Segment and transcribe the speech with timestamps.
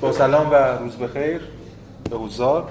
[0.00, 1.40] با سلام و روز بخیر
[2.10, 2.68] به حضار.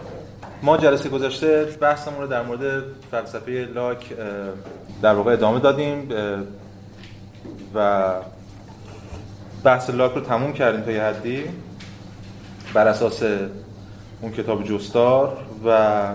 [0.64, 4.14] ما جلسه گذشته بحثمون رو در مورد فلسفه لاک
[5.02, 6.10] در واقع ادامه دادیم
[7.76, 8.14] و
[9.64, 11.44] بحث لاک رو تموم کردیم تا یه حدی
[12.74, 13.24] بر اساس
[14.22, 16.08] اون کتاب جستار و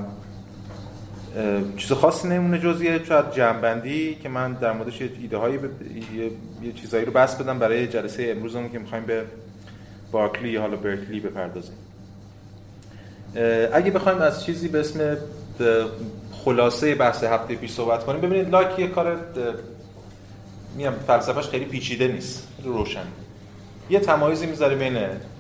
[1.77, 6.31] چیز خاصی نمونه جزیه شاید جنبندی که من در موردش ایده هایی یه...
[6.63, 9.25] یه چیزایی رو بس بدم برای جلسه امروزمون که می‌خوایم به
[10.15, 11.75] بارکلی یا حالا برکلی بپردازیم.
[13.73, 15.17] اگه بخوایم از چیزی به اسم
[16.45, 19.17] خلاصه بحث هفته پیش صحبت کنیم ببینید لاک یه کار
[20.77, 23.07] میام فلسفهش خیلی پیچیده نیست روشن.
[23.91, 24.99] یه تمایزی می‌ذاره بین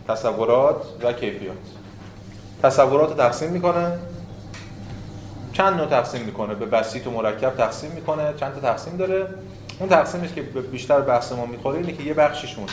[0.08, 1.56] تصورات و کیفیات.
[2.62, 3.98] تصورات رو تقسیم می‌کنه.
[5.52, 8.34] چند نوع تقسیم می‌کنه؟ به بسیط و مرکب تقسیم می‌کنه.
[8.36, 9.26] چند تا تقسیم داره.
[9.80, 12.66] اون تقسیمش که بیشتر بحث ما می‌خوره اینه که یه بخشیشون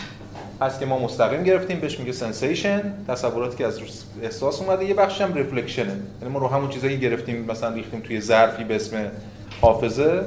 [0.62, 3.80] هست که ما مستقیم گرفتیم بهش میگه sensation تصوراتی که از
[4.22, 8.00] احساس اومده یه بخش هم reflection ه یعنی ما رو همون چیزایی گرفتیم مثلا ریختیم
[8.00, 9.12] توی ظرفی به اسم
[9.62, 10.22] حافظه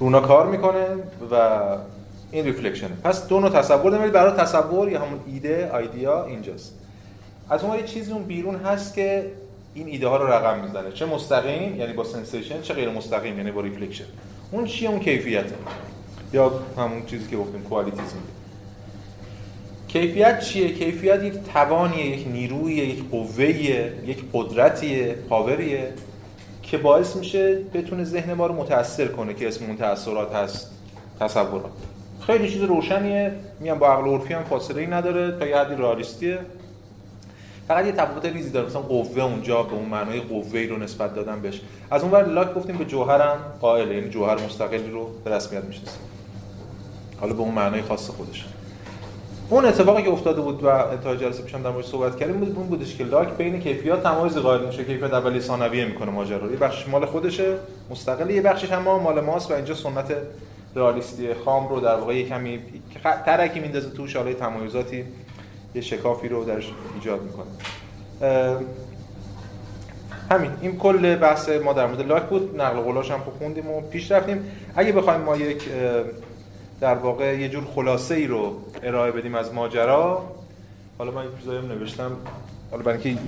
[0.00, 0.86] رو اونا کار می‌کنه
[1.30, 1.60] و
[2.30, 4.12] این reflection ه پس دو نوع تصور داریم.
[4.12, 6.74] برای تصور یا همون ایده idea اینجاست.
[7.50, 9.32] از اون یه چیزی اون بیرون هست که
[9.74, 10.92] این ایده ها رو رقم می‌زنه.
[10.92, 14.04] چه مستقیم یعنی با sensation چه غیر مستقیم یعنی با reflection
[14.52, 15.54] اون چیه؟ اون کیفیته.
[16.32, 18.14] یا همون چیزی که گفتیم کوالیتیز
[20.00, 25.92] کیفیت چیه؟ کیفیت یک توانیه یک نیرویه یک قوهیه یک قدرتیه پاوریه
[26.62, 30.70] که باعث میشه بتونه ذهن ما رو متاثر کنه که اسم اون تاثیرات هست
[31.20, 31.70] تصورات.
[32.26, 33.32] خیلی چیز روشنیه.
[33.60, 36.38] میام با عقل عرفی هم فاصله ای نداره تا یه حدی رالیستیه
[37.68, 38.66] فقط یه تفاوت ریزی داره.
[38.66, 41.60] مثلا قوه اونجا به اون معنای قوه رو نسبت دادن بهش.
[41.90, 46.00] از اون ور لاک گفتیم به جوهرم قائل یعنی جوهر مستقلی رو به رسمیت می‌شناسیم.
[47.20, 48.44] حالا به اون معنای خاص خودش.
[49.50, 52.66] اون اتفاقی که افتاده بود و انتهای جلسه پیشم در موردش صحبت کردیم بود اون
[52.66, 54.84] بودش که لاک بین کیفیات تمایز قائل میشه.
[54.84, 56.50] کیفیت اولیه ثانویه می‌کنه ماجرا.
[56.50, 57.54] یه بخش مال خودشه
[57.90, 60.16] مستقلی یه بخشش هم مال ماست و اینجا سنت
[60.76, 62.60] رئالیستی خام رو در واقع یه کمی
[63.26, 64.16] ترکی میندازه توش.
[64.16, 65.04] حالا تمایزاتی
[65.74, 67.46] یه شکافی رو درش ایجاد می‌کنه.
[70.30, 70.50] همین.
[70.60, 72.60] این کل بحث ما در مورد لاک بود.
[72.60, 74.50] نقل قولاش هم خوندیم و پیش رفتیم.
[74.76, 75.62] اگه بخوایم ما یک
[76.80, 80.24] در واقع یه جور خلاصه ای رو ارائه بدیم از ماجرا.
[80.98, 82.16] حالا من چیزایی نوشتم.
[82.70, 83.22] حالا برای اینکه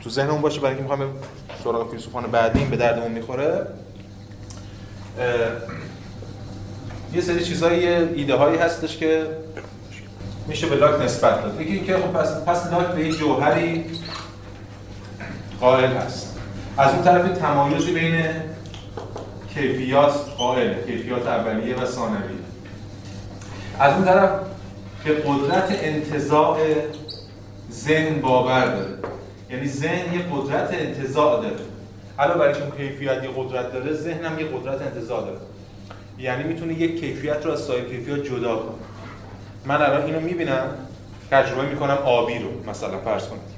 [0.00, 1.12] تو ذهنمون باشه برای اینکه می‌خوام
[1.64, 3.66] سراغ فیلسوفان بعدی به دردمون می‌خوره.
[7.14, 9.26] یه سری چیزایی ایده هایی هستش که
[10.46, 11.60] میشه به لاک نسبت داد.
[11.60, 13.84] یکی اینکه خب پس پس لاک به یک جوهری
[15.60, 16.38] قائل هست.
[16.78, 18.24] از اون طرف تمایزی بین
[19.54, 22.43] کیفیات قائل کیفیات اولیه و ثانویه
[23.80, 24.30] از اون طرف
[25.04, 26.58] به قدرت انتزاع
[27.72, 28.98] ذهن باور داره.
[29.50, 31.56] یعنی ذهن یه قدرت انتزاع داره.
[32.18, 35.38] علاوه بر اینکه کیفیت یه قدرت داره ذهن هم یه قدرت انتزاع داره.
[36.18, 38.74] یعنی می‌تونه یک کیفیت رو از سایر کیفیت جدا کنه.
[39.66, 40.66] من الان اینو می‌بینم
[41.30, 43.54] تجربه می‌کنم آبی رو مثلا فرض کنید.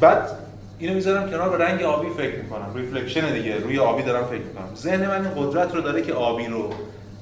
[0.00, 0.30] بعد
[0.78, 2.72] اینو می‌ذارم کنار به رنگ آبی فکر می‌کنم.
[2.74, 4.74] reflection دیگه روی آبی دارم فکر می‌کنم.
[4.76, 6.70] ذهن من این قدرت رو داره که آبی رو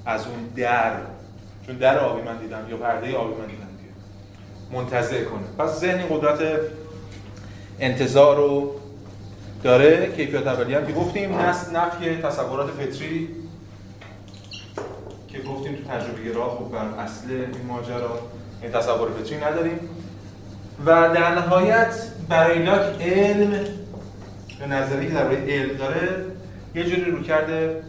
[0.08, 0.92] از اون در
[1.66, 3.69] چون در آبی من دیدم یا پرده آبی من دیدم
[4.72, 5.42] منتزع کنه.
[5.58, 6.60] پس ذهن قدرت
[7.80, 8.74] انتزاع رو
[9.62, 11.34] داره کیفیت اولیه هم که گفتیم
[11.74, 13.28] نفی تصورات فطری
[15.28, 18.19] که گفتیم تو تجربه گرا خب بر اصل این ماجرا
[18.62, 19.78] این تصور فطری نداریم.
[20.86, 21.94] و در نهایت
[22.28, 23.50] برای لاک علم
[24.60, 26.25] به نظری که درباره علم داره
[26.75, 27.82] یه جوری رو کرده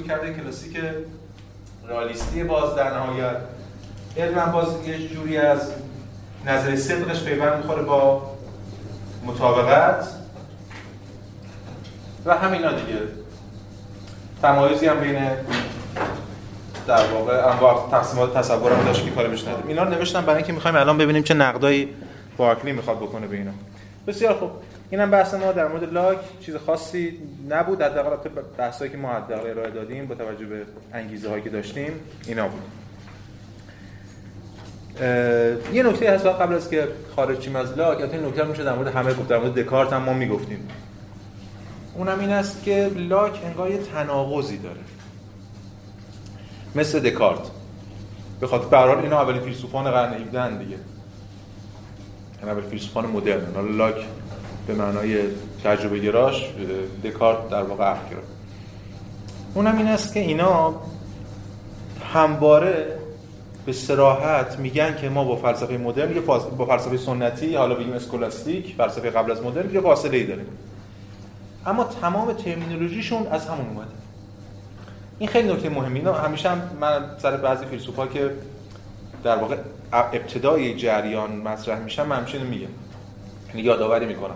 [0.00, 0.76] یه جوری رو کرده کلاسیک
[1.88, 3.36] رالیستی باز در نهایت
[4.16, 5.72] علم باز یه جوری از
[6.46, 8.22] نظر صدقش پیوند می‌خوره با
[9.26, 10.08] مطابقت.
[12.26, 12.98] و همینا دیگه.
[14.42, 15.30] تمایزی هم بین
[16.86, 20.36] در واقع انواع تقسیمات تصور هم داشت که کاری بهش نداریم اینا رو نوشتم برای
[20.36, 21.88] اینکه می‌خوایم الان ببینیم چه نقدایی
[22.36, 23.50] بارکلی می‌خواد بکنه به اینا.
[24.06, 24.50] بسیار خوب.
[24.90, 27.82] اینم بحث ما در مورد لاک چیز خاصی نبود.
[27.82, 31.92] حداقل بحثایی که ما حداقل ارائه دادیم با توجه به انگیزه هایی که داشتیم
[32.26, 32.62] اینا بود.
[35.72, 38.88] یه نکته هست قبل از که خارج چیم از لاک این نکته میشه در مورد
[38.88, 40.68] همه گفت در مورد دکارت هم ما می‌گفتیم.
[41.94, 44.80] اونم این است که لاک انگار یه تناقضی داره.
[46.74, 47.50] مثل دکارت.
[48.40, 50.76] به خاطر به اینا اولین فیلسوفان قرن 17 دیگه.
[52.38, 53.76] یعنی اول فیلسوفان مدرن.
[53.76, 53.94] لاک
[54.70, 55.18] به معنای
[55.64, 56.44] تجربه گراش
[57.04, 58.16] دکارت در واقع عقل
[59.54, 60.74] اونم این است که اینا
[62.12, 62.86] همواره
[63.66, 68.74] به سراحت میگن که ما با فلسفه مدرن یه با فلسفه سنتی حالا بگیم اسکولاستیک
[68.78, 70.46] فلسفه قبل از مدرن یه فاصله ای داریم.
[71.66, 73.90] اما تمام ترمینولوژیشون از همون اومده.
[75.18, 76.00] این خیلی نکته مهمی.
[76.00, 78.30] همیشه هم من سر بعضی فیلسوفا که
[79.24, 79.56] در واقع
[79.92, 82.68] ابتدای جریان مطرح میشن من همیشه میگم.
[83.48, 84.34] یعنی یادآوری می‌کنم.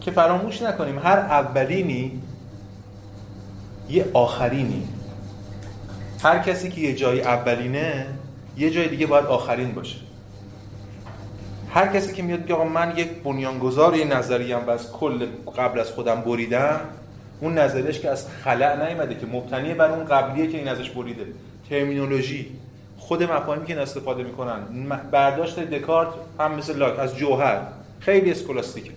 [0.00, 2.22] که فراموش نکنیم هر اولینی
[3.90, 4.88] یه آخرینی.
[6.22, 8.06] هر کسی که یه جای اولینه
[8.56, 9.96] یه جای دیگه باید آخرین باشه.
[11.70, 15.26] هر کسی که میاد آقا من یک بنیانگذار یه نظریه هم و از کل
[15.58, 16.80] قبل از خودم بریدم
[17.40, 21.26] اون نظریش که از خلع نیومده که مبتنی بر اون قبلیه که این ازش بریده.
[21.70, 22.46] ترمینولوژی.
[22.98, 24.60] خود مفاهیمی که استفاده می‌کنن.
[25.10, 26.08] برداشت دکارت
[26.38, 27.60] هم مثل لاک از جوهر.
[28.00, 28.90] خیلی اسکولاستیکه.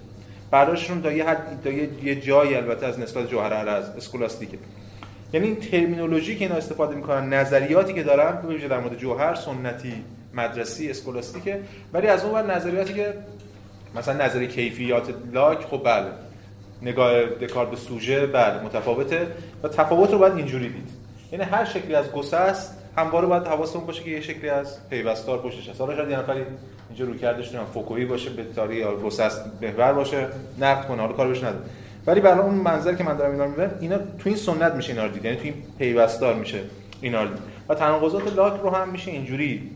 [0.51, 1.69] برداشتشون تا یه حد تا
[2.03, 4.57] یه جایی البته از نسبت جوهر از اسکولاستیکه.
[5.33, 9.93] یعنی این ترمینولوژی که اینا استفاده می‌کنن نظریاتی که دارن به در مورد جوهر سنتی
[10.33, 11.59] مدرسی اسکولاستیکه.
[11.93, 13.13] ولی از اون ور نظریاتی که
[13.95, 16.07] مثلا نظریه کیفیات لاک خب بله.
[16.81, 19.27] نگاه دکارت به سوژه بله متفاوته.
[19.63, 20.89] و تفاوت رو باید اینجوری دید.
[21.31, 25.69] یعنی هر شکلی از گسست همواره باید حواسمون باشه که یه شکلی از پیوستار پشتش
[25.69, 26.41] هست حالا شاید یه نفری
[26.89, 30.27] اینجا رو کردش فوکویی باشه به تاری یا گسست محور باشه
[30.59, 31.63] نقد کنه حالا کار بهش نداره.
[32.07, 35.05] ولی برای اون منظر که من دارم اینا می‌بینم اینا تو این سنت میشه اینا
[35.05, 35.25] رو دید.
[35.25, 36.59] یعنی تو این پیوستار میشه
[37.01, 37.39] اینا رو دید.
[37.69, 39.71] و تناقضات لاک رو هم میشه اینجوری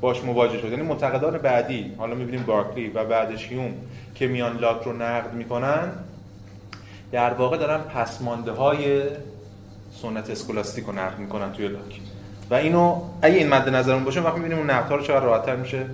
[0.00, 0.70] باش مواجه شد.
[0.70, 3.74] یعنی معتقدان بعدی حالا می‌بینیم بارکلی و بعدش هیوم
[4.14, 5.92] که میان لاک رو نقد می‌کنن
[7.12, 9.02] در واقع دارن پسمانده های
[10.02, 12.00] سنت اسکولاستیک رو نقد می‌کنن توی لاک
[12.50, 15.86] و اینو اگه این مد نظرمون باشه وقتی می‌بینیم اون نقدها رو چقدر راحتتر میشه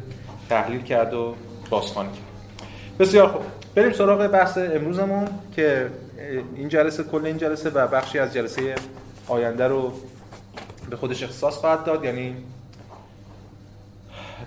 [0.48, 1.34] تحلیل کرد و
[1.70, 2.68] بازخوانی کرد.
[2.98, 3.42] بسیار خوب.
[3.74, 5.86] بریم سراغ بحث امروزمون که
[6.56, 8.74] این جلسه کل این جلسه و بخشی از جلسه
[9.28, 9.92] آینده رو
[10.90, 12.36] به خودش اختصاص خواهد داد یعنی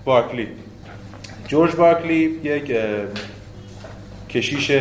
[0.06, 0.48] بارکلی.
[1.48, 2.76] جورج بارکلی یک
[4.30, 4.72] کشیش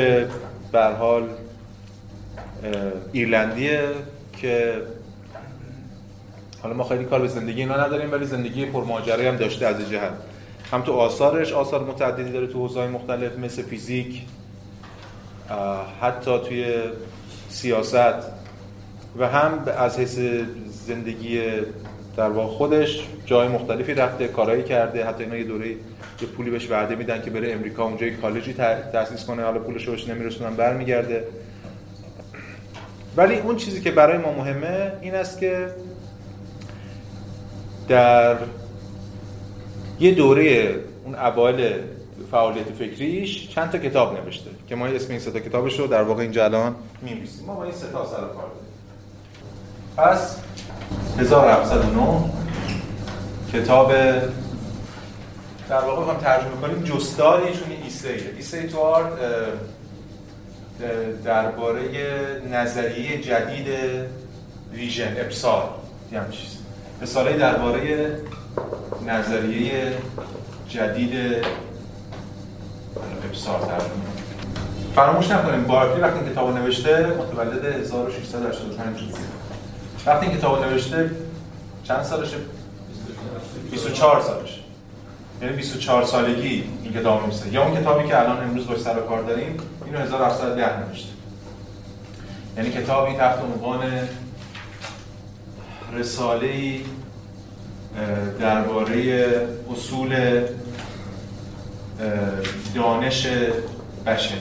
[0.73, 1.29] بر حال
[3.13, 3.89] ایرلندیه
[4.41, 4.83] که
[6.63, 10.13] حالا ما خیلی کار به زندگی اینا نداریم ولی زندگی پرماجرایی هم داشته از جهت.
[10.73, 14.23] هم تو آثارش آثار متعددی داره تو حوزه‌های مختلف مثل فیزیک
[16.01, 16.75] حتی توی
[17.49, 18.41] سیاست.
[19.19, 20.19] و هم از حیث
[20.87, 21.43] زندگی
[22.17, 25.07] در واقع خودش جای مختلفی رفته کارایی کرده.
[25.07, 28.53] حتی اینا یه دوره یه پولی بهش وعده میدن که بره امریکا اونجا یه کالجی
[28.93, 29.43] تأسیس کنه.
[29.43, 31.25] حالا پولش روش نمیرسونن برمیگرده.
[33.17, 35.75] ولی اون چیزی که برای ما مهمه این است که
[37.89, 38.37] در
[40.01, 40.75] یه دوره
[41.05, 41.73] اون اوایل
[42.31, 46.03] فعالیت فکریش چند تا کتاب نوشته که ما اسم این سه تا کتابش رو در
[46.03, 47.47] واقع اینجا الان می‌نویسیم.
[47.47, 48.51] ما با این سه تا سر کار
[49.97, 50.37] پس
[51.19, 52.31] 1709
[53.53, 53.93] کتاب
[55.69, 58.79] در واقع می‌خوام ترجمه کنیم جستاری چون ایسه ایسه تو
[61.25, 61.83] درباره
[62.53, 63.67] نظریه جدید
[64.73, 65.69] ویژن ابصار.
[66.13, 66.57] یه چیز.
[67.03, 68.11] رساله درباره
[69.07, 69.93] نظریه
[70.69, 71.15] جدید
[73.29, 74.11] ابصار ترجمه
[74.95, 79.01] فراموش نکنیم بارکلی وقتی این کتاب نوشته متولد 1685
[80.07, 81.11] وقتی این کتاب نوشته
[81.85, 82.37] چند سالشه؟
[83.71, 84.61] 24 سالشه.
[85.43, 87.53] یعنی 24 سالگی این کتاب نوشته.
[87.53, 89.57] یا اون کتابی که الان امروز باش سر کار داریم
[89.91, 91.09] اینو 1710 نوشته.
[92.57, 94.09] یعنی کتابی تحت عنوان
[95.93, 96.81] رساله
[98.41, 100.41] درباره اصول
[102.75, 103.27] دانش
[104.07, 104.35] بشر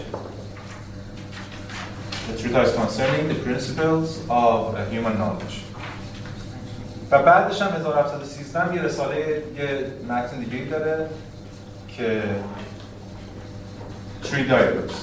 [2.30, 5.56] The truth concerning the principles of human knowledge.
[7.12, 9.18] و بعدش هم 1713 یه رساله
[9.58, 11.10] یه متن دیگه داره
[11.98, 12.24] که
[14.30, 14.94] Three Dialogues.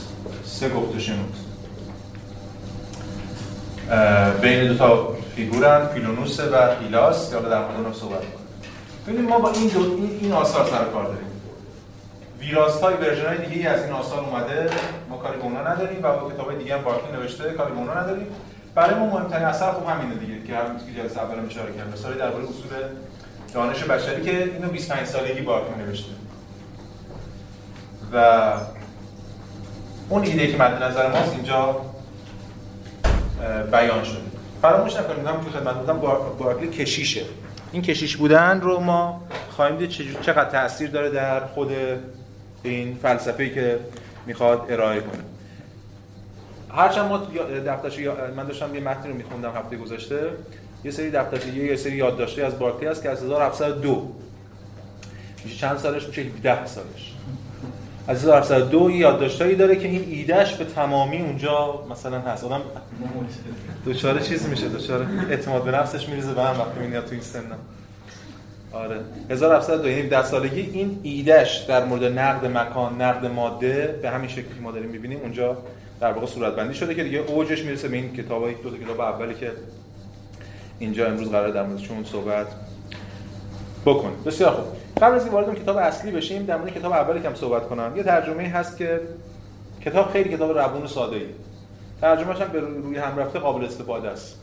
[0.45, 1.35] سه گفت شنود
[4.41, 8.47] بین دو تا فیگورن فیلونوسه و هیلاس که حالا در مورد صحبت کنیم.
[9.07, 11.27] ببینید ما با این دو این, این آثار سر کار داریم.
[12.41, 14.71] ویراست های version های دیگه از این آثار اومده
[15.09, 18.27] ما کاری به نداریم و با کتاب دیگه هم بارکلی نوشته کاری به نداریم.
[18.75, 22.13] برای ما مهمترین اثر خب همینه دیگه که هم که جلسه اول اشاره کردم مثلا
[22.13, 22.71] درباره اصول
[23.55, 26.11] دانش بشری که اینو 25 سالگی بارکلی نوشته.
[28.13, 28.53] و
[30.09, 31.81] اون ایده که مد نظر ماست اینجا
[33.73, 34.19] بیان شده.
[34.63, 35.99] فراموش نکنید هم که خدمت بودم
[36.39, 37.23] بارکلی کشیشه.
[37.73, 41.71] این کشیش بودن رو ما خواهیم دید چقدر تاثیر داره در خود
[42.63, 43.79] این فلسفه‌ای که
[44.27, 45.23] می‌خواد ارائه کنه.
[46.75, 47.19] هرچند ما
[47.67, 47.99] دفترش
[48.37, 50.31] من داشتم یه متنی رو میخوندم هفته گذشته.
[50.85, 54.13] یه سری دفترچه یه سری یادداشتی از بارکلی هست که از 1702
[55.45, 57.16] میشه چند سالش؟ میشه 17 سالش.
[58.09, 62.45] از 1702 یادداشتایی داره که این ایدهش به تمامی اونجا مثلا هست.
[62.45, 62.61] آدم
[63.85, 67.59] دوچاره چیز میشه دوچاره اعتماد به نفسش میریزه به هم وقتی میاد تو این سنم
[68.73, 68.97] آره.
[69.31, 74.61] 1702 یعنی 10 سالگی این ایدهش در مورد نقد مکان نقد ماده به همین شکلی
[74.63, 75.57] ما داریم می‌بینیم اونجا
[76.01, 79.01] در واقع صورت بندی شده که دیگه اوجش می‌رسه به این کتابای دو تا کتاب
[79.01, 79.53] اولی که
[80.79, 82.47] اینجا امروز قرار در موردشون صحبت
[83.87, 84.86] بکن بسیار خوب.
[85.03, 87.93] قبل از اینکه وارد کتاب اصلی بشیم در مورد کتاب اولی که هم صحبت کنم.
[87.97, 89.01] یه ترجمه هست که
[89.85, 91.27] کتاب خیلی کتاب روون و ساده ای.
[92.03, 94.41] هم به روی هم رفته قابل استفاده است.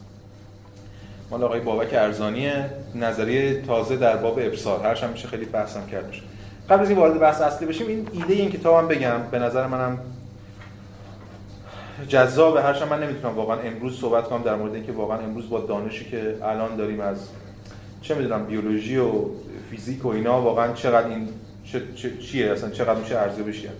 [1.31, 2.51] مال آقای بابک ارزانی
[2.95, 4.85] نظریه تازه در باب ابصار.
[4.85, 6.23] هرش هم میشه خیلی بحثم کردش
[6.69, 9.19] قبل از این وارد بحث اصلی بشیم این ایده این کتابم بگم.
[9.31, 9.99] به نظر منم
[12.07, 16.05] جذاب هرچند من نمی‌تونم واقعا امروز صحبت کنم در مورد اینکه واقعا امروز با دانشی
[16.05, 17.17] که الان داریم از
[18.01, 19.11] چه می‌دونم بیولوژی و
[19.73, 21.29] فیزیک و اینا واقعا چقدر این
[21.95, 23.75] چه، چیه؟ اصلا چقدر میشه ارزیابیش کرد؟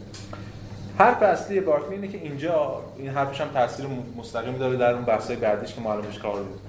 [0.98, 3.86] حرف اصلی بارکلی اینه که اینجا این حرفش هم تاثیر
[4.18, 6.62] مستقیم داره در اون بحث‌های بعدیش که معلومش کار بود.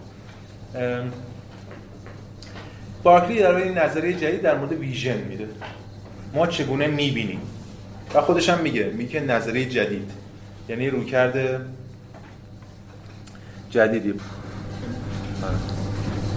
[3.02, 5.48] بارکلی در این نظریه جدید در مورد ویژن میده.
[6.34, 7.40] ما چگونه می‌بینیم؟
[8.14, 10.10] و خودش هم میگه میگه نظریه جدید.
[10.68, 11.60] یعنی روی کرده
[13.70, 14.14] جدیدی.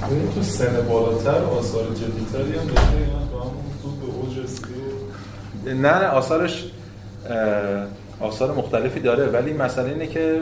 [0.04, 2.98] اون تو سن بالاتر آثار جدیدتری هم داشته
[3.34, 4.38] با همون به اوج
[5.82, 6.66] نه آثارش
[8.20, 10.42] آثار مختلفی داره ولی مسئله اینه که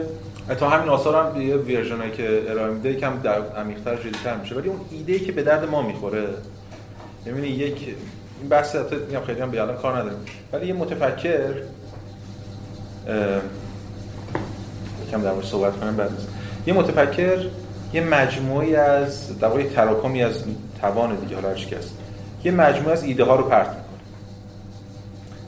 [0.58, 4.54] تا همین آثار هم یه ورژنایی که ارائه میده یکم در عمیق‌تر جدی‌تر میشه.
[4.54, 6.24] ولی اون ایده که به درد ما می‌خوره
[7.26, 7.96] یعنی یک
[8.40, 10.18] این بحث میگم خیلی هم بیان کار نداریم.
[10.52, 11.50] ولی یه متفکر
[15.08, 16.10] یکم در صحبت کنم بعد
[16.66, 17.46] یه متفکر
[17.96, 20.44] یه مجموعی از در تراکمی از
[20.80, 21.56] توان دیگه حالا هر
[22.44, 23.82] یه مجموعه از ایده ها رو پرت می‌کنه.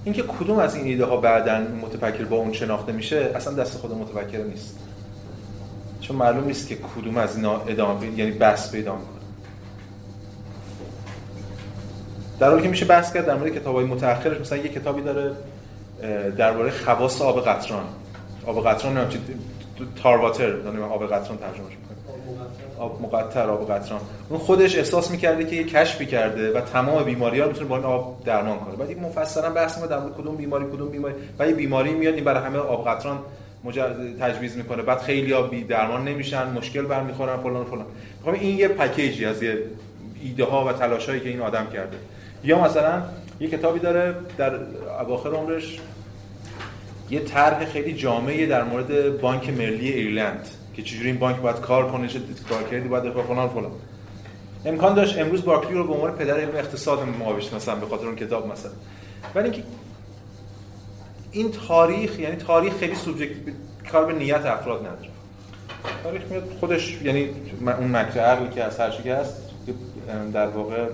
[0.04, 3.92] اینکه کدوم از این ایده ها بعدا متفکر با اون شناخته میشه اصلا دست خود
[3.92, 4.78] متفکر نیست.
[6.00, 9.18] چون معلوم نیست که کدوم از اینا ادامه یعنی بس پیدا می‌کنه.
[12.40, 15.32] در حالی که میشه بحث کرد در مورد کتابای متأخرش مثلا یه کتابی داره
[16.36, 17.84] درباره خواص آب قطران.
[18.46, 19.20] آب قطران نمی‌دونم چی
[20.02, 20.56] تارواتر
[20.90, 21.72] آب قطران ترجمهش
[22.78, 24.00] آب مقطر آب قطران.
[24.28, 27.84] اون خودش احساس می‌کرده که یه کشفی کرده و تمام بیماری ها می‌تونه با این
[27.84, 28.76] آب درمان کنه.
[28.76, 31.14] بعد مفصلا بحث ما در مورد کدوم بیماری کدوم بیماری.
[31.38, 33.18] و یه بیماری میاد این برای همه آب قطران
[34.20, 34.82] تجویز می‌کنه.
[34.82, 37.86] بعد خیلی ها بی درمان نمیشن مشکل برمیخورن فلان فلان.
[38.24, 39.58] خب این یه پکیجی از یه
[40.22, 41.96] ایده ها و تلاشایی که این آدم کرده.
[42.44, 43.02] یا مثلا
[43.40, 44.54] یه کتابی داره در
[45.00, 45.78] اواخر عمرش
[47.10, 50.48] یه طرح خیلی جامعی در مورد بانک ملی ایرلند.
[50.78, 53.70] که چجوری این بانک باید کار کنه چه کار کردی باید فلان فلان.
[54.64, 58.16] امکان داشت امروز بارکلی رو به عنوان پدر علم اقتصاد ما مثلا به خاطر اون
[58.16, 58.70] کتاب مثلا.
[59.34, 59.62] ولی اینکه
[61.32, 63.34] این تاریخ یعنی تاریخ خیلی سوبژکت
[63.92, 65.10] کار به نیت افراد نداره.
[66.02, 67.28] تاریخ میاد خودش یعنی
[67.60, 69.36] اون مکر عقلی که از هر چیزی هست
[70.32, 70.86] در واقع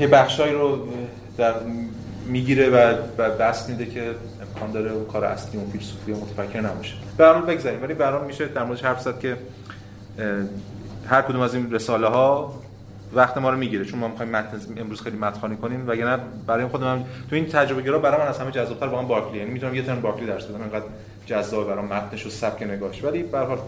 [0.00, 0.88] یه بخشایی رو
[1.38, 1.54] در
[2.26, 2.94] می‌گیره و
[3.28, 4.14] بس میده که
[4.56, 6.94] امکان داره اون کار اصلی اون فیلسوفی متفکر نباشه.
[7.16, 7.82] برام بگذاریم.
[7.82, 9.36] ولی برام میشه در موردش حرف زد که
[11.08, 12.54] هر کدوم از این رساله ها
[13.14, 13.84] وقت ما رو می‌گیره.
[13.84, 17.98] چون ما می‌خوایم متن امروز خیلی متن کنیم وگرنه برای خودم تو این تجربه گرا
[17.98, 19.38] برای من از همه جذاب‌تر واقعا بارکلی.
[19.38, 20.62] یعنی می‌تونم یه ترم بارکلی درس بدم.
[20.62, 20.84] انقدر
[21.26, 23.04] جذاب برام متنش و سبک نگاهش.
[23.04, 23.58] ولی به هر حال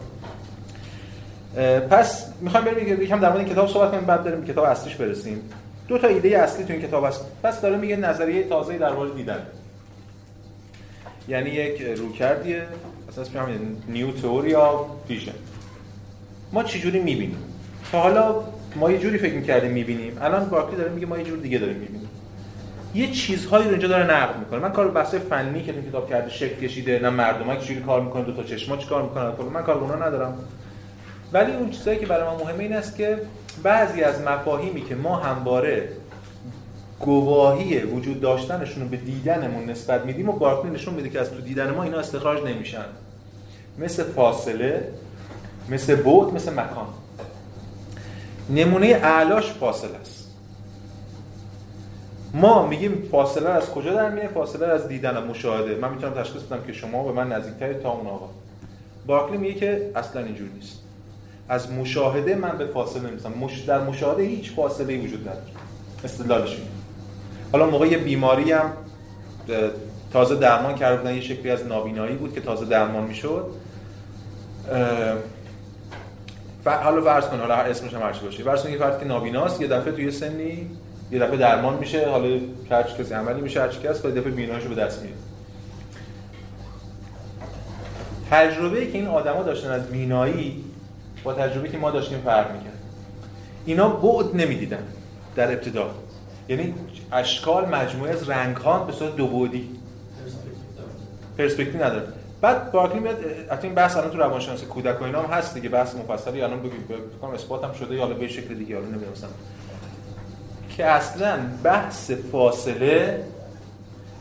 [1.91, 4.05] پس می‌خوام بریم یکم در مورد این کتاب صحبت کنیم.
[4.05, 5.43] بعد بریم کتاب اصلیش برسیم.
[5.89, 7.27] دو تا ایده اصلی تو این کتاب هست.
[7.43, 9.43] پس داره میگه نظریه تازه در مورد دیدن.
[11.29, 12.63] یعنی یک رویکردیه.
[13.09, 15.33] اساس همین New Theory of Vision
[16.53, 17.39] ما چه جوری می‌بینیم؟
[17.93, 18.35] تا حالا
[18.77, 20.19] ما یه جوری فکر می‌کردیم می‌بینیم.
[20.21, 22.09] الان بارکلی داره میگه ما یه جور دیگه داریم می‌بینیم.
[22.95, 24.59] یه چیزهایی رو اینجا داره نقد می‌کنه.
[24.59, 28.23] من کار بحث فنی که این کتاب کرده شکل کشیده نه مردم‌ها چجوری کار می‌کنن
[28.23, 30.39] دو تا چشما چیکار می‌کنن من کار اونا ندارم.
[31.33, 33.19] ولی اون چیزایی که برای ما مهمه این است که
[33.63, 35.89] بعضی از مفاهیمی که ما همواره
[37.01, 41.41] گواهی وجود داشتنشون رو به دیدنمون نسبت میدیم و بارکلی نشون میده که از تو
[41.41, 42.85] دیدن ما اینا استخراج نمیشن.
[43.79, 44.89] مثل فاصله
[45.69, 46.87] مثل بود مثل مکان.
[48.51, 50.29] نمونه اعلاش فاصله است.
[52.35, 55.75] ما میگیم فاصله از کجا در میاد فاصله از دیدن و مشاهده.
[55.75, 58.29] من می‌تونم تشخیص بدم که شما به من نزدیکتری تا اون آقا.
[59.07, 60.79] بارکلی میگه که اصلا اینجور نیست.
[61.49, 63.61] از مشاهده من به فاصله نمیستم مش...
[63.61, 65.43] در مشاهده هیچ فاصله ای وجود نداره.
[66.05, 66.57] استدلالش
[67.53, 68.73] حالا موقع بیماری هم
[70.13, 73.47] تازه درمان کردن یه شکلی از نابینایی بود که تازه درمان می‌شد.
[76.65, 78.43] حالا فرض کن حالا اسمش هم هرچی باشه.
[78.43, 80.71] فرض کن یه فرد که نابیناست یه دفعه توی سنی
[81.11, 82.39] یه دفعه درمان میشه حالا
[82.71, 85.19] هر کسی عملی میشه هر کس یه دفعه بیناییشو به دست میاره
[88.31, 90.65] تجربه که این آدما داشتن از بینایی
[91.25, 92.79] با تجربه که ما داشتیم فرق می‌کرد.
[93.67, 94.83] اینا بعد نمی‌دیدن
[95.37, 95.91] در ابتدا.
[96.49, 96.75] یعنی
[97.13, 99.69] اشکال مجموعه از رنگ ها به صورت دو بعدی.
[101.39, 102.09] پرسپکتیو نداره.
[102.41, 103.17] بعد بارکلی میاد
[103.51, 106.43] حتی این بحث الان تو روانشناسی کودک و اینا هم هست دیگه بحث مفصلی.
[106.43, 109.13] الان بگیم فکر اثبات هم شده یا به شکل دیگه حالا نمی‌دونم
[110.77, 113.25] که اصلا بحث فاصله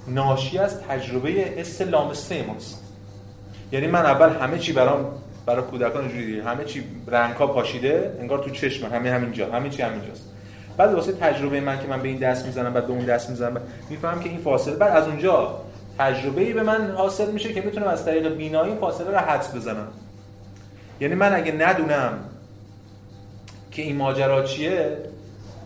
[0.07, 2.83] ناشی از تجربه استلام سه ماست
[3.71, 5.05] یعنی من اول همه چی برام
[5.45, 9.81] برای کودکان اینجوری همه چی رنگ ها پاشیده انگار تو چشم همه همینجا همه چی
[9.81, 10.23] همینجاست.
[10.77, 13.61] بعد واسه تجربه من که من به این دست می‌زنم بعد به اون دست می‌زنم
[13.89, 15.61] می‌فهمم که این فاصله بعد از اونجا
[15.99, 19.87] تجربه ای به من حاصل میشه که می‌تونم از طریق بینایی فاصله رو حدس بزنم.
[20.99, 22.19] یعنی من اگه ندونم
[23.71, 24.97] که این ماجرا چیه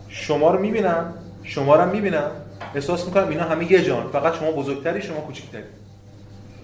[0.10, 1.14] شما رو می‌بینم
[1.44, 2.32] شما رو می‌بینم
[2.76, 5.64] احساس می‌کنم اینا همه یه جان فقط شما بزرگتری شما کوچکتری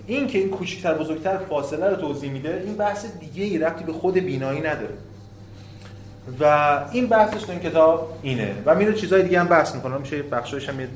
[0.08, 3.94] این که این کوچکتر بزرگتر فاصله رو توضیح میده این بحث دیگه ای ربطی به
[3.94, 4.94] خود بینایی نداره.
[6.40, 8.56] و این بحثش تو این کتاب اینه.
[8.66, 10.02] و میره چیزای دیگه هم بحث می‌کنم.
[10.02, 10.88] میشه بخشایش هم یه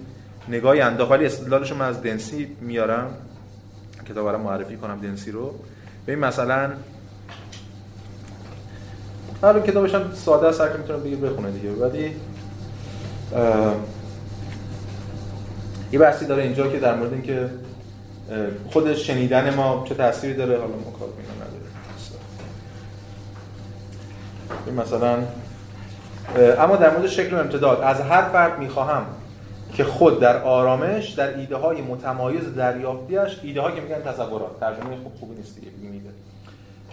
[0.50, 1.12] نگاهی انداخت.
[1.12, 3.14] ولی استدلالش من از دنسی میارم.
[4.10, 5.56] کتاب برای معرفی کنم دنسی رو.
[6.08, 6.70] ببین مثلا
[9.42, 10.62] حالا کتابش هم ساده است.
[10.62, 11.72] هر کی می‌تونه بگه بخونه دیگه.
[11.72, 12.16] ولی
[15.92, 17.50] یه بحثی داره اینجا که در مورد اینکه
[18.72, 20.58] خودش شنیدن ما چه تأثیری داره.
[20.58, 20.94] حالا ما
[24.52, 25.18] نداره مثلا
[26.60, 29.06] اما در مورد شکل و امتداد از هر فرد می‌خواهم
[29.74, 34.60] که خود در آرامش در ایده های متمایز دریافتیش ایده ها که میگن تصورات.
[34.60, 36.10] ترجمه خوب خوبی نیست دیگه میده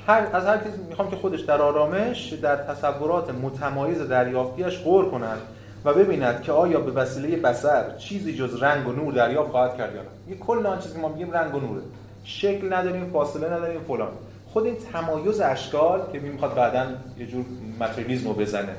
[0.06, 5.38] هر از هر کسی می‌خوام که خودش در آرامش در تصورات متمایز دریافتیش غور کند
[5.84, 9.94] و ببیند که آیا به وسیله بصر چیزی جز رنگ و نور دریافت خواهد کرد
[9.94, 10.08] یا نه.
[10.28, 11.82] یه کل آن چیزی که ما میگیم رنگ و نوره.
[12.24, 14.08] شکل نداریم فاصله نداریم فلان.
[14.52, 16.86] خود این تمایز اشکال که می‌خواد بعدا
[17.18, 17.44] یه جور
[17.80, 18.74] متریالیسم رو بزنه.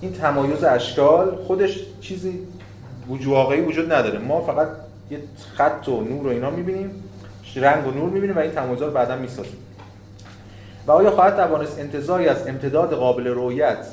[0.00, 2.40] این تمایز اشکال خودش چیزی
[3.08, 4.18] واقعی وجود نداره.
[4.18, 4.68] ما فقط
[5.10, 5.18] یه
[5.54, 6.90] خط و نور و اینا می‌بینیم
[7.56, 9.58] رنگ و نور می‌بینیم و این تمایزات رو بعدا می‌سازیم.
[10.86, 13.86] و آیا خواهد توانست انتظاری از امتداد قابل رویت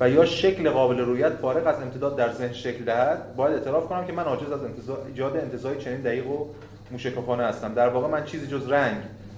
[0.00, 4.06] و یا شکل قابل رویت فارغ از امتداد در ذهن شکل دهد؟ باید اعتراف کنم
[4.06, 4.60] که من عاجز از
[5.08, 6.46] ایجاد انتظاری چنین دقیق و
[6.90, 7.74] موشکافانه هستم.
[7.74, 8.96] در واقع من چیزی جز رنگ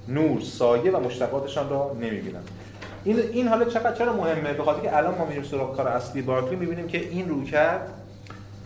[0.09, 2.43] نور سایه و مشتقاتشان را نمی‌بینم
[3.05, 6.23] این این حالا چقدر چرا مهمه؟ به خاطر که الان ما میریم سراغ کار اصلی
[6.23, 7.91] بارکلی می‌بینیم که این رویکرد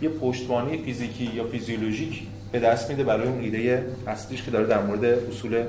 [0.01, 4.81] یه پشتوانه فیزیکی یا فیزیولوژیک به دست میده برای اون ایده اصلیش که داره در
[4.81, 5.63] مورد اصول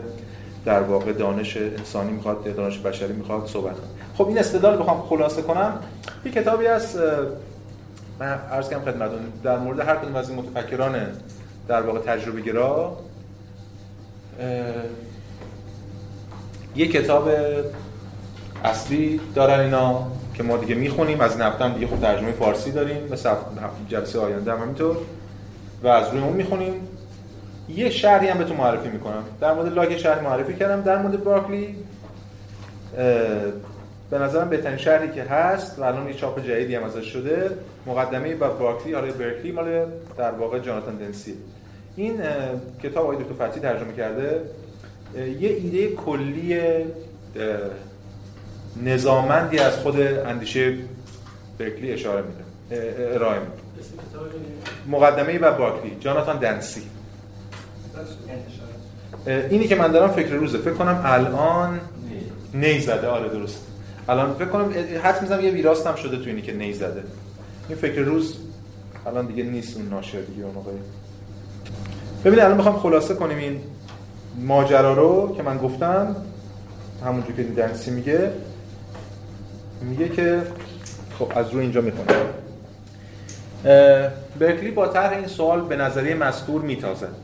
[0.64, 3.88] در واقع دانش انسانی می‌خواد دانش بشری می‌خواد صحبت کنه.
[4.18, 5.78] خب این استدلال بخوام خلاصه کنم.
[6.24, 6.96] یه کتابی از
[8.20, 11.06] من عرض کنم خدمتتون در مورد هر کدوم از این متفکران
[11.68, 12.96] در واقع تجربه گرا
[16.76, 17.30] یه کتاب
[18.64, 21.20] اصلی دارن اینا که ما دیگه می‌خونیم.
[21.20, 23.08] از نفتم دیگه خب ترجمه فارسی داریم.
[23.12, 23.30] مثل
[23.88, 24.96] جلسه آینده هم همینطور.
[25.82, 26.72] و از روی اون می‌خونیم.
[27.68, 29.24] یه شهری هم بهتون معرفی می‌کنم.
[29.40, 30.80] در مورد لاک شهر معرفی کردم.
[30.82, 31.76] در مورد بارکلی
[34.10, 37.50] به نظرم بهترین شهری که هست و الان یه چاپ جدیدی هم ازش شده
[37.86, 39.86] مقدمه با بارکلی حالا برکلی مال
[40.18, 41.34] در واقع جاناتان دنسی.
[41.96, 42.20] این
[42.82, 44.40] کتاب آقای دکتر فتی ترجمه کرده.
[45.40, 46.60] یه ایده کلی
[48.82, 50.78] نظامندی از خود اندیشه
[51.58, 52.44] برکلی اشاره میده.
[53.14, 53.52] ارائه میده.
[54.86, 56.82] مقدمه و بارکلی جاناتان دنسی.
[59.26, 60.58] اینی که من دارم فکر روزه.
[60.58, 61.80] فکر کنم الان
[62.54, 62.80] نی.
[62.80, 63.06] زده.
[63.06, 63.66] آره درست.
[64.08, 67.02] الان فکر کنم حد می‌زنم یه ویراستم شده تو اینی که نی زده.
[67.68, 68.36] این فکر روز
[69.06, 70.74] الان دیگه نیست اون ناشر دیگه اون آقای.
[72.20, 73.60] ببینید الان می‌خوام خلاصه کنیم این
[74.38, 76.16] ماجرا رو که من گفتم
[77.04, 78.30] همونجور که دنسی میگه
[79.82, 80.42] میگه که
[81.18, 82.06] خب از رو اینجا می‌خونم.
[84.38, 87.14] برکلی با طرح این سوال به نظریه مذکور میتازد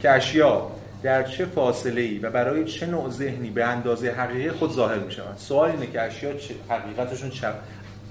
[0.00, 0.70] که اشیا
[1.02, 5.12] در چه فاصله ای و برای چه نوع ذهنی به اندازه حقیقی خود ظاهر می
[5.12, 6.30] شوند سوال اینه که اشیا
[6.68, 7.48] حقیقتشون چه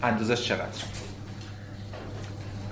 [0.04, 0.84] اندازش چقدر؟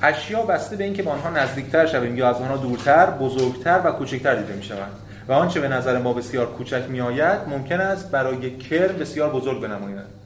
[0.01, 4.35] اشیا بسته به اینکه به آنها نزدیکتر شویم یا از آنها دورتر بزرگتر و کوچکتر
[4.35, 8.57] دیده می شوند و آنچه به نظر ما بسیار کوچک می آید ممکن است برای
[8.57, 10.23] کرم بسیار بزرگ بنماید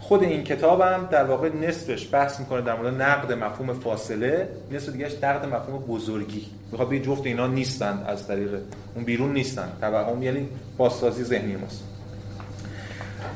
[0.00, 5.12] خود این کتابم در واقع نصفش بحث می‌کنه در مورد نقد مفهوم فاصله نصف دیگهش
[5.22, 6.46] نقد مفهوم بزرگی.
[6.72, 8.50] می‌خواد به جفت اینا نیستند از طریق
[8.94, 9.68] اون بیرون نیستن.
[9.80, 11.84] توهم یعنی بازسازی ذهنی ماست.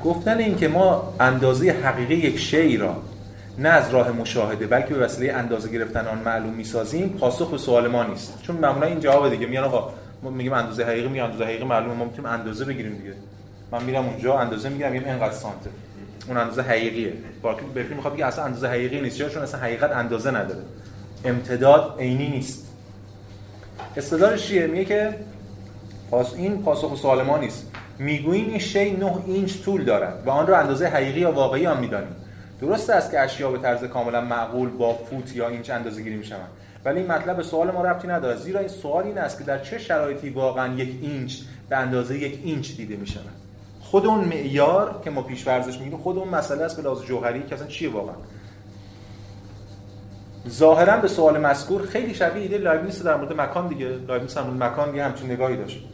[0.04, 2.96] گفتن این که ما اندازه حقیقی یک شی را
[3.58, 7.88] نه از راه مشاهده بلکه به وسیله اندازه گرفتن آن معلوم می‌سازیم پاسخ به سوال
[7.88, 8.38] ما نیست.
[8.42, 9.92] چون معمولا این جواب دیگه میان آقا
[10.22, 13.12] ما میگیم اندازه حقیقی میگم اندازه حقیقی معلومه ما می‌تونیم اندازه بگیریم دیگه.
[13.72, 15.70] من میرم اونجا اندازه می‌گیرم میگم اینقدر سانته
[16.28, 17.12] اون اندازه حقیقیه.
[17.42, 19.28] باقی برکلی می‌خواد بگه اصلا اندازه حقیقی نیست.
[19.28, 20.62] چون اصلا حقیقت اندازه نداره.
[21.24, 22.66] امتداد عینی نیست.
[23.96, 25.14] استدلالش چیه؟ میگه که
[26.10, 27.66] پاس این پاسخ سوال ما نیست.
[27.98, 31.80] می‌گوییم این شی 9 اینچ طول دارد و آن را اندازه حقیقی یا واقعی آن
[31.80, 32.16] می‌دانیم.
[32.60, 36.48] درست است که اشیا به طرز کاملا معقول با فوت یا اینچ اندازه گیری می‌شوند.
[36.84, 39.78] ولی این مطلب سوال ما ربطی نداره زیرا این سوال این است که در چه
[39.78, 43.24] شرایطی واقعا یک اینچ به اندازه یک اینچ دیده می‌شود.
[43.80, 47.42] خود اون معیار که ما پیش فرضش می‌گیریم خود اون مسئله است به لحاظ جوهری
[47.42, 48.14] که اصلا چیه واقعا.
[50.48, 53.88] ظاهرا به سوال مذکور خیلی شبیه ایده لایبنیتس در مورد مکان دیگه.
[53.88, 55.84] لایبنیتس در مورد مکان یه همچین نگاهی داشت.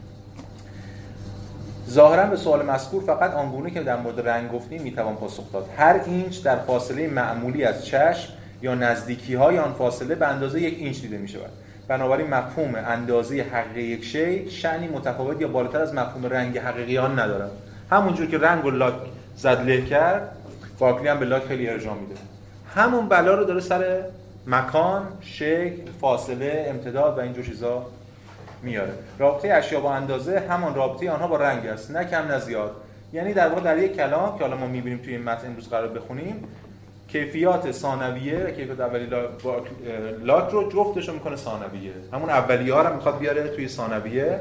[1.90, 5.68] ظاهرا به سوال مذکور فقط آنگونه که در مورد رنگ گفتیم می‌توان پاسخ داد.
[5.76, 10.78] هر اینچ در فاصله معمولی از چشم یا نزدیکی های آن فاصله به اندازه یک
[10.78, 11.50] اینچ دیده می شود
[11.88, 17.18] بنابراین مفهوم اندازه حقیقی یک شی شعنی متفاوت یا بالاتر از مفهوم رنگ حقیقی آن
[17.18, 17.50] ندارد.
[17.90, 18.94] همونجور که رنگ و لاک
[19.36, 20.36] زد له کرد
[20.78, 22.14] فاکلی هم به لاک خیلی ارجاع میده.
[22.74, 24.02] همون بلا رو داره سر
[24.46, 27.86] مکان شکل فاصله امتداد و اینجور چیزا
[28.64, 28.92] میاره.
[29.18, 32.72] رابطه اشیا با اندازه همان رابطه آنها با رنگ است نه کم نه زیاد.
[33.12, 35.88] یعنی در واقع در یک کلام که حالا ما می‌بینیم توی این متن امروز قرار
[35.88, 36.44] بخونیم
[37.08, 39.06] کیفیات ثانویه و کیفیت اولی
[40.22, 41.92] لاک رو جفتش رو می‌کنه ثانویه.
[42.12, 44.40] همون اولیه ها رو می‌خواد بیاره توی ثانویه.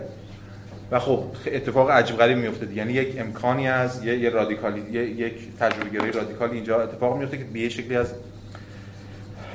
[0.91, 5.33] و خب اتفاق عجیب غریب میفته یعنی یک امکانی از یه, یه رادیکالی یه، یک
[5.59, 8.13] تجربه گرایی رادیکالی اینجا اتفاق میفته که به شکلی از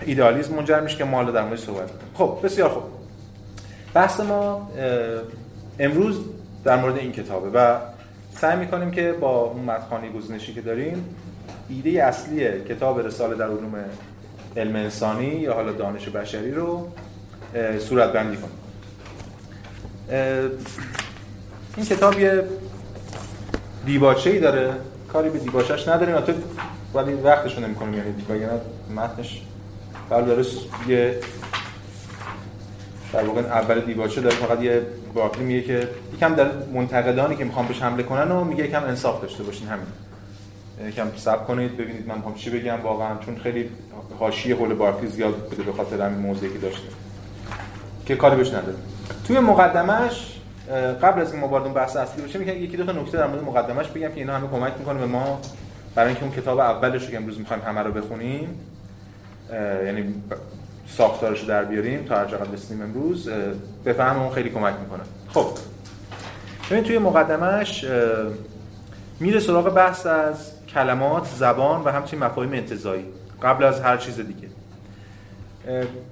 [0.07, 2.83] ایدئالیسم منجر میشه که ما در موردش صحبت خب بسیار خوب.
[3.95, 4.71] بحث ما
[5.79, 6.21] امروز
[6.65, 7.77] در مورد این کتابه و
[8.35, 11.15] سعی می‌کنیم که با اون متخانی گزینشی که داریم
[11.69, 13.85] ایده اصلی کتاب رساله در علوم
[14.57, 16.89] علم انسانی یا حالا دانش بشری رو
[17.79, 18.59] صورت بندی کنیم.
[21.77, 22.45] این کتاب یه
[23.87, 24.73] دیباچه ای داره.
[25.13, 26.21] کاری به دیباچهش نداریم.
[26.21, 26.33] تو
[26.95, 27.13] ولی
[27.59, 28.53] نمی کنیم یعنی دیبا یعنی
[28.97, 29.43] متنش
[30.11, 30.45] داره
[30.89, 31.21] یه
[33.13, 34.83] در واقع اول دیباچه داره فقط یه
[35.15, 39.23] باقی میگه که یکم در منتقدانی که می‌خوام بهش حمله کنن و میگه یکم انصاف
[39.23, 39.87] داشته باشین همین.
[40.89, 43.71] یکم صبر کنید ببینید من می‌خوام چی بگم واقعا چون خیلی
[44.19, 46.89] حاشیه حول بارکلی زیاد بوده به خاطر همین موضوعی که داشته.
[48.07, 48.77] که کاری بهش نداره.
[49.27, 50.35] توی مقدمش
[51.03, 53.89] قبل از این ما وارد بحث اصلی بشیم یکی دو تا نکته در مورد مقدمش
[53.89, 55.41] بگم که اینا همه کمک می‌کنه به ما
[55.95, 58.61] برای اینکه اون کتاب اولش رو که امروز می‌خوایم همه رو بخونیم
[59.85, 60.15] یعنی
[60.97, 63.29] ساختارش رو در بیاریم تا هر چقدر رسیدیم امروز
[63.85, 65.03] به اون خیلی کمک می‌کنه.
[65.29, 65.47] خب.
[66.71, 67.85] ببین توی مقدمش
[69.21, 73.05] میره سراغ بحث از کلمات زبان و همچنین مفاهیم انتزاعی.
[73.43, 74.49] قبل از هر چیز دیگه.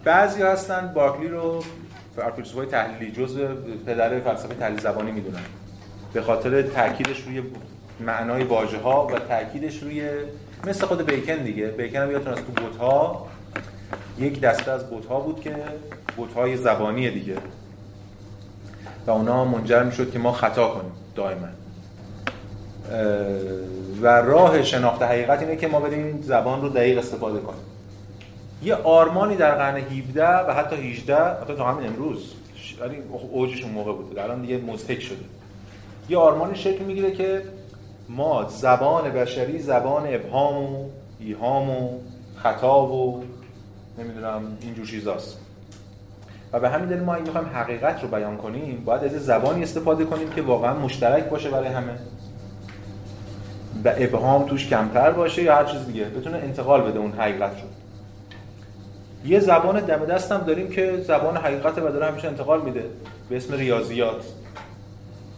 [0.05, 1.65] بعضی هستن بارکلی رو
[2.37, 3.39] فیلسوفای تحلیلی جز
[3.87, 5.43] پدر فلسفه تحلیل زبانی می‌دونن.
[6.13, 7.43] به خاطر تاکیدش روی
[8.01, 10.09] معنای واژه ها و تاکیدش روی
[10.67, 11.67] مثل خود بیکن دیگه.
[11.67, 13.29] بیکن هم یادتون از تو بوت ها
[14.19, 15.57] یک دسته از بوت ها بود که
[16.17, 17.37] بوت های زبانی دیگه.
[19.07, 21.47] و اونا منجر می‌شد که ما خطا کنیم دائما.
[24.03, 27.61] و راه شناخت حقیقت اینه که ما بریم زبان رو دقیق استفاده کنیم.
[28.63, 32.35] یه آرمانی در قرن 17 و حتی 18 حتی تا همین امروز
[32.81, 32.97] ولی
[33.33, 35.25] اوجش اون موقع بوده الان دیگه مزهک شده.
[36.09, 37.43] یه آرمانی شکل می‌گیره که
[38.09, 40.89] ما زبان بشری زبان ابهام و
[41.21, 41.91] ایهام و
[42.37, 43.25] خطا و
[43.99, 45.39] نمی‌دونم اینجور چیزاست.
[46.53, 50.05] و به همین دلیل ما اگه می‌خوایم حقیقت رو بیان کنیم باید از زبانی استفاده
[50.05, 51.93] کنیم که واقعا مشترک باشه برای همه.
[53.85, 56.05] و ابهام توش کمتر باشه یا هر چیز دیگه.
[56.05, 57.69] بتونه انتقال بده اون حقیقت رو.
[59.31, 62.85] یه زبان دم دستم داریم که زبان حقیقت و داره همیشه انتقال میده.
[63.29, 64.25] به اسم ریاضیات.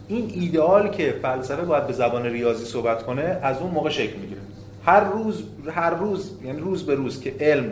[0.07, 4.41] این ایدئال که فلسفه باید به زبان ریاضی صحبت کنه از اون موقع شکل می‌گیره.
[4.85, 7.71] هر روز هر روز یعنی روز به روز که علم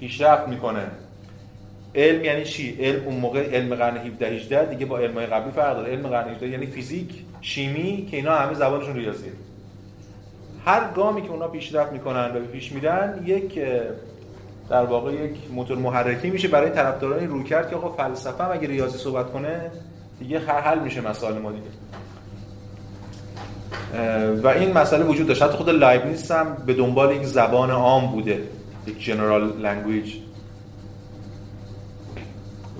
[0.00, 0.86] پیشرفت می‌کنه.
[1.94, 5.76] علم یعنی چی؟ علم اون موقع علم قرن 17 18 دیگه با علمای قبلی فرق
[5.76, 5.92] داره.
[5.92, 9.32] علم قرن 18 یعنی فیزیک شیمی که اینا همه زبانشون ریاضیه.
[10.64, 13.58] هر گامی که اونا پیشرفت می‌کنن و پیش میرن یک
[14.70, 18.98] در واقع یک موتور محرکی میشه برای طرفداران این رویکرد که آقا فلسفه اگه ریاضی
[18.98, 19.70] صحبت کنه
[20.18, 21.64] دیگه حل میشه مسائل ما دیگه.
[24.42, 25.46] و این مسئله وجود داشت.
[25.46, 28.42] خود لایبنیتس هم به دنبال یک زبان عام بوده.
[28.86, 30.14] یک general language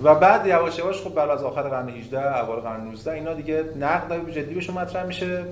[0.03, 3.63] و بعد یواش یواش خب بعد از آخر قرن 18 اول قرن 19 اینا دیگه
[3.79, 5.43] نقد جدی بهشون مطرح میشه.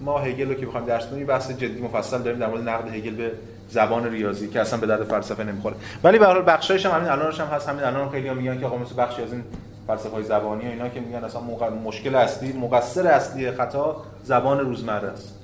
[0.00, 3.14] ما هگل رو که بخوایم درس بدیم بحث جدی مفصل داریم در مورد نقد هگل
[3.14, 3.32] به
[3.68, 5.74] زبان ریاضی که اصلا به درد فلسفه نمی‌خوره.
[6.04, 8.60] ولی به هر حال بخشایش هم همین الانش هم هست همین الان خیلی هم میگن
[8.60, 9.44] که آقا مثل بخشی از این
[9.86, 11.40] فلسفه های زبانی و اینا که میگن اصلا
[11.84, 15.34] مشکل اصلی مقصر اصلی خطا زبان روزمره است.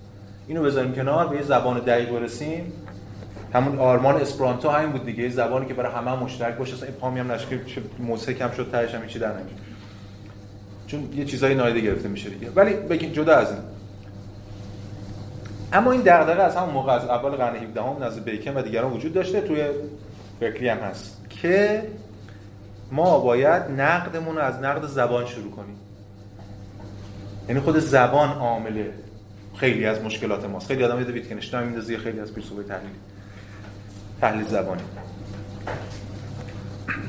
[0.46, 2.72] اینو بذاریم کنار به یه زبان دقیق برسیم.
[3.54, 5.28] همون آرمان اسپرانتو همین بود دیگه.
[5.28, 6.74] زبانی که برای همه مشترک باشه.
[6.74, 7.58] اصلا این پامی هم نشکل
[7.98, 9.56] موسیقی کم شد تهش هم چی در نمیشه
[10.86, 12.50] چون یه چیزای نایده گرفته میشه دیگه.
[12.50, 13.60] ولی بگین جدا از این.
[15.72, 18.92] اما این دغدغه از همون موقع از اول قرن 17 هم نزد بیکن و دیگران
[18.92, 19.64] وجود داشته توی
[20.40, 21.20] برکلی هم هست.
[21.30, 21.82] که
[22.92, 25.76] ما باید نقدمون رو از نقد زبان شروع کنیم.
[27.48, 28.84] یعنی خود زبان عامل
[29.56, 30.66] خیلی از مشکلات ماست.
[30.66, 32.90] خیلی آدم یاد ویتکنشتاین میندازه خیلی از فیلسوفای تحلیل
[34.24, 34.82] تحلیل زبانی.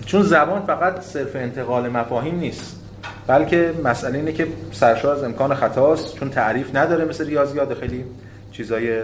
[0.06, 2.82] چون زبان فقط صرف انتقال مفاهیم نیست
[3.28, 8.06] بلکه مسئله اینه که سرشار از امکان خطاست چون تعریف نداره مثل ریاضیات خیلی
[8.52, 9.04] چیزای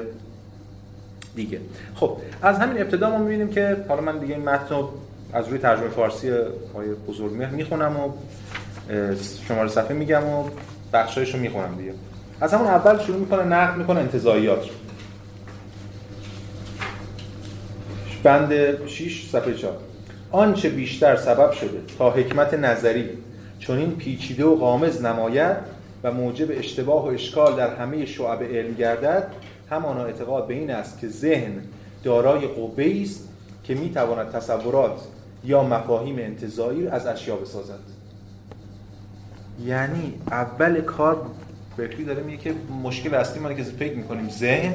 [1.36, 1.60] دیگه.
[1.95, 4.84] خب از همین ابتدا ما می‌بینیم که حالا من دیگه این متن
[5.34, 6.32] از روی ترجمه فارسی
[6.74, 8.12] آقای بزرگمهر می‌خونم و
[9.47, 10.43] شماره صفحه میگم و
[10.93, 11.93] بخشایش رو می‌خونم دیگه.
[12.41, 14.74] از همون اول شروع می‌کنه نقد می‌کنه انتظاییات رو.
[18.24, 19.74] بند 6 صفحه 4
[20.32, 23.10] آنچه بیشتر سبب شده تا حکمت نظری
[23.60, 25.58] چون این پیچیده و قامز نماید
[26.04, 29.28] و موجب اشتباه و اشکال در همه شعب علم گردد
[29.70, 31.52] همانا اعتقاد به این است که ذهن
[32.04, 33.30] دارای قوه است
[33.64, 35.02] که می‌تواند تصورات
[35.44, 37.80] یا مفاهیم انتظایی از اشیا بسازد.
[39.66, 41.22] یعنی اول کار
[41.78, 42.54] برکلی داره میگه که
[42.84, 44.74] مشکل اصلی ما که فکر می‌کنیم ذهن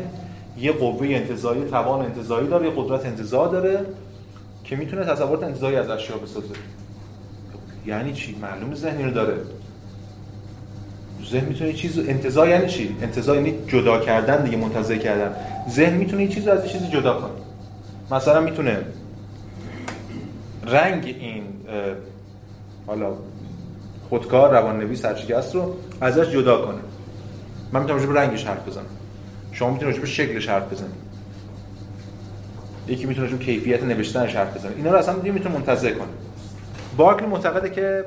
[0.58, 3.80] یه قوه انتظایی توان انتظایی داره یه قدرت انتظار داره
[4.64, 6.54] که می‌تونه تصورات انتظایی از اشیا بسازه.
[7.86, 9.38] یعنی چی؟ معلوم ذهنی رو داره.
[11.30, 15.36] ذهن می‌تونه چیز انتظار یعنی چی؟ انتظار یعنی جدا کردن دیگه منتظر کردن.
[15.70, 17.30] ذهن می‌تونه یه چیز از چیزی جدا کنه.
[18.10, 18.78] مثلا می‌تونه
[20.66, 21.42] رنگ این
[22.86, 23.14] حالا
[24.08, 26.78] خودکار روان نویس هرچی رو ازش جدا کنه.
[27.72, 28.84] من می‌تونم رنگش حرف بزنم.
[29.56, 30.94] شما می‌تونید راجع به شکلش حرف بزنید
[32.88, 34.72] یکی می‌تونه راجع کیفیت نوشتنش حرف بزنه.
[34.76, 36.08] اینا رو اصلا می‌تونه منتظر کنه.
[36.96, 38.04] بارکلی معتقده که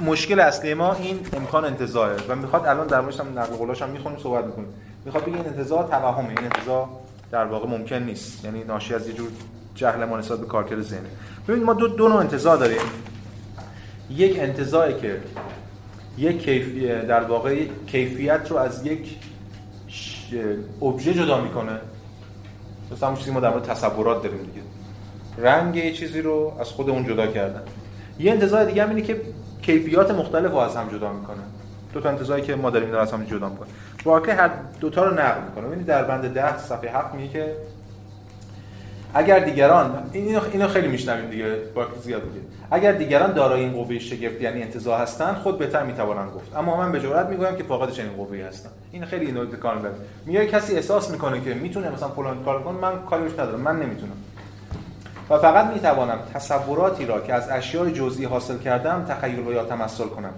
[0.00, 3.88] مشکل اصلی ما این امکان انتظاره و می‌خواد الان در موردش هم نقل قولاش هم
[3.88, 4.68] می‌خونیم صحبت می‌کنیم.
[5.04, 6.28] می‌خواد بگه این انتظار توهمه.
[6.28, 6.88] این انتظار
[7.30, 8.44] در واقع ممکن نیست.
[8.44, 9.28] یعنی ناشی از یه جور
[9.74, 11.04] جهل ما نسبت به کارکرد ذهن
[11.48, 12.80] ببینید ما دو دو نوع انتظار داریم.
[14.10, 15.16] یک انتظاری که
[16.18, 19.16] یک کیفی در واقع کیفیت رو از یک
[20.82, 21.78] ابژه جدا می‌کنه.
[22.92, 24.60] مثلا همون چیزی ما در مورد تصورات داریم دیگه.
[25.38, 27.62] رنگ یه چیزی رو از خود اون جدا کردن.
[28.18, 29.20] یه انتظار دیگه هم اینه که
[29.62, 31.42] کیفیات مختلف رو از هم جدا می‌کنه.
[31.92, 33.68] دو تا انتظاری که ما داریم در از هم جدا می‌کنه.
[34.04, 35.66] واقعا هر دو تا رو نقل می‌کنه.
[35.66, 37.52] ببینید در بند 10 صفحه 7 میگه که
[39.14, 42.40] اگر دیگران اینو اینو خیلی میشنویم دیگه با زیاد میگه
[42.70, 46.56] اگر دیگران دارای این قوه شگفت یعنی انتزاع هستند خود بهتر می‌توانند گفت.
[46.56, 49.92] اما من به جرئت می‌گویم که فاقد چنین قوه‌ای هستم این خیلی نکته کار می‌بره.
[50.26, 53.76] میگه کسی احساس می‌کنه که می‌تونه مثلا فلان کار کنه من کاری روش ندارم من
[53.76, 54.16] نمی‌تونم.
[55.30, 60.04] و فقط می‌توانم تصوراتی را که از اشیاء جزئی حاصل کردم تخیل و یا تمثل
[60.04, 60.32] کنم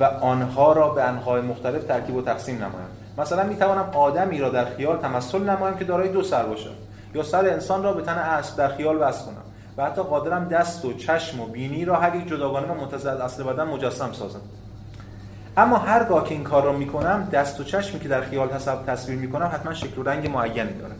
[0.00, 2.88] و آنها را به انواع مختلف ترکیب و تقسیم نمایم.
[3.18, 6.70] مثلا می‌توانم آدمی را در خیال تمثل نمایم که دارای دو سر باشه
[7.14, 9.42] یا سر انسان را به تن اسب در خیال وصل کنم.
[9.76, 13.42] و حتی قادرم دست و چشم و بینی را هر یک جداگانه و از اصل
[13.42, 14.40] بدن مجسم سازم.
[15.56, 18.48] اما هرگاه که این کار را می‌کنم دست و چشمی که در خیال
[18.86, 20.94] تصویر می‌کنم حتما شکل و رنگ معینی داره.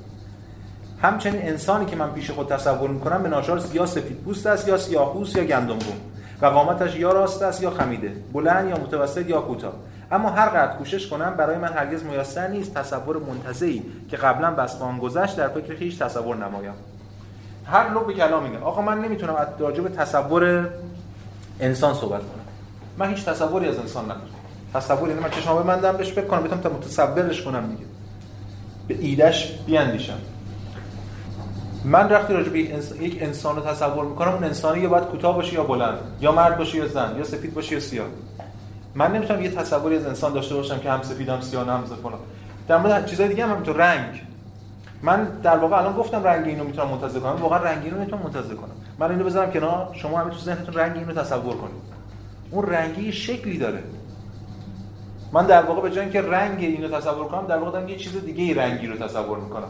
[1.02, 4.78] همچنین انسانی که من پیش خود تصور می‌کنم به ناچار یا سفید پوست است یا
[4.78, 5.78] سیاه‌پوست یا گندم
[6.42, 8.12] و قامتش یا راست است یا خمیده.
[8.32, 9.72] بلند یا متوسط یا کوتاه.
[10.12, 14.78] اما هر قدر کوشش کنم برای من هرگز میسر نیست تصور منتزعی که قبلا بس
[15.00, 16.74] گذشت در فکر خیش تصور نمایم.
[17.66, 20.68] هر لب کلام اینه آقا من نمی‌تونم از راجع تصور
[21.60, 22.44] انسان صحبت کنم.
[22.98, 24.20] من هیچ تصوری از انسان ندارم
[24.74, 27.84] تصور یعنی من چشمو ببندم بهش فکر کنم بتونم متصورش کنم دیگه.
[28.88, 30.18] به ایدش بیاندیشم.
[31.84, 35.54] من وقتی راجع به یک انسان رو تصور می‌کنم اون انسانی یا باید کوتاه باشه
[35.54, 38.06] یا بلند یا مرد باشه یا زن یا سفید باشه یا سیاه.
[38.94, 42.18] من نمی‌تونم یه تصوری از انسان داشته باشم که هم سفید هم سیاه هم فلان.
[42.68, 43.76] در مورد چیزای دیگه هم همینطور.
[43.76, 44.22] رنگ.
[45.02, 47.32] من در واقع الان گفتم رنگ اینو می‌تونم منتزه کنم.
[47.32, 48.74] واقعا رنگ اینو می‌تونم منتزه کنم.
[48.98, 49.90] من اینو بذارم کنار.
[49.94, 51.82] شما همین تو ذهنتون رنگ اینو تصور کنید.
[52.50, 53.82] اون رنگی شکلی داره.
[55.32, 58.24] من در واقع به جای اینکه رنگ اینو تصور کنم در واقع دارم یه چیز
[58.24, 59.68] دیگه رنگی رو تصور می‌کنم.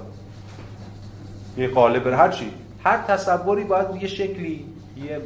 [1.56, 2.50] یه قالب هر چی.
[2.84, 5.20] هر تصوری باید یه شکلی یه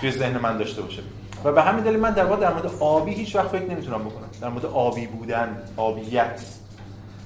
[0.00, 1.02] توی ذهن من داشته باشه.
[1.44, 4.28] و به همین دلیل من در واقع در مورد آبی هیچ وقت فکر نمی‌تونم بکنم.
[4.40, 6.40] در مورد آبی بودن آبیت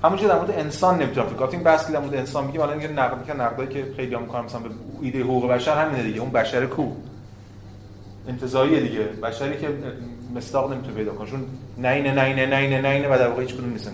[0.04, 1.48] همونجوری در مورد انسان نمی‌تونم فکر کنم.
[1.48, 4.60] این در مورد انسان میگیم الان میگه نقد می‌کنن نقدایی که خیلی هم می‌کنم مثلا
[4.60, 4.68] به
[5.02, 6.20] ایده حقوق بشر همینه دیگه.
[6.20, 6.86] اون بشر کو.
[8.28, 9.00] انتزاعیه دیگه.
[9.00, 9.68] بشری که
[10.34, 11.30] مستاق نمی‌تونه پیدا کنه.
[11.30, 11.44] چون
[11.76, 13.90] نینه نینه نینه نینه و در واقع هیچ کدوم نیست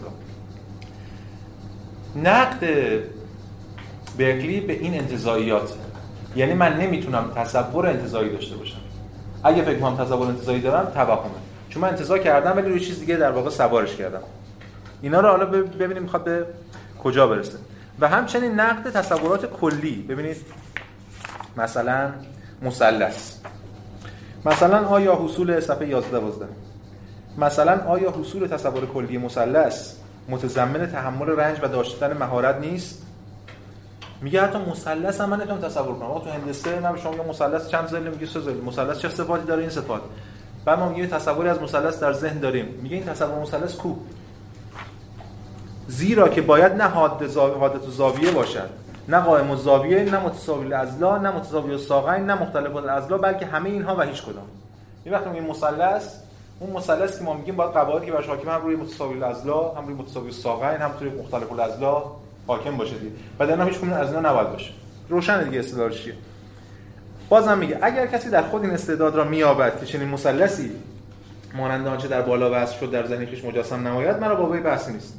[2.16, 2.60] نقد
[4.18, 5.74] برکلی به این انتزاعیات
[6.36, 8.80] یعنی من نمی‌تونم تصور انتزاعی داشته باشم.
[9.44, 11.30] اگه فکر کنم تصور انتزاعی دارم توهمه.
[11.68, 14.22] چون من انتزاع کردم ولی روی چیز دیگه در واقع سوارش کردم.
[15.02, 16.46] اینا رو حالا ببینیم می‌خواد به
[17.02, 17.58] کجا برسه.
[18.00, 20.06] و همچنین نقد تصورات کلی.
[20.08, 20.36] ببینید
[21.56, 22.10] مثلا
[22.62, 23.34] مثلث.
[24.44, 26.46] مثلا آیا حصول صفحه 11 12
[27.38, 29.94] مثلا آیا حصول تصور کلی مثلث
[30.28, 33.02] متضمن تحمل رنج و داشتن مهارت نیست؟
[34.22, 36.18] میگه حتی مثلث هم من نمی‌تونم تصور کنم.
[36.18, 39.60] تو هندسه من شما میگم مثلث چند ضلع میگه سه ضلع مثلث چه صفاتی داره
[39.60, 40.00] این صفات؟
[40.64, 42.66] بعد ما میگه تصوری از مثلث در ذهن داریم.
[42.82, 43.94] میگه این تصور مثلث کو؟
[45.88, 48.70] زیرا که باید نه حادث حادث و زاویه باشد.
[49.08, 53.96] نه قائم الزاویه نه متساوی الاضلاع نه متساوی الساقین نه مختلف الاضلاع بلکه همه اینها
[53.96, 54.46] و هیچ کدام.
[55.06, 56.14] یه وقتی میگیم مثلث
[56.60, 59.86] اون مثلث که ما میگیم باید قواعدی که براش حاکم هم روی متساوی الاضلاع هم
[59.86, 62.04] روی متساوی الساقین هم روی مختلف الاضلاع.
[62.50, 63.12] حاکم باشه دیگه.
[63.38, 64.70] و در هیچ از اینا نباید باشه.
[65.08, 66.14] روشن دیگه استدلالش چیه؟
[67.28, 70.70] بازم میگه اگر کسی در خود این استعداد را میابد که چنین مثلثی
[71.54, 75.18] مانند آنچه در بالا وصف شد در ذهن خویش مجسم نماید مرا بابای بحث نیست.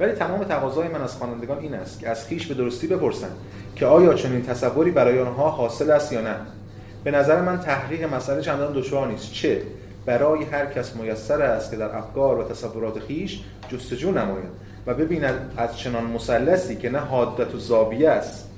[0.00, 3.36] ولی تمام تقاضای من از خوانندگان این است که از خیش به درستی بپرسند
[3.76, 6.36] که آیا چنین تصوری برای آنها حاصل است یا نه.
[7.04, 9.32] به نظر من تحقیق مسئله چندان دشوار نیست.
[9.32, 9.62] چه
[10.06, 14.66] برای هر کس میسر است که در افکار و تصورات خیش جستجو نماید.
[14.86, 18.50] و ببیند از چنان مثلثی که نه حادت و زاویه است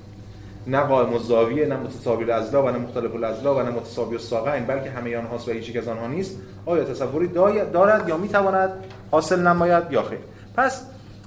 [0.66, 4.64] نه قائم و زاویه نه متساوی الاضلاع و نه مختلف الاضلاع و نه متساوی الساقین
[4.64, 6.36] بلکه همه آنهاست و هیچ از آنها نیست.
[6.66, 7.26] آیا تصوری
[7.72, 8.70] دارد یا می‌تواند
[9.10, 10.18] حاصل نماید؟ یا خیر.
[10.56, 10.82] پس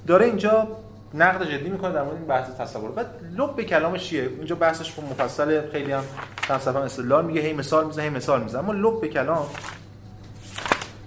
[0.07, 0.67] داره اینجا
[1.13, 2.91] نقد جدی می‌کنه در مورد این بحث تصور.
[2.91, 3.05] بعد
[3.37, 6.03] لب به کلامش چیه اینجا بحثش مفصل خیلی هم
[6.47, 8.59] صفحه استدلال میگه هی مثال می‌زنه هی مثال می‌زنه.
[8.59, 9.45] اما لب به کلام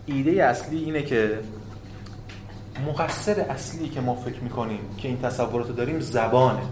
[0.07, 1.39] ایده اصلی اینه که
[2.87, 6.63] مقصر اصلی که ما فکر می‌کنیم که این تصورات رو داریم زبانه.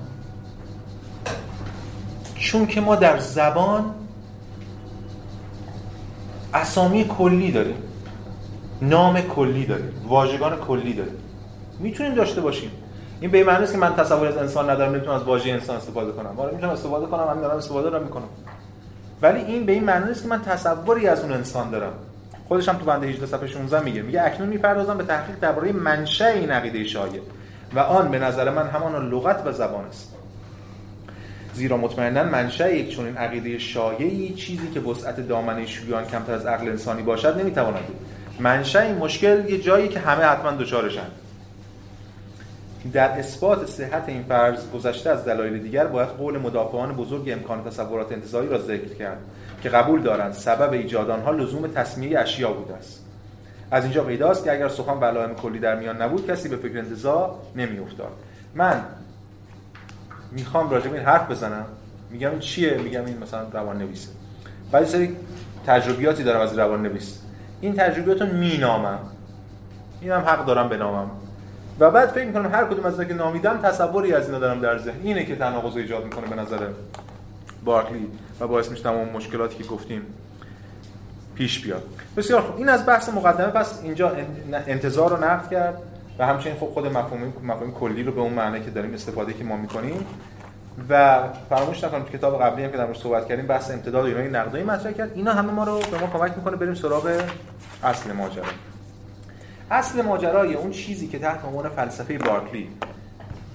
[2.35, 3.95] چون که ما در زبان
[6.55, 7.77] اسامی کلی داریم
[8.83, 11.15] نام کلی داریم واژگان کلی داریم.
[11.79, 12.71] می‌تونیم داشته باشیم.
[13.21, 16.13] این به معنی است که من تصور از انسان ندارم نمی‌تونم از واژه انسان استفاده
[16.13, 16.41] کنم.
[16.41, 18.29] آره می‌تونم استفاده کنم همین دارم استفاده دارم می‌کنم.
[19.23, 21.93] ولی این به این معنی نیست که من تصوری از اون انسان دارم.
[22.49, 24.03] خودش هم تو بند 18 صفحه 16 میگه.
[24.03, 27.21] میگه اکنون می‌پردازم به تحقیق درباره منشأ این عقیده شایع
[27.75, 30.15] و آن به نظر من همان لغت و زبان است.
[31.55, 36.69] زیرا مطمئنا منشأ یک چنین عقیده شایعی چیزی که وسعت دامنه شویان کمتر از عقل
[36.69, 37.97] انسانی باشد نمی‌تواند بود.
[38.77, 41.07] این مشکل یه جایی که همه حتما دچارشن.
[42.93, 48.13] در اثبات صحت این فرض گذشته از دلایل دیگر باید قول مدافعان بزرگ امکان تصورات
[48.13, 49.19] انتزاعی را ذکر کرد
[49.63, 53.05] که قبول دارند سبب ایجاد آنها لزوم تصمیه اشیا بوده است.
[53.71, 57.39] از اینجا پیداست که اگر سخن به کلی در میان نبود کسی به فکر انتزاع
[57.57, 58.13] نمیافتاد.
[58.55, 58.83] من
[60.33, 61.67] می‌خوام راجع به این حرف بزنم.
[62.11, 64.09] میگم این چیه؟ میگم این مثلا روان نویسه
[64.73, 65.17] بعد سری
[65.67, 67.19] تجربیاتی دارم از روان نویس
[67.61, 68.99] این تجربیات رو مینامم.
[70.01, 71.11] اینم حق دارم بنامم.
[71.83, 75.01] و بعد فکر می‌کنم هر کدوم از که نامیدم تصوری از اینا دارم در ذهن.
[75.03, 76.59] اینه که تناقض ایجاد می‌کنه به نظر
[77.65, 78.09] بارکلی
[78.41, 80.03] و باعث میشه تمام مشکلاتی که گفتیم
[81.35, 81.83] پیش بیاد.
[82.17, 82.57] بسیار خوب.
[82.57, 83.47] این از بحث مقدمه.
[83.47, 84.13] پس اینجا
[84.67, 85.79] انتظار رو نقد کرد
[86.19, 89.45] و همچنین خب خود مفهوم مفهوم کلی رو به اون معنی که داریم استفاده که
[89.45, 90.07] ما می‌کنیم.
[90.89, 91.19] و
[91.51, 95.11] فراموش نکنیم کتاب قبلی هم که در صحبت کردیم بحث امتداد این نقدایی مطرح کرد.
[95.15, 97.23] اینا همه ما رو به ما کمک می‌کنه بریم سراغ
[97.85, 98.45] اصل ماجرا.
[99.73, 102.69] اصل ماجرای اون چیزی که تحت عنوان فلسفه بارکلی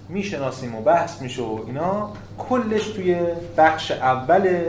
[0.10, 3.18] می‌شناسیم و بحث میشه و اینا کلش توی
[3.58, 4.64] بخش اول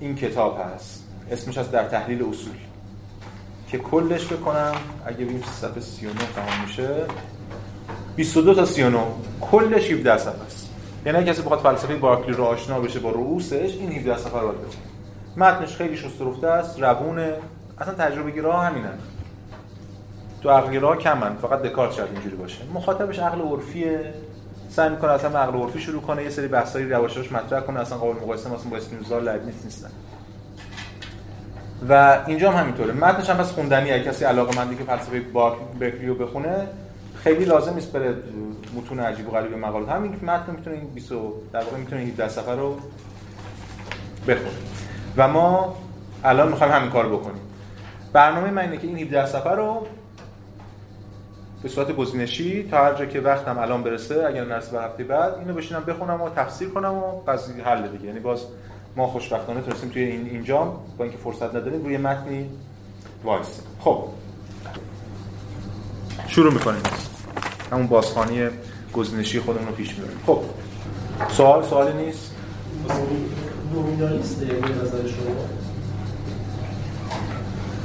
[0.00, 1.04] این کتاب هست.
[1.30, 2.54] اسمش از در تحلیل اصول.
[3.68, 4.74] که کلش بکنم
[5.06, 6.88] اگه بیم صفحه 39 تمام میشه
[8.16, 8.98] 22 تا 39
[9.40, 10.70] کلش 17 صفحه است.
[11.06, 14.66] یعنی کسی بخواد فلسفه بارکلی رو آشنا بشه با رؤوسش این 17 صفحه رو بخونه
[15.36, 17.32] متنش خیلی شسترفته است روونه.
[17.78, 18.98] اصلا تجربه گیرا همینن
[20.42, 22.58] تو عقل کمن فقط دکارت شاید اینجوری باشه.
[22.74, 24.14] مخاطبش عقل عرفیه.
[24.70, 28.20] سعی می‌کنه اصلا عقل عرفی شروع کنه یه سری بحثایی رواشش مطرح کنه اصلا قابل
[28.20, 29.90] مقایسه مثلا با اسپینوزا لایبنیتس نیستن
[31.88, 32.92] و اینجا هم همینطوره.
[32.92, 36.66] متنش هم بس خوندنی اگه کسی علاقه مندی که فلسفه باک برکلیو بخونه
[37.14, 38.14] خیلی لازم نیست بره
[38.76, 41.10] متون عجیب و غریب مقالات همین متن می‌تونه این 20
[41.52, 42.76] در واقع می‌تونه 17 صفحه رو
[44.28, 44.48] بخونه.
[45.16, 45.76] و ما
[46.24, 47.40] الان می‌خوایم همین کار بکنیم.
[48.12, 49.86] برنامه من اینه که این 17 سفر رو
[51.62, 55.34] به صورت گزینشی تا هر جا که وقتم الان برسه اگر نرسه به هفته بعد
[55.38, 58.04] اینو بشینم بخونم و تفسیر کنم و قضیه حل دیگه.
[58.04, 58.40] یعنی باز
[58.96, 60.64] ما خوشبختانه تونستیم توی این اینجا
[60.98, 62.50] با اینکه فرصت نداریم روی متن
[63.24, 63.60] وایسیم.
[63.80, 64.04] خب.
[66.28, 66.82] شروع می‌کنیم.
[67.72, 68.48] همون بازخوانی
[68.92, 70.18] گزینشی خودمون رو پیش می‌بریم.
[70.26, 70.40] خب.
[71.28, 72.34] سوال سوالی نیست؟
[73.74, 75.34] نومینالیسته به نظر شما؟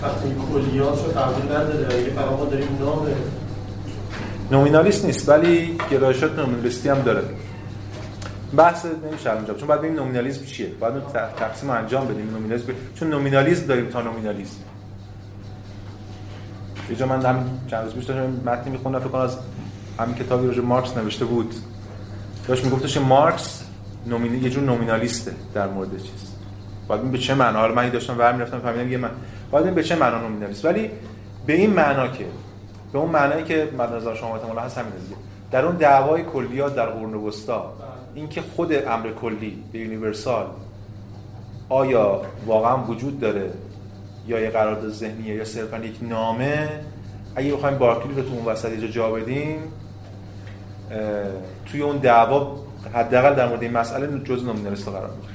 [0.01, 3.07] وقتی کلیات رو تغییر نداره اگه فقط ما داریم نام
[4.53, 7.23] نومینالیست نیست ولی گرایشات نومینالیستی هم داره.
[8.57, 10.67] بحث نمیشه الان چون بعد ببینیم نومینالیسم چیه.
[10.67, 10.93] بعد
[11.37, 14.57] تقسیم انجام بدیم نومینالیسم چون نومینالیسم داریم تا نومینالیسم.
[16.99, 19.37] یه من هم چند روز پیش داشتم متنی میخوندم فکر کنم از
[19.99, 21.55] همین کتابی راجع مارکس نوشته بود.
[22.47, 23.63] داشت میگفتش مارکس
[24.07, 26.31] نومینی یه جور نومینالیسته در مورد چیز.
[26.89, 27.59] بعد به چه معنا.
[27.59, 29.11] حالا من داشتم ور می‌رفتم فهمیدم یه من
[29.51, 30.89] بعد به چه معنا نومینالیست ولی
[31.45, 32.25] به این معنا که
[32.93, 35.15] به اون معنایی که مد نظر شما احتمالاً هست همین دیگه.
[35.51, 37.73] در اون دعوای کلیات در قرون وسطا
[38.15, 40.45] اینکه خود امر کلی به یونیورسال
[41.69, 43.51] آیا واقعا وجود داره
[44.27, 46.69] یا یه قرارداد ذهنیه یا صرفا یک نامه؟
[47.35, 49.59] اگه بخوایم بارکلی رو تو اون وسط جا بدیم
[51.65, 52.57] توی اون دعوا
[52.93, 55.33] حداقل در مورد این مسئله جز نومینالیست قرار می‌گیره.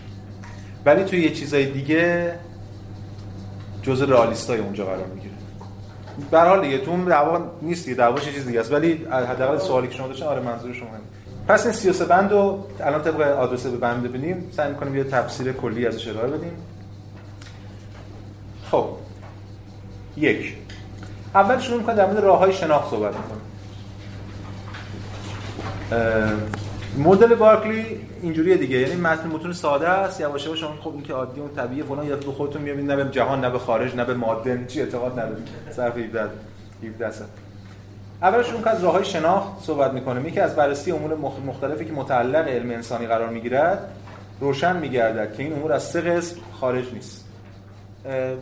[0.84, 2.34] ولی توی یه چیزای دیگه
[3.82, 5.34] جز رئالیستای اونجا قرار می‌گیره.
[6.30, 8.72] به حال دیگه تو دعوا نیست دیگه دعواش چیز دیگه است.
[8.72, 11.00] ولی حداقل سوالی که شما داشتین آره منظور شما همین
[11.48, 14.50] پس این 33 بند رو الان طبق آدرس به بند ببینیم.
[14.56, 16.52] سعی می‌کنیم یه تفسیر کلی ازش ارائه بدیم.
[18.70, 18.86] خب.
[20.16, 20.56] یک.
[21.34, 23.40] اول شروع می‌کنم در مورد راه‌های شناخت صحبت می‌کنم.
[26.98, 28.78] مدل بارکلی اینجوریه دیگه.
[28.78, 31.84] یعنی متن متون ساده است یواش یواش شما خب این که عادی اون طبیعیه.
[31.84, 34.64] فلان یا تو خودتون می‌بینید نه به جهان نه به خارج نه به ماده.
[34.68, 36.30] چی اعتقاد ندارید صرف 17
[36.82, 37.26] 17 سال.
[38.22, 40.28] اولش اون که از راههای شناخت صحبت می‌کنه.
[40.28, 41.14] یکی از بررسی امور
[41.46, 43.88] مختلفی که متعلق علم انسانی قرار می‌گیرد
[44.40, 47.24] روشن میگردد که این امور از سه قسم خارج نیست.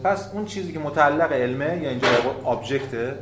[0.05, 2.09] پس اون چیزی که متعلق علمه یا اینجا
[2.47, 3.15] object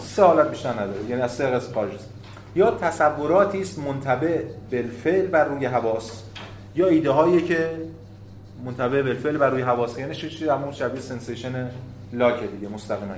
[0.00, 1.04] سه حالت بیشتر نداره.
[1.08, 2.13] یعنی از سه قسم خارج است
[2.54, 4.42] یا تصوراتی است منطبع
[4.72, 6.22] بالفعل بر روی حواس
[6.74, 7.70] یا ایده هایی که
[8.64, 11.70] منطبع بالفعل بر روی حواس یعنی چیزی همون شبیه sensation
[12.12, 13.14] لاک دیگه مستقیما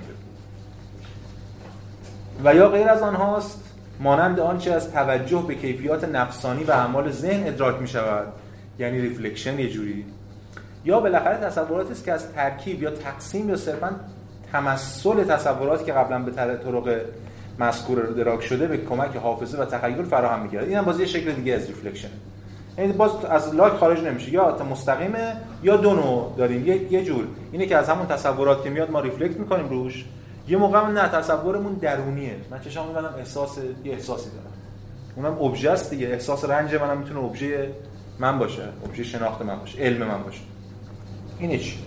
[2.45, 3.62] و یا غیر از آنهاست
[4.01, 8.26] مانند آنچه از توجه به کیفیات نفسانی و اعمال ذهن ادراک می شود
[8.78, 10.05] یعنی reflection یه جوری.
[10.84, 13.91] یا بالاخره تصوراتی است که از ترکیب یا تقسیم یا صرفا
[14.53, 17.01] تمثل تصوراتی که قبلا به طرق
[17.59, 21.32] مذکور ادراک شده به کمک حافظه و تخیل فراهم می‌گردد این هم باز یه شکل
[21.32, 22.09] دیگه از reflection.
[22.78, 24.32] یعنی باز از لاک خارج نمیشه.
[24.32, 26.66] یا مستقیمه یا دو نوع داریم.
[26.66, 27.24] یه یه جور.
[27.52, 30.04] اینه که از همون تصورات که میاد ما reflect می‌کنیم روش.
[30.48, 32.36] یه موقع نه تصورمون درونیه.
[32.50, 34.52] من چشام میبندم احساس یه احساسی دارم.
[35.16, 36.07] اونم ابژه است دیگه.
[36.07, 37.70] احساس رنج منم می‌تونه ابژه
[38.18, 38.62] من باشه.
[38.86, 39.78] ابژه شناخت من باشه.
[39.78, 40.40] علم من باشه.
[41.38, 41.78] اینه چی؟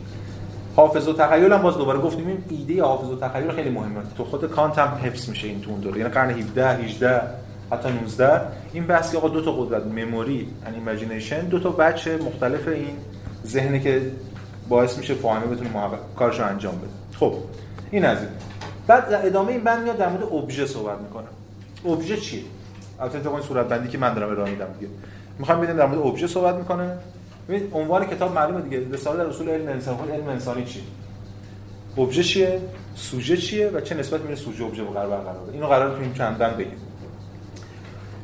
[0.79, 4.01] حافظه و تخیل هم باز دوباره گفتیم این ایده حافظه و تخیل خیلی مهمه.
[4.17, 5.97] تو خود کانت هم حفظ میشه این تو اون دوره.
[5.97, 7.21] یعنی قرن 17 18
[7.71, 8.41] حتی 19
[8.73, 12.97] این بحثی آقا دو تا قدرت memory and imagination دو تا وجه مختلف این
[13.45, 14.11] ذهنی که
[14.69, 15.69] باعث میشه فاهمه بتونه
[16.15, 17.19] کارشو انجام بده.
[17.19, 17.33] خب
[17.91, 18.29] این از این.
[18.87, 21.27] بعد ادامه این بند میاد در مورد ابژه صحبت می‌کنه
[21.85, 22.41] ابژه چیه؟
[22.99, 24.91] البته این صورت بندی که من دارم ارائه میدم دیگه.
[25.39, 26.97] می‌خوام ببینیم در مورد ابژه صحبت می‌کنه.
[27.49, 28.87] ببین عنوان کتاب معلومه دیگه.
[28.91, 30.83] رساله در اصول علم انسان علم انسانی چیه
[31.97, 32.61] ابژه چیه؟
[32.95, 36.37] سوژه چیه؟ و چه نسبت میره سوژه ابژه قرار برقرار اینو قرار تو این چند
[36.37, 36.77] بند بگیم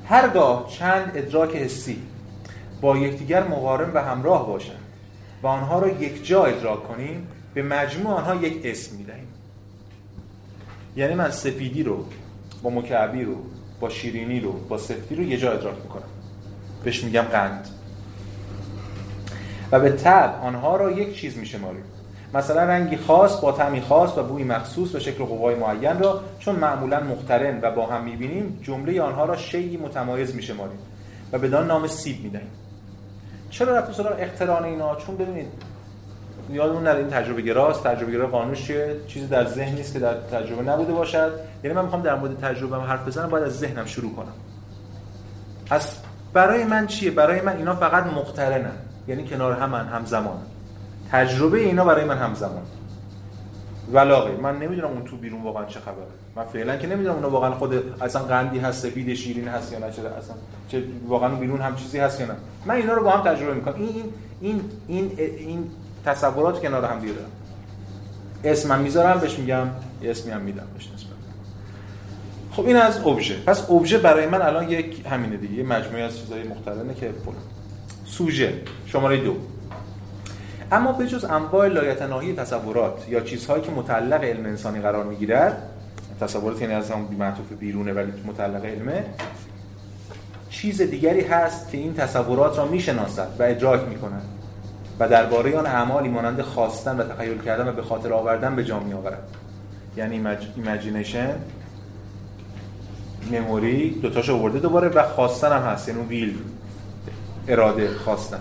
[0.05, 2.01] هرگاه چند ادراک حسی
[2.81, 4.79] با یکدیگر مقارن و همراه باشند
[5.43, 9.27] و آنها را یک جا ادراک کنیم به مجموع آنها یک اسم می‌دهیم.
[10.95, 12.05] یعنی من سفیدی رو
[12.63, 13.35] با مکعبی رو
[13.79, 16.09] با شیرینی رو با سفتی رو یه جا ادراک می‌کنم.
[16.83, 17.67] بهش میگم قند.
[19.71, 21.83] و به طب آنها را یک چیز میشماریم.
[22.33, 26.55] مثلا رنگی خاص با طعمی خاص و بوی مخصوص و شکل قوای معین را چون
[26.55, 30.77] معمولا مقترن و با هم می‌بینیم جمله آنها را شیعی متمایز میشماریم
[31.33, 32.51] و بدان نام سیب می‌دهیم.
[33.49, 35.47] چرا رفت سراغ اقتران اینا؟ چون ببینید
[36.49, 37.83] یادمون نره این تجربه گراست.
[37.83, 38.71] تجربه گرا قانونش
[39.07, 41.31] چیزی در ذهن نیست که در تجربه نبوده باشد.
[41.63, 44.33] یعنی من می‌خوام در مورد تجربه حرف بزنم باید از ذهنم شروع کنم.
[45.69, 45.97] از
[46.33, 48.75] برای من چیه؟ برای من اینا فقط مقترنن
[49.07, 50.37] یعنی کنار هم من همزمان.
[51.11, 52.63] تجربه اینا برای من همزمان.
[53.93, 54.31] ولاغه.
[54.41, 56.05] من نمی‌دونم اون تو بیرون واقعا چه خبره.
[56.35, 59.91] من فعلا که نمی‌دونم اونا واقعا خود اصلا قندی هست سفید شیرین هست یا نه
[59.91, 60.35] چه اصلا
[60.67, 62.35] چه واقعا بیرون هم چیزی هست یا نه.
[62.65, 63.75] من اینا رو با هم تجربه می‌کنم.
[63.75, 63.89] این
[64.41, 65.71] این این این, این
[66.05, 67.13] تصورات کنار هم دیگه
[68.43, 69.67] اسمم می‌ذارم بهش میگم
[70.01, 71.11] یه اسمی هم میدم بهش نسبت.
[72.51, 75.63] خب این از ابژه پس ابژه برای من الان یک همینه دیگه.
[75.63, 77.31] مجموعه از چیزای مختلفه که پر
[78.05, 78.53] سوژه
[78.85, 79.35] شماره دو.
[80.71, 85.69] اما به جز انواع لایتناهی تصورات یا چیزهایی که متعلق علم انسانی قرار می‌گیرد
[86.21, 89.05] تصورات یعنی از هم معطوف بیرونه ولی متعلق علمه
[90.49, 94.23] چیز دیگری هست که این تصورات را می‌شناسد و ادراک می‌کند
[94.99, 98.79] و درباره آن اعمالی مانند خواستن و تخیل کردن و به خاطر آوردن به جا
[98.79, 99.27] میآورد.
[99.97, 101.35] یعنی imagination
[103.31, 106.37] memory دوتاش آورده دوباره و خواستن هم هست یعنی will.
[107.47, 108.39] اراده خواستن.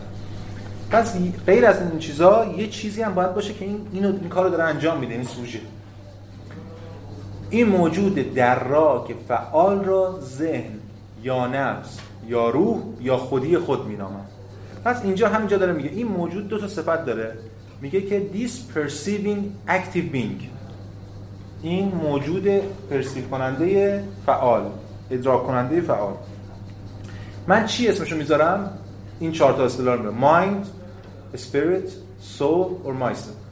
[0.91, 4.51] پس غیر از این چیزا یه چیزی هم باید باشه که این اینو این کارو
[4.51, 5.61] داره انجام میده این سوژه.
[7.51, 8.35] این موجود
[9.09, 10.73] که فعال را ذهن
[11.23, 11.99] یا نفس
[12.29, 14.29] یا روح یا خودی خود مینامد.
[14.85, 15.91] پس اینجا همینجا داره میگه.
[15.91, 17.33] این موجود دو تا صفت داره.
[17.81, 20.43] میگه که this perceiving active being.
[21.63, 22.49] این موجود
[22.91, 24.63] پرسیو کننده فعال
[25.11, 26.15] ادراک کننده فعال.
[27.47, 28.79] من چی اسمشو می‌ذارم؟
[29.21, 30.67] این چهار تا اصطلاح رو mind
[31.37, 31.89] spirit
[32.39, 33.45] soul or myself.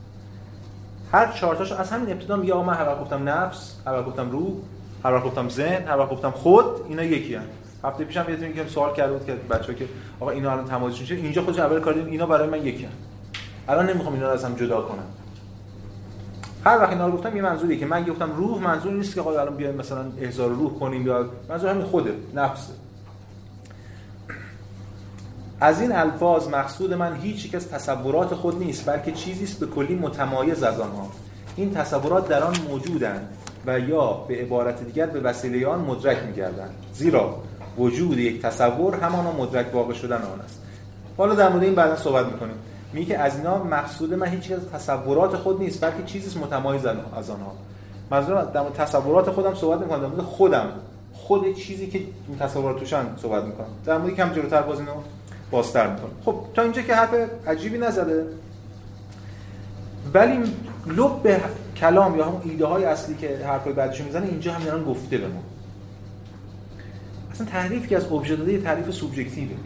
[1.12, 4.52] هر چهار تاشو از همین ابتدا میگه آقا من هر گفتم نفس هر گفتم روح
[5.04, 7.44] هر گفتم ذهن هر گفتم خود اینا یکی هم
[7.84, 9.88] هفته پیشم یه که سوال کرده بود که بچه‌ها که
[10.20, 12.92] آقا اینا الان تمایزشون چیه اینجا خودش اول کار اینا برای من یکی هم.
[13.68, 15.04] الان نمی‌خوام اینا رو از هم جدا کنم.
[16.64, 19.40] هر وقت اینا رو گفتم یه منظوری که من گفتم روح منظور نیست که آقا
[19.40, 22.72] الان بیایم مثلا احضار روح کنیم یا منظور همین خوده نفسه.
[25.62, 29.66] از این الفاظ مقصود من هیچ یک از تصورات خود نیست بلکه چیزی است به
[29.66, 31.08] کلی متمایز از آنها.
[31.56, 33.28] این تصورات در آن موجودند
[33.66, 37.36] و یا به عبارت دیگر به وسیله آن مدرک می‌گردند زیرا
[37.78, 40.60] وجود یک تصور همانا مدرک واقع شدن آن است.
[41.16, 42.56] حالا در مورد این بعدا صحبت می‌کنیم.
[42.92, 47.30] میگه که از اینا مقصود من هیچ از تصورات خود نیست بلکه چیزی متمایز از
[47.30, 47.52] آنها
[48.10, 50.00] منظورم در تصورات خودم صحبت می‌کنم.
[50.00, 50.66] در مورد خودم.
[51.12, 52.00] خود چیزی که
[52.40, 53.66] تصورات توشن صحبت می‌کنم.
[53.84, 54.92] در مورد کم جلوتر باز اینو.
[55.53, 57.14] بازتر می‌کنم خب تا اینجا که حرف
[57.46, 58.26] عجیبی نزده.
[60.14, 60.38] ولی
[60.86, 61.40] لب به
[61.76, 65.42] کلام یا همون ایده های اصلی که حرفای بعدش می‌زنه اینجا هم گفته به ما.
[67.32, 69.57] اصلا تعریفی که از ابژه داده یه تعریف سوبژکتیوه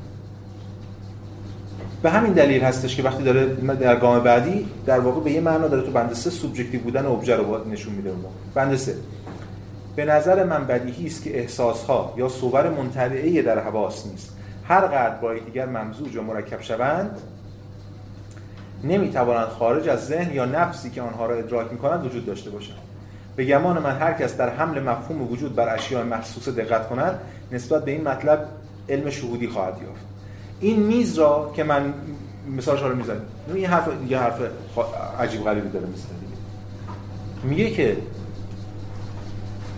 [2.02, 5.68] به همین دلیل هستش که وقتی داره در گام بعدی در واقع به یه معنا
[5.68, 8.30] داره تو بند سه سوبژکتیو بودن ابژه رو نشون میده ما.
[8.54, 8.94] بند سه.
[9.96, 14.35] به نظر من بدیهی است که احساس ها یا صور منطبعه در حواس نیست.
[14.68, 17.20] هر قدر با دیگر ممزوج و مرکب شوند
[18.84, 22.78] نمی‌توانند خارج از ذهن یا نفسی که آنها را ادراک می‌کنند وجود داشته باشند.
[23.36, 27.18] به گمان من هر کس در حمل مفهوم وجود بر اشیاء محسوس دقت کند
[27.52, 28.48] نسبت به این مطلب
[28.88, 30.04] علم شهودی خواهد یافت.
[30.60, 31.94] این میز را که من
[32.56, 33.20] مثالش رو می‌زنم.
[33.54, 34.40] این حرف یه حرف
[35.20, 36.16] عجیب غریبی داره مثلا
[37.44, 37.96] میگه که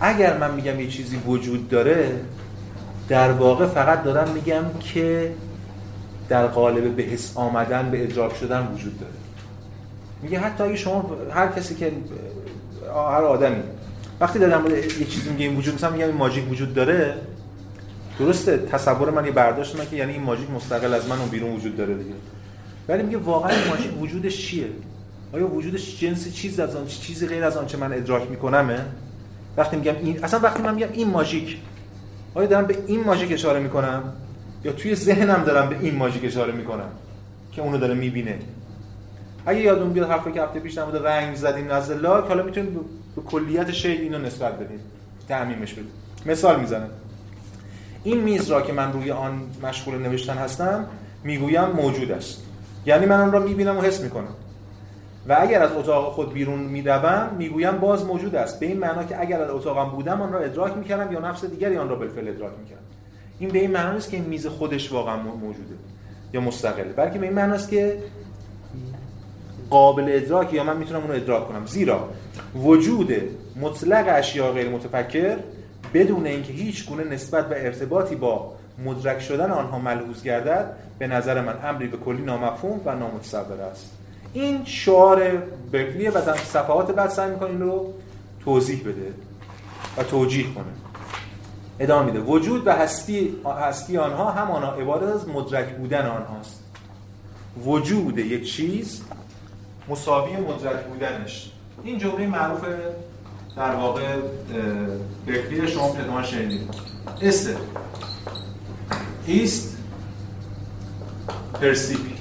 [0.00, 2.20] اگر من میگم یه چیزی وجود داره
[3.08, 5.32] در واقع فقط دارم میگم که
[6.28, 9.12] در قالب به حس آمدن به ادراک شدن وجود داره.
[10.22, 11.92] میگه حتی اگه شما هر کسی که
[12.94, 13.62] هر آدمی
[14.20, 14.66] وقتی دارم
[15.00, 17.14] یه چیزی میگه این وجود مثلا میگم این ماژیک وجود داره
[18.18, 21.56] درسته تصور من یه برداشت من که یعنی این ماژیک مستقل از من و بیرون
[21.56, 22.14] وجود داره دیگه.
[22.88, 24.66] ولی میگه واقعا این ماژیک وجودش چیه؟
[25.32, 28.84] آیا وجودش جنس چیز از آن چیزی غیر از آنچه من ادراک میکنمه؟
[29.56, 31.58] وقتی میگم این اصلا وقتی من میگم این ماژیک
[32.34, 34.02] آیا دارم به این ماژیک اشاره می‌کنم؟
[34.64, 36.88] یا توی ذهنم دارم به این ماژیک اشاره می‌کنم
[37.52, 38.38] که اونو داره می‌بینه؟
[39.46, 42.74] اگه یادون بیاد حرفی که هفته پیش نمود رنگ زدیم نزد لاک حالا می‌تونید
[43.16, 44.80] به کلیت شی اینو نسبت بدید
[45.28, 45.90] تعمیمش بدید
[46.26, 46.90] مثال می‌زنم.
[48.04, 50.86] این میز را که من روی آن مشغول نوشتن هستم
[51.24, 52.42] می‌گویم موجود است.
[52.86, 54.34] یعنی من آن را می‌بینم و حس می‌کنم.
[55.28, 58.60] و اگر از اتاق خود بیرون می‌روم می‌گویم باز موجود است.
[58.60, 61.76] به این معنا که اگر از اتاقم بودم آن را ادراک می‌کردم یا نفس دیگری
[61.76, 62.82] آن را بالفعل ادراک می‌کردم.
[63.38, 65.74] این به این معنا نیست که این میز خودش واقعا موجوده
[66.32, 66.92] یا مستقله.
[66.92, 67.98] بلکه به این معنا است که
[69.70, 71.66] قابل ادراک یا من می‌تونم اون رو ادراک کنم.
[71.66, 72.08] زیرا
[72.54, 73.12] وجود
[73.60, 75.36] مطلق اشیاء غیر متفکر
[75.94, 78.52] بدون اینکه هیچ گونه نسبت و ارتباطی با
[78.84, 83.97] مدرک شدن آنها ملحوظ گردد به نظر من امری به کلی نامفهوم و نامتصور است.
[84.32, 87.94] این شعار برکلیه و در صفحات بعد سعی می‌کنه این رو
[88.44, 89.14] توضیح بده
[89.96, 90.64] و توجیه کنه.
[91.80, 92.20] ادامه میده.
[92.20, 96.62] وجود و هستی, هستی آنها همانا عبارت از مدرک بودن آنهاست.
[97.64, 99.02] وجود یک چیز
[99.88, 101.52] مساوی مدرک بودنش.
[101.84, 102.60] این جمله معروف
[103.56, 104.16] در واقع
[105.26, 106.74] برکلی شما پدمان شنیدید.
[107.22, 107.48] است
[109.26, 109.78] ایست
[111.60, 112.14] پرسیپی.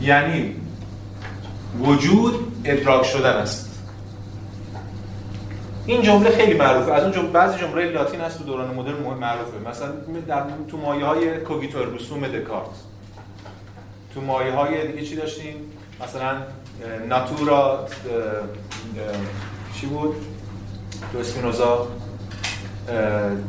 [0.00, 0.56] یعنی
[1.80, 3.70] وجود ادراک شدن است.
[5.86, 6.92] این جمله خیلی معروفه.
[6.92, 9.70] از اون جمله بعضی جمله لاتین هست تو دوران مدرن معروفه.
[9.70, 9.88] مثلا
[10.28, 12.68] در تو مایه های کوگیتو رسوم دکارت
[14.14, 15.54] تو مایه های دیگه چی داشتیم؟
[16.02, 16.36] مثلا
[17.08, 17.86] Natura
[19.80, 20.14] چی بود؟
[21.12, 21.88] تو اسپینوزا.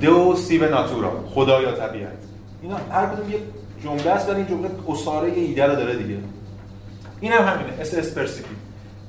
[0.01, 1.11] Deus sive Natura.
[1.33, 2.17] خدا یا طبیعت.
[2.61, 3.39] اینا هر کدوم یه
[3.83, 6.17] جمله است ولی این جمله عصاره ایده رو داره دیگه.
[7.21, 8.55] این هم همینه esse est percipi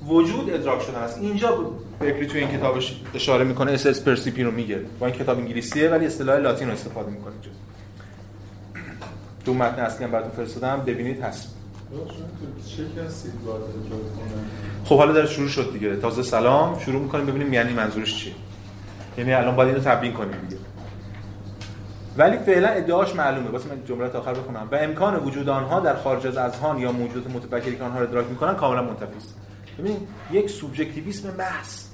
[0.06, 1.18] وجود ادراک شدن است.
[1.18, 4.80] اینجا برکلی توی این کتابش اشاره می‌کنه esse est percipi رو میگه.
[5.00, 7.50] با این کتاب انگلیسیه ولی اصطلاح لاتین رو استفاده می‌کنه اینجا.
[9.44, 10.82] دو متن اصلی هم براتون فرستادم.
[10.86, 11.54] ببینید هست.
[14.84, 15.96] خب حالا داره شروع شد دیگه.
[15.96, 16.78] تازه سلام.
[16.78, 18.32] شروع می‌کنیم ببینیم یعنی منظورش چیه.
[19.18, 20.62] یعنی الان باید اینو تبیین کنیم دیگه.
[22.18, 23.50] ولی فعلا ادعاش معلومه.
[23.50, 24.68] واسه من جمله آخر بخونم.
[24.72, 28.26] و امکان وجود آنها در خارج از اذهان یا موجودات متفکری که آنها را ادراک
[28.30, 29.34] می‌کنن کاملا منتفی است.
[29.78, 29.96] ببین
[30.32, 31.84] یک سوبژکتیویسم محض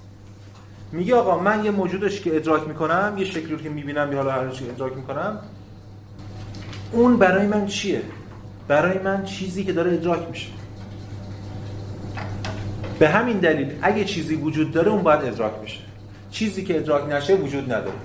[0.92, 4.48] میگه آقا من یه موجودش که ادراک می‌کنم یه شکلی که می‌بینم یا حالا هر
[4.48, 5.38] چی ادراک می‌کنم
[6.92, 8.02] اون برای من چیه؟
[8.68, 10.50] برای من چیزی که داره ادراک میشه.
[12.98, 15.80] به همین دلیل اگه چیزی وجود داره اون باید ادراک بشه.
[16.30, 17.96] چیزی که ادراک نشه وجود نداره.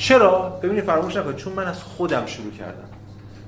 [0.00, 2.88] چرا؟ ببینید فراموش نکنید چون من از خودم شروع کردم.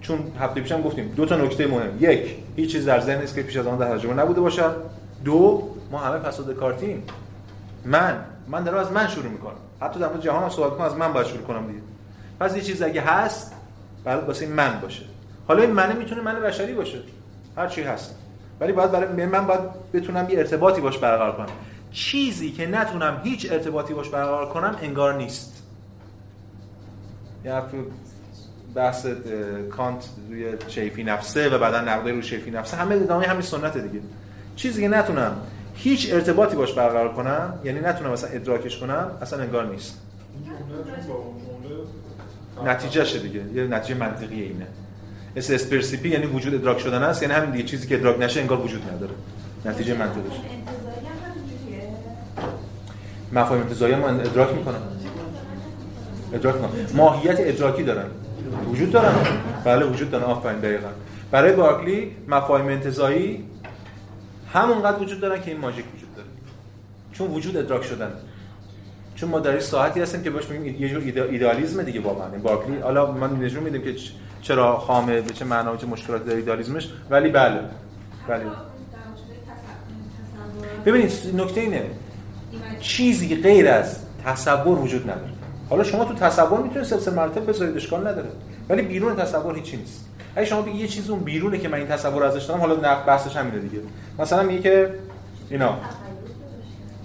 [0.01, 1.97] چون هفته پیشم گفتیم دو تا نکته مهم.
[2.01, 4.77] یک هیچ چیز در ذهن نیست که پیش از آن در تجربه نبوده باشد.
[5.25, 7.03] دو ما همه فساد کارتیم.
[7.85, 9.57] من من دارم از من شروع می‌کنم.
[9.81, 11.81] حتی در مورد جهان هم صحبت کنم از من باید شروع کنم دیگه.
[12.41, 13.53] پس یه چیز اگه هست
[14.05, 15.03] باید واسه من باشه.
[15.49, 16.99] حالا این من می‌تونه من بشری باشه.
[17.57, 18.15] هر چی هست.
[18.61, 19.61] ولی باید برای من باید
[19.93, 21.47] بتونم یه ارتباطی باش برقرار کنم.
[21.93, 25.62] چیزی که نتونم هیچ ارتباطی باش برقرار کنم انگار نیست.
[27.45, 27.63] یه
[28.75, 29.07] بحث
[29.71, 34.05] کانت روی شیفی نفسه و بعدا نقده روی شیفی نفسه همه ادامه همین سنت دیگه.
[34.57, 35.37] چیزی که نتونم
[35.75, 39.99] هیچ ارتباطی باش برقرار کنم یعنی نتونم مثلا ادراکش کنم اصلا انگار نیست.
[42.65, 44.67] نتیجهشه دیگه یه نتیجه منطقی اینه.
[45.37, 47.65] esse est percipi یعنی وجود ادراک شدن است یعنی همین دیگه.
[47.65, 49.13] چیزی که ادراک نشه انگار وجود نداره.
[49.65, 50.33] نتیجه منطقیش.
[53.33, 54.81] مفاهیم انتزاعی من ادراک می‌کنم.
[56.35, 56.71] ادراک کنم.
[56.95, 58.07] ماهیت ادراکی دارن.
[58.71, 59.15] وجود دارن.
[59.65, 60.25] بله وجود دارن.
[60.25, 60.89] آفرین دقیقا.
[61.31, 63.45] برای بارکلی مفاهیم انتزاعی
[64.53, 66.29] همونقدر وجود دارن که این ماژیک وجود داره.
[67.13, 68.11] چون وجود ادراک شدن.
[69.15, 72.33] چون ما در ساعتی هستیم که باش میگیم یه جور ایدئالیسم دیگه واقعا.
[72.33, 73.95] این بارکلی حالا من نشون میدم که
[74.43, 77.61] چرا خامه به چه معنا و چه مشکلات داره ایدئالیسمش ولی بله.
[78.29, 78.45] بله.
[80.87, 81.85] ببینید نکته اینه.
[82.81, 85.32] چیزی غیر از تصور وجود نداره.
[85.73, 88.29] حالا شما تو تصور می‌تونید سلسله مراتب بذارید اشکال نداره.
[88.69, 90.09] ولی بیرون تصور هیچی نیست.
[90.37, 93.05] اگه شما بگی یه چیز اون بیرونه که من این تصور ازش دارم حالا نقد
[93.05, 93.79] بحثش همینه دیگه.
[94.19, 94.95] مثلا میگه که
[95.51, 95.77] اینا.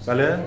[0.06, 0.38] بله؟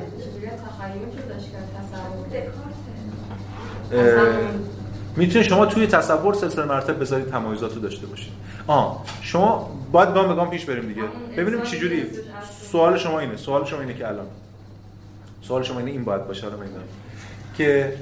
[5.15, 8.34] می‌تونید شما توی تصور سلسله مراتب بذارید تمایزاتو داشته باشید.
[8.67, 11.01] آه شما باید گام به گام پیش بریم دیگه.
[11.38, 12.05] ببینیم چه جوری
[12.72, 13.38] سوال شما اینه.
[13.38, 14.28] سوال شما اینه که الان.
[15.41, 16.59] سوال شما اینه این باید باشه الان
[17.62, 17.93] که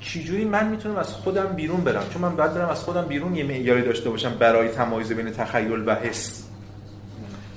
[0.00, 3.44] چجوری من می‌تونم از خودم بیرون برم؟ چون من باید برم از خودم بیرون یه
[3.44, 6.42] معیاری داشته باشم برای تمایز بین تخیل و حس.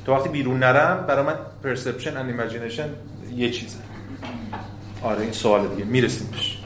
[0.05, 2.89] تو وقتی بیرون نرم برای من perception and imagination
[3.35, 3.77] یه چیزه.
[5.03, 5.83] آره این سوال دیگه.
[5.85, 6.63] می‌رسیم بهش.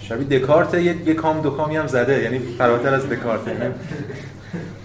[0.00, 2.22] شبیه دکارت یه, یه گام دو گامی هم زده.
[2.22, 3.74] یعنی فراتر از دکارت یعنی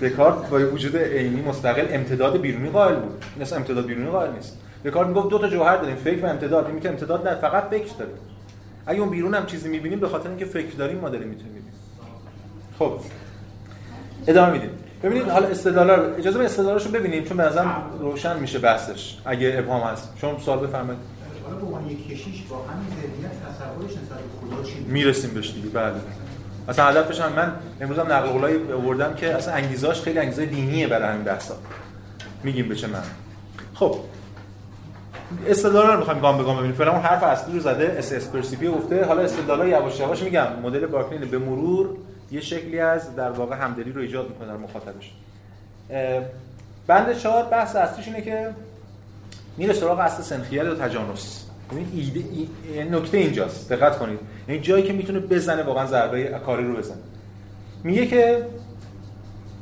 [0.02, 3.26] دکارت با وجود عینی مستقل امتداد بیرونی قائل بود.
[3.36, 4.58] این اصلا امتداد بیرونی قائل نیست.
[4.86, 6.66] دکارت می‌گفت دو تا جوهر داریم فکر و امتداد.
[6.66, 8.16] این که امتداد نه فقط فکر داریم.
[8.86, 11.74] اگه اون بیرون هم چیزی می‌بینیم به خاطر اینکه فکر داریم ما داریم می‌تونیم ببینیم.
[12.80, 13.00] خب.
[14.28, 14.70] ادامه میدیم.
[15.04, 17.52] ببینید حالا استدلالا رو اجازه به استدلالاشو ببینیم چون به
[18.00, 20.14] روشن میشه بحثش اگه ابهام هست.
[20.22, 21.02] چون سوال بفرمایید.
[21.46, 25.52] حالا به عنوان یک کشیش با همین ذهنیت تصورش نسبت به خدا چی می‌رسیم بهش
[25.52, 25.70] دیگه.
[25.70, 25.94] بله.
[26.68, 30.88] اصلا هدفش هم من امروز هم نقل قولایی آوردم که اصلا انگیزاش خیلی انگیزه دینیه
[30.88, 31.56] برای همین بحثا.
[32.44, 33.04] میگیم به چه من
[33.74, 33.96] خب.
[35.48, 36.76] استدلال رو می‌خوایم گام به گام ببینیم.
[36.76, 39.06] فعلا اون حرف اصلی رو زده esse est percipi گفته.
[39.06, 40.48] حالا استدلال یواش یواش میگم.
[40.64, 41.90] مدل بارکلین به مرور
[42.32, 45.12] یه شکلی از در واقع همدلی رو ایجاد می‌کنه در مخاطبش.
[46.88, 48.50] بند چهار بحث اصلیش اینه که
[49.58, 51.46] میره سراغ اصل سنخیت و تجانس.
[51.72, 52.48] ببین ایده ای...
[52.76, 53.74] یعنی نکته اینجاست.
[53.74, 54.20] دقت کنید.
[54.48, 56.98] یعنی جایی که می‌تونه بزنه واقعا ضربه کاری رو بزنه.
[57.84, 58.46] میگه که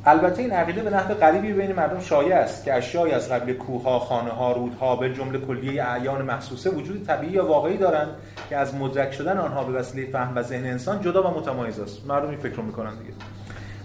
[0.06, 3.98] البته این عقیده به نحو غریبی بین مردم شایع است که اشیایی از قبیل کوهها،
[3.98, 8.08] خانه‌ها، رودها به جمله کلیه اعیان محسوسه وجود طبیعی یا واقعی دارند
[8.48, 12.06] که از مدرک شدن آنها به وسیله فهم و ذهن انسان جدا و متمایز است.
[12.06, 13.12] مردم این فکر رو می‌کنن دیگه.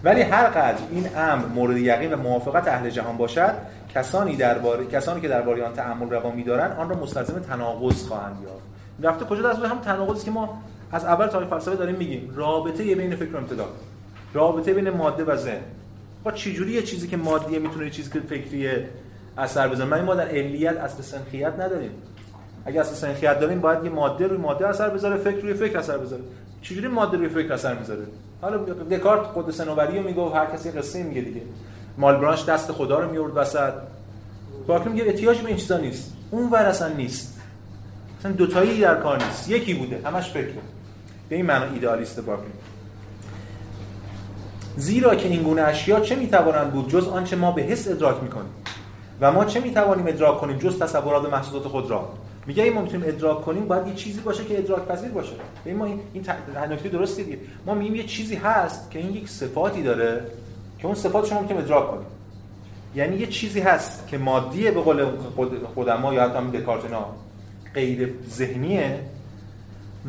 [0.04, 3.54] ولی هر قدر این امر مورد یقین و موافقت اهل جهان باشد
[3.96, 8.66] کسانی درباره کسانی که درباره آن تأمل روا می‌دارند آن را مستلزم تناقض خواهند یافت.
[9.04, 10.62] رفته کجا؟ دست هم تناقضی که ما
[10.92, 12.34] از اول تاریخ فلسفه داریم میگیم.
[12.36, 13.70] رابطه بین فکر و امتداد.
[14.34, 15.62] رابطه بین ماده و ذهن.
[16.26, 18.90] با چجوری یه چیزی که مادیه می‌تونه یه چیزی که فکریه
[19.38, 21.92] اثر بزنه من ما در علیت اصل سنخیت نداریم.
[22.66, 25.98] اگه اصل سنخیت داریم باید یه ماده روی ماده اثر بذاره فکر روی فکر اثر
[25.98, 26.24] بذاره.
[26.62, 28.04] چجوری ماده روی فکر اثر می‌ذاره؟
[28.42, 28.58] حالا
[28.92, 31.42] دکارت قدس نوبری رو میگه هر کسی قصه میگه دیگه.
[31.98, 33.74] مالبرانش دست خدا رو میورد وسط.
[34.68, 36.14] باکر میگه احتیاج به این چیزا نیست.
[36.32, 37.42] اون ور اصلا نیست.
[38.20, 39.50] اصلا دوتایی در کار نیست.
[39.50, 40.02] یکی بوده.
[40.06, 40.62] همش فکره.
[41.30, 42.42] به این معنی ایدئالیست باکر
[44.78, 48.50] زیرا که این گونه اشیا چه می‌توانند بود جز آنچه ما به حس ادراک می‌کنیم؟
[49.22, 52.10] و ما چه می‌توانیم ادراک کنیم جز تصورات و محسوسات خود را؟
[52.48, 55.34] میگه این ما می‌تونیم ادراک کنیم باید یه چیزی باشه که ادراک پذیر باشه.
[55.64, 56.26] به ما این این
[56.72, 57.38] نکته درسته دیگه.
[57.66, 60.22] ما میگیم یه چیزی هست که این یک صفاتی داره
[60.80, 62.06] که اون صفات شما می‌تونیم ادراک کنیم.
[62.96, 65.06] یعنی یه چیزی هست که مادیه به قول
[65.74, 67.06] خودما یا حتی دکارت اینا
[67.74, 69.00] غیر ذهنیه.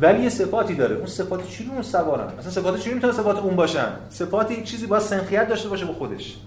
[0.01, 0.95] ولی یه صفاتی داره.
[0.95, 3.87] اون صفاتی چی رو سوارن؟ مثلا صفات چی می‌تونه صفات اون باشن.
[4.09, 6.37] صفاتی چیزی با سنخیت داشته باشه به خودش.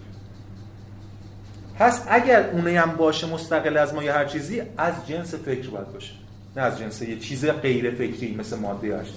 [1.78, 5.92] پس اگر اونه هم باشه مستقل از ما یا هر چیزی از جنس فکر باید
[5.92, 6.12] باشه.
[6.56, 9.12] نه از جنس یه چیز غیر فکری مثل ماده هست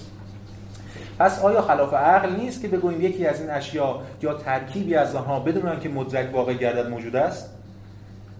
[1.18, 5.40] پس آیا خلاف عقل نیست که بگوییم یکی از این اشیا یا ترکیبی از آنها
[5.40, 7.50] بدون که مدرک واقع گردد موجود است؟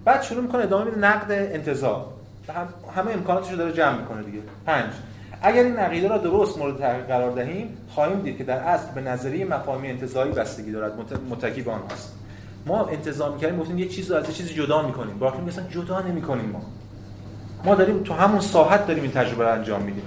[0.05, 2.07] بعد شروع می‌کنه ادامه میده نقد انتزاع
[2.49, 4.39] هم همه امکاناتش رو داره جمع می‌کنه دیگه.
[4.67, 4.93] پنج.
[5.43, 9.01] اگر این عقیده را درست مورد تحقیق قرار دهیم خواهیم دید که در اصل به
[9.01, 10.93] نظریه مفاهیم انتزاعی بستگی دارد.
[11.31, 12.13] متکی به آنهاست
[12.67, 15.19] ما انتظار می‌کردیم گفتیم یه چیز رو از یه چیزی جدا می‌کنیم.
[15.19, 16.63] باقی مثلا جدا نمی‌کنیم ما.
[17.65, 20.05] ما داریم تو همون ساحت داریم این تجربه رو انجام میدیم.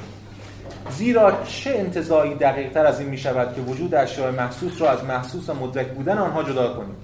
[0.90, 5.04] زیرا چه انتظاری دقیق تر از این می شود که وجود اشیاء محسوس را از
[5.04, 6.96] محسوس و مدرک بودن آنها جدا کنیم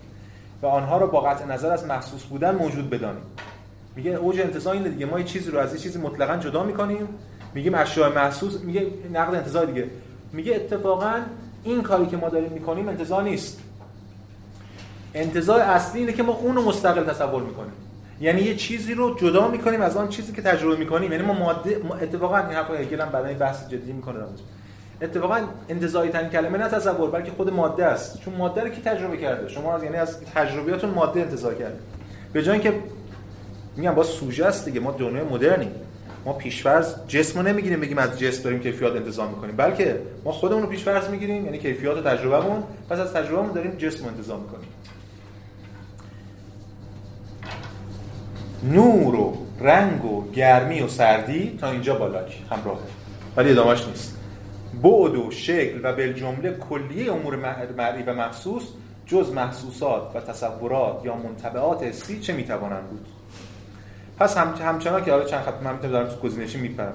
[0.61, 3.23] و آنها را با قطع نظر از محسوس بودن موجود بدانیم.
[3.95, 5.05] میگه اوج انتظار اینه دیگه.
[5.05, 7.07] ما یه چیزی رو از یه چیزی مطلقا جدا می‌کنیم
[7.53, 9.87] میگیم اشیاء محسوس میگه نقد انتظار دیگه.
[10.33, 11.13] میگه اتفاقا
[11.63, 13.59] این کاری که ما داریم می‌کنیم انتظار نیست.
[15.13, 17.71] انتظار اصلی اینه که ما اون رو مستقل تصور می‌کنیم.
[18.21, 21.11] یعنی یه چیزی رو جدا می‌کنیم از آن چیزی که تجربه می‌کنیم.
[21.11, 24.19] یعنی ما ماده اتفاقا این حرف هگل هم بعدن بحث جدی می‌کنه
[25.01, 25.39] اتفاقا
[25.69, 28.19] انتزاعی ترین کلمه نه تصور بلکه خود ماده است.
[28.19, 31.79] چون ماده رو کی تجربه کرده؟ شما از یعنی از تجربیاتون ماده انتزاع کرده.
[32.33, 32.79] به جای اینکه
[33.77, 34.79] میگم با سوژه است دیگه.
[34.79, 35.67] ما دنیای مدرنی
[36.25, 39.55] ما پیشفرض جسم رو نمی‌گیریم بگیم از جسم داریم کیفیت انتظام می‌کنیم.
[39.55, 42.63] بلکه ما خودمون رو پیشفرض می‌گیریم یعنی کیفیت و تجربهمون.
[42.89, 44.67] پس از تجربهمون داریم جسم انتظام می‌کنیم.
[48.63, 52.79] نور و رنگ و گرمی و سردی تا اینجا بالاک همراهه.
[53.37, 54.17] ولی ادامهش نیست.
[54.83, 57.35] بعد و شکل و بالجمله کلیه امور
[57.77, 58.63] مرئی و محسوس
[59.05, 63.07] جز محسوسات و تصورات یا منطبعات حسی چه می‌توانند بود؟
[64.19, 66.93] پس هم همچنان که حالا چند خط من دارم تو گزینشی میپرم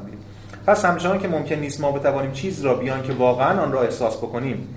[0.66, 4.16] پس همچنان که ممکن نیست ما بتوانیم چیز را بیان که واقعا آن را احساس
[4.16, 4.74] بکنیم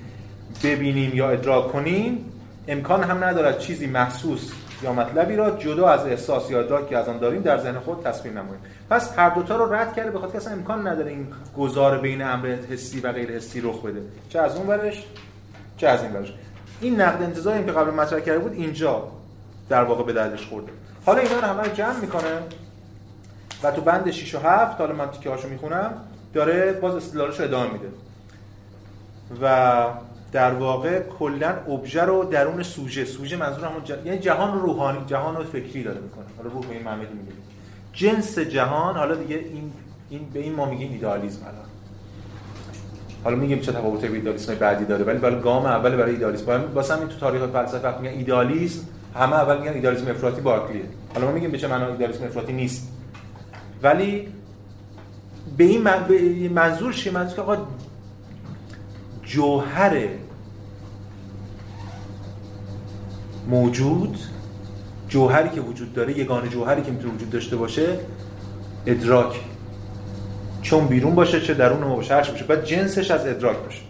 [0.64, 2.26] ببینیم یا ادراک کنیم
[2.68, 4.52] امکان هم ندارد چیزی محسوس
[4.84, 8.04] یا مطلبی را جدا از احساس یا ادراک که از آن داریم در ذهن خود
[8.04, 8.60] تصویر نماییم.
[8.90, 11.28] پس هر دوتا رو رد کرده بخاطر که اصلا امکان نداره این
[11.58, 14.02] گذار بین امر حسی و غیر حسی رخ بده.
[14.30, 15.04] چه از اون ورش؟
[15.78, 16.34] چه از این ورش؟
[16.82, 19.08] این نقد انتظاری که قبل مطرح کرده بود اینجا
[19.70, 20.72] در واقع به دردش خورده.
[21.06, 22.40] حالا اینا رو همه جمع می‌کنه.
[23.64, 25.94] و تو بند 6 و 7 حالا من تیکه هاشو می‌خونم
[26.34, 27.88] داره باز استدلالش رو ادامه میده.
[29.42, 29.86] و
[30.32, 33.94] در واقع کلا ابژه رو درون سوژه سوژه منظور همون ج...
[34.06, 36.26] یعنی جهان روحانی جهان رو فکری داره می‌کنه.
[36.38, 37.32] حالا روح به این معنی میگه.
[37.94, 39.72] جنس جهان حالا دیگه این
[40.10, 41.56] این به این ما میگیم ایدئالیسم الان.
[43.24, 46.64] حالا میگیم چه تفاوت ایدئالیسم بعدی داره ولی برای گام اول برای ایدئالیسم.
[46.74, 48.88] واسه همین تو تاریخ فلسفه میگن ایدئالیسم.
[49.16, 50.84] همه اول میگن ایدئالیسم افراطی بارکلیه
[51.14, 52.88] حالا ما میگیم به چه معنا ایدئالیسم افراطی نیست.
[53.84, 54.28] ولی
[55.58, 57.58] به این منظور چیه منظور که آقا
[59.24, 60.08] جوهر
[63.50, 64.18] موجود
[65.10, 68.00] جوهری که وجود داره یگانه جوهری که می‌تونه وجود داشته باشه
[68.86, 69.40] ادراک
[70.62, 72.44] چون بیرون باشه چه درون ما باشه باشه.
[72.44, 73.82] بعد جنسش از ادراک باشه.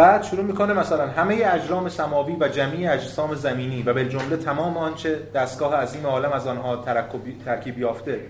[0.00, 4.76] بعد شروع می‌کنه مثلا همه اجرام سماوی و جمعی اجسام زمینی و به جمله تمام
[4.76, 6.84] آنچه دستگاه عظیم عالم از آنها
[7.44, 8.20] ترکیب یافته.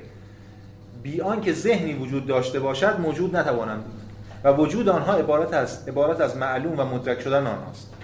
[1.03, 4.01] بی آنکه ذهنی وجود داشته باشد موجود نتوانند بود.
[4.45, 7.95] و وجود آنها عبارت از عبارت از معلوم و مدرک شدن آنهاست.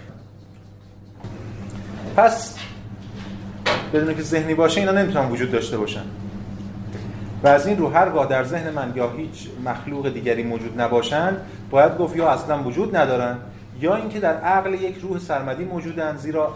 [2.17, 2.55] پس
[3.93, 6.03] بدون که ذهنی باشه اینا نمی‌تونن وجود داشته باشن.
[7.43, 11.97] و از این رو هرگاه در ذهن من یا هیچ مخلوق دیگری موجود نباشند باید
[11.97, 13.37] گفت یا اصلا وجود ندارن
[13.81, 16.53] یا اینکه در عقل یک روح سرمدی موجودند زیرا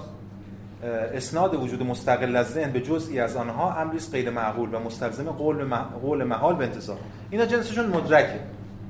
[1.13, 5.65] اسناد وجود مستقل از ذهن به جزئی از آنها امری غیر معقول و مستلزم قول
[6.01, 6.97] قول محال به انتظار.
[7.29, 8.39] اینا جنسشون مدرکه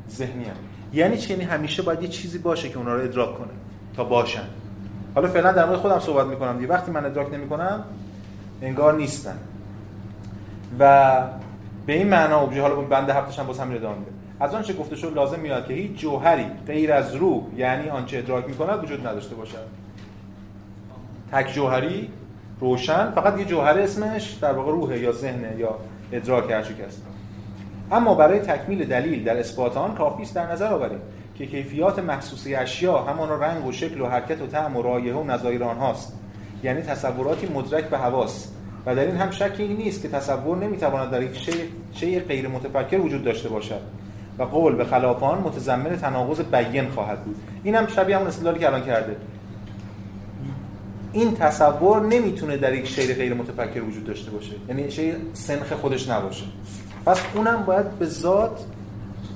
[0.09, 0.55] ذهنی هم.
[0.93, 3.51] یعنی چی؟ یعنی همیشه باید یه چیزی باشه که اونا رو ادراک کنه
[3.95, 4.43] تا باشن.
[5.15, 6.67] حالا فعلا در مورد خودم صحبت می‌کنم دیگه.
[6.67, 7.83] وقتی من ادراک نمی‌کنم
[8.61, 9.37] انگار نیستن.
[10.79, 11.23] و
[11.85, 13.95] به این معنا ابژه حالا بند هفتش هم باز همین ادامه
[14.41, 18.47] از آنچه گفته شد لازم میاد که هیچ جوهری غیر از روح یعنی آنچه ادراک
[18.47, 19.65] می‌کند وجود نداشته باشد.
[21.31, 22.09] تک جوهری
[22.59, 25.75] روشن فقط یه جوهر اسمش در واقع روحه یا ذهنه یا
[26.11, 27.05] ادراک هر است
[27.91, 30.99] اما برای تکمیل دلیل در اثبات آن کافی است در نظر آوریم
[31.35, 35.23] که کیفیات محسوسی اشیا همان رنگ و شکل و حرکت و طعم و رایحه و
[35.23, 36.19] نظایر آنهاست
[36.63, 38.51] یعنی تصوراتی مدرک به حواس
[38.85, 43.23] و در این هم شکی نیست که تصور نمی‌تواند در یک شیء غیر متفکر وجود
[43.23, 43.81] داشته باشد.
[44.41, 47.35] و قول به خلاف آن متضمن تناقض بیان خواهد بود.
[47.63, 49.15] این هم شبیه همون استدلالی که الان کرده.
[51.13, 54.53] این تصور نمی‌تونه در یک شیء غیر متفکر وجود داشته باشه.
[54.69, 56.45] یعنی شیء سنخ خودش نباشه.
[57.05, 58.65] پس اونم باید به ذات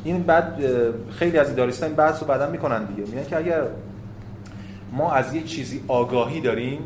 [0.03, 0.59] این بعد
[1.11, 3.09] خیلی از ایداریستان این بحث رو بعدا می‌کنن دیگه.
[3.09, 3.61] میگن که اگر
[4.91, 6.79] ما از یک چیزی آگاهی داریم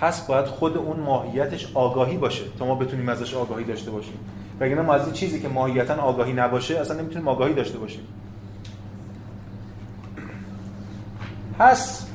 [0.00, 4.18] پس باید خود اون ماهیتش آگاهی باشه تا ما بتونیم ازش آگاهی داشته باشیم.
[4.60, 8.06] وگرنه ما از چیزی که ماهیتا آگاهی نباشه اصلا نمی‌تونیم آگاهی داشته باشیم.
[11.58, 12.06] پس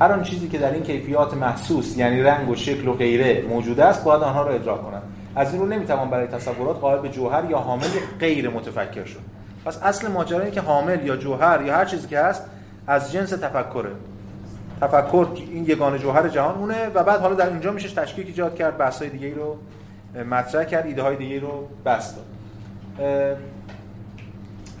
[0.00, 3.80] هر آن چیزی که در این کیفیات محسوس یعنی رنگ و شکل و غیره موجود
[3.80, 5.02] است باید آنها را ادراک کنند.
[5.36, 7.86] از این رو نمی‌توان برای تصورات قائل به جوهر یا حامل
[8.20, 9.20] غیر متفکر شد.
[9.64, 12.42] پس اصل ماجرا اینه که حامل یا جوهر یا هر چیزی که هست
[12.86, 13.90] از جنس تفکره.
[14.80, 18.78] تفکر این یگانه جوهر جهان اونه و بعد حالا در اینجا میشه تشکیک ایجاد کرد
[18.78, 19.56] بحث‌های دیگه رو
[20.30, 22.26] مطرح کرد ایده های دیگه رو بست داد.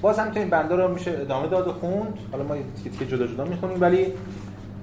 [0.00, 2.18] باز هم این بنده رو میشه ادامه داد و خوند.
[2.32, 2.54] حالا ما
[2.84, 4.12] تیکه جدا جدا می‌خونیم ولی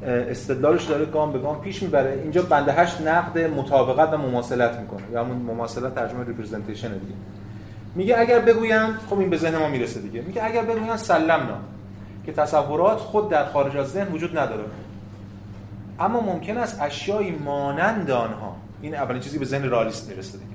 [0.03, 2.19] استدلالش داره گام به گام پیش می‌بره.
[2.23, 5.01] اینجا بنده هشت نقد مطابقت و مماثلت می‌کنه.
[5.11, 7.13] یا همون مماثلت ترجمه ریپرزنتیشن دیگه.
[7.95, 10.21] میگه اگر بگویند خب این به ذهن ما می‌رسه دیگه.
[10.21, 11.57] میگه اگر بگویند سلمنا
[12.25, 14.63] که تصورات خود در خارج از ذهن وجود نداره.
[15.99, 18.48] اما ممکن است اشیایی مانند آنها
[18.81, 20.49] این اولین چیزی به ذهن رالیست می‌رسه دیگه.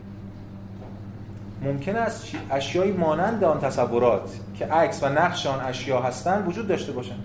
[1.62, 6.93] ممکن است اشیایی مانند آن تصورات که عکس و نقش آن اشیا هستند وجود داشته
[6.93, 7.25] باشند.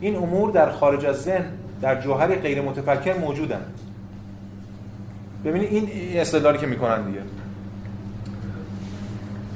[0.00, 1.44] این امور در خارج از ذهن
[1.82, 3.60] در جوهر غیر متفکر موجودن
[5.44, 7.20] ببینید این استدلالی که می‌کنن دیگه.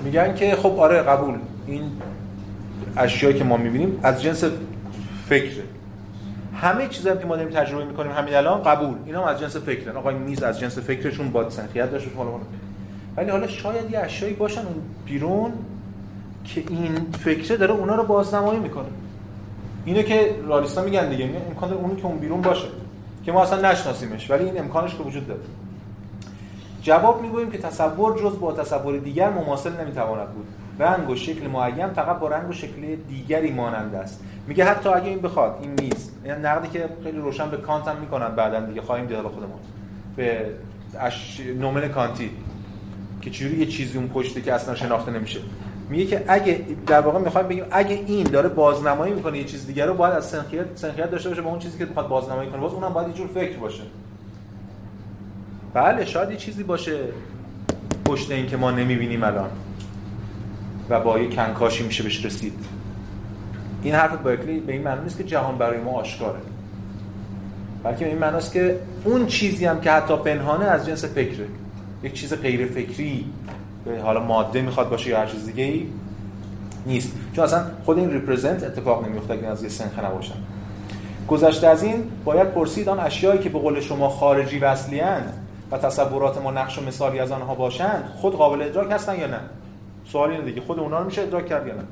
[0.05, 1.35] میگن که خب آره قبول.
[1.67, 1.83] این
[2.97, 4.45] اشیایی که ما می‌بینیم از جنس
[5.29, 5.63] فکره.
[6.63, 8.95] همه چیزایی که ما داریم تجربه می‌کنیم همین الان قبول.
[9.07, 9.97] اینا هم از جنس فکرن.
[9.97, 12.31] آقا این میز از جنس فکرشون با سنخیت داشته حالا
[13.17, 15.53] ولی حالا شاید یه اشیایی باشن اون بیرون
[16.45, 16.95] که این
[17.25, 18.89] فکره داره اونا رو بازنمایی می‌کنه.
[19.85, 22.69] اینه که رالیستا میگن دیگه میگن امکان داره اونی که اون بیرون باشه
[23.25, 25.41] که ما اصلا نشناسیمش ولی این امکانش که وجود داره.
[26.83, 30.47] جواب می‌گوییم که تصور جز با تصور دیگر مماثل نمی‌تواند بود.
[30.83, 34.21] رنگ و شکل معین فقط با رنگ و شکل دیگری مانند است.
[34.47, 37.97] میگه حتی اگه این بخواد این میز یعنی نقدی که خیلی روشن به کانت هم
[37.97, 39.59] می‌کنن بعدا دیگه خواهیم دید خودمون.
[40.17, 40.47] به
[41.01, 41.41] اش...
[41.61, 42.31] نومن کانتی
[43.21, 45.41] که چجوری یه چیزی اون پشته که اصلا شناخته نمیشه.
[45.91, 49.87] میگه که اگه در واقع می‌خوایم بگیم اگه این داره بازنمایی می‌کنه یه چیز دیگه
[49.87, 52.61] رو باید از سنخیت سنخیت داشته باشه با اون چیزی که می‌خواد بازنمایی کنه.
[52.61, 53.83] باز اونم باید یه جور فکر باشه.
[55.75, 56.99] بله شاید یه چیزی باشه
[58.05, 59.51] پشت این که ما نمی‌بینیم الان.
[60.91, 62.53] و با یه کنکاشی میشه بهش رسید.
[63.83, 66.39] این حرف بایکلی به این معنی نیست که جهان برای ما آشکاره.
[67.85, 71.47] بلکه به این معناست که اون چیزی هم که حتی پنهانه از جنس فکره.
[72.03, 73.25] یک چیز غیر فکری
[74.03, 75.87] حالا ماده می‌خواد باشه یا هر چیز دیگه ای
[76.87, 77.13] نیست.
[77.33, 80.35] چون اصلا خود این ریپرزنت اتفاق نمیفته اگه از یه سنخه نباشن.
[81.29, 85.01] گذشته از این باید پرسید آن اشیایی که به قول شما خارجی و اصلی
[85.71, 89.41] و تصورات ما نقش و مثالی از آنها باشند خود قابل ادراک هستن یا نه؟
[90.13, 90.61] سوال اینه دیگه.
[90.61, 91.83] خود اونها رو میشه ادراک کرد یا نه؟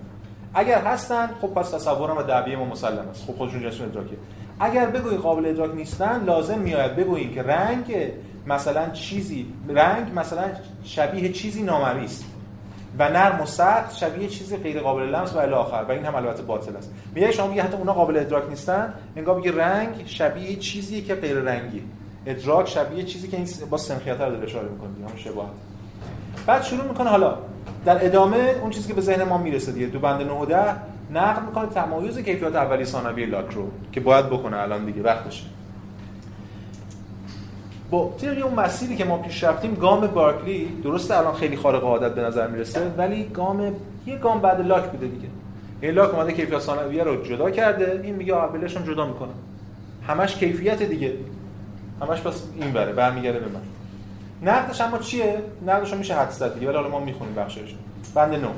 [0.54, 3.24] اگر هستن خب پس تصورم و دعوی ما مسلم است.
[3.26, 4.16] خب خودشون جنسون ادراکه.
[4.60, 8.12] اگر بگویی قابل ادراک نیستن لازم میاد بگوییم که رنگ
[8.46, 10.44] مثلا چیزی رنگ مثلا
[10.84, 12.24] شبیه چیزی نامری است
[12.98, 15.84] و نرم و سخت شبیه چیزی غیر قابل لمس و الی آخر.
[15.88, 16.92] و این هم البته باطل است.
[17.14, 21.36] میگه شما میگه حتی اونا قابل ادراک نیستن انگار میگه رنگ شبیه چیزی که غیر
[21.36, 21.82] رنگی.
[22.26, 24.90] ادراک شبیه چیزی که این با سنخیت رو داره اشاره می‌کنه.
[24.90, 25.50] همون شباهت.
[26.46, 27.34] بعد شروع می‌کنه حالا
[27.85, 30.74] در ادامه اون چیزی که به ذهن ما می‌رسه دیگه دو بند 9 و 10
[31.14, 35.45] نقد می‌کنه تمایز کیفیات اولیه ثانویه لاک رو که باید بکنه الان دیگه وقتشه.
[37.91, 42.14] با طبق اون مسیری که ما پیش رفتیم گام بارکلی درسته الان خیلی خارق عادت
[42.14, 43.72] به نظر می‌رسه ولی گام
[44.07, 45.28] یه گام بعد لاک بوده دیگه.
[45.81, 49.33] این لاک اومده کیفیت ثانویه رو جدا کرده این میگه اولش هم جدا می‌کنه.
[50.07, 51.12] همش کیفیت دیگه.
[52.01, 53.80] همش پس این بره برمیگرده به من.
[54.43, 56.66] نقدش اما چیه؟ نقدش میشه حد زد دیگه.
[56.66, 57.74] ولی حالا ما می‌خونیم بخشش.
[58.14, 58.49] بند 9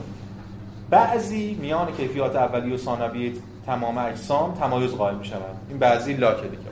[0.90, 3.32] بعضی میان کیفیات اولیه و ثانویه
[3.66, 5.56] تمام اجسام تمایز قائل می‌شوند.
[5.68, 6.62] این بعضی لاکه دیگه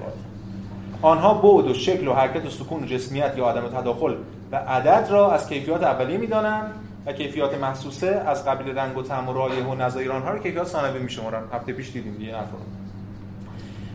[1.02, 4.14] آنها بعد و شکل و حرکت و سکون و جسمیت یا عدم تداخل
[4.52, 6.72] و عدد را از کیفیات اولیه می‌دانند
[7.06, 10.66] و کیفیات محسوسه از قبیل رنگ و طعم و رایحه و نظایر آنها رو کیفیات
[10.66, 12.56] ثانویه میشمارن هفته پیش دیدیم دیگه حرفا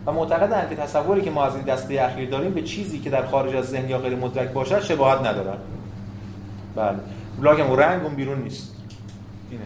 [0.06, 3.26] و معتقدند که تصوری که ما از این دسته اخیر داریم به چیزی که در
[3.26, 5.60] خارج از ذهن یا غیر مدرک باشد شباهت ندارد.
[6.76, 6.98] بله.
[7.42, 8.76] بلاک و رنگ اون بیرون نیست.
[9.52, 9.64] اینه.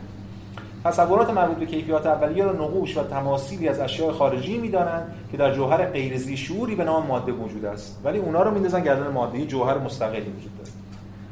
[0.84, 5.54] تصورات مربوط به کیفیات اولیه را نقوش و تماثیلی از اشیاء خارجی می‌دانند که در
[5.54, 8.02] جوهر غیر شعوری به نام ماده موجود است.
[8.04, 10.70] ولی اونا رو میندازن گردن ماده جوهر مستقلی وجود داره.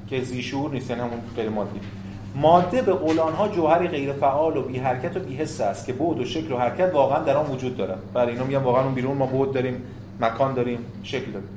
[0.08, 1.80] که زیشور نیست یعنی همون غیر مادی
[2.41, 5.93] ماده به قول آنها جوهری غیر فعال و بی حرکت و بی حس است که
[5.93, 8.93] بعد و شکل و حرکت واقعا در آن وجود داره برای اینا میگن واقعا اون
[8.93, 9.81] بیرون ما بعد داریم
[10.21, 11.47] مکان داریم شکل داریم.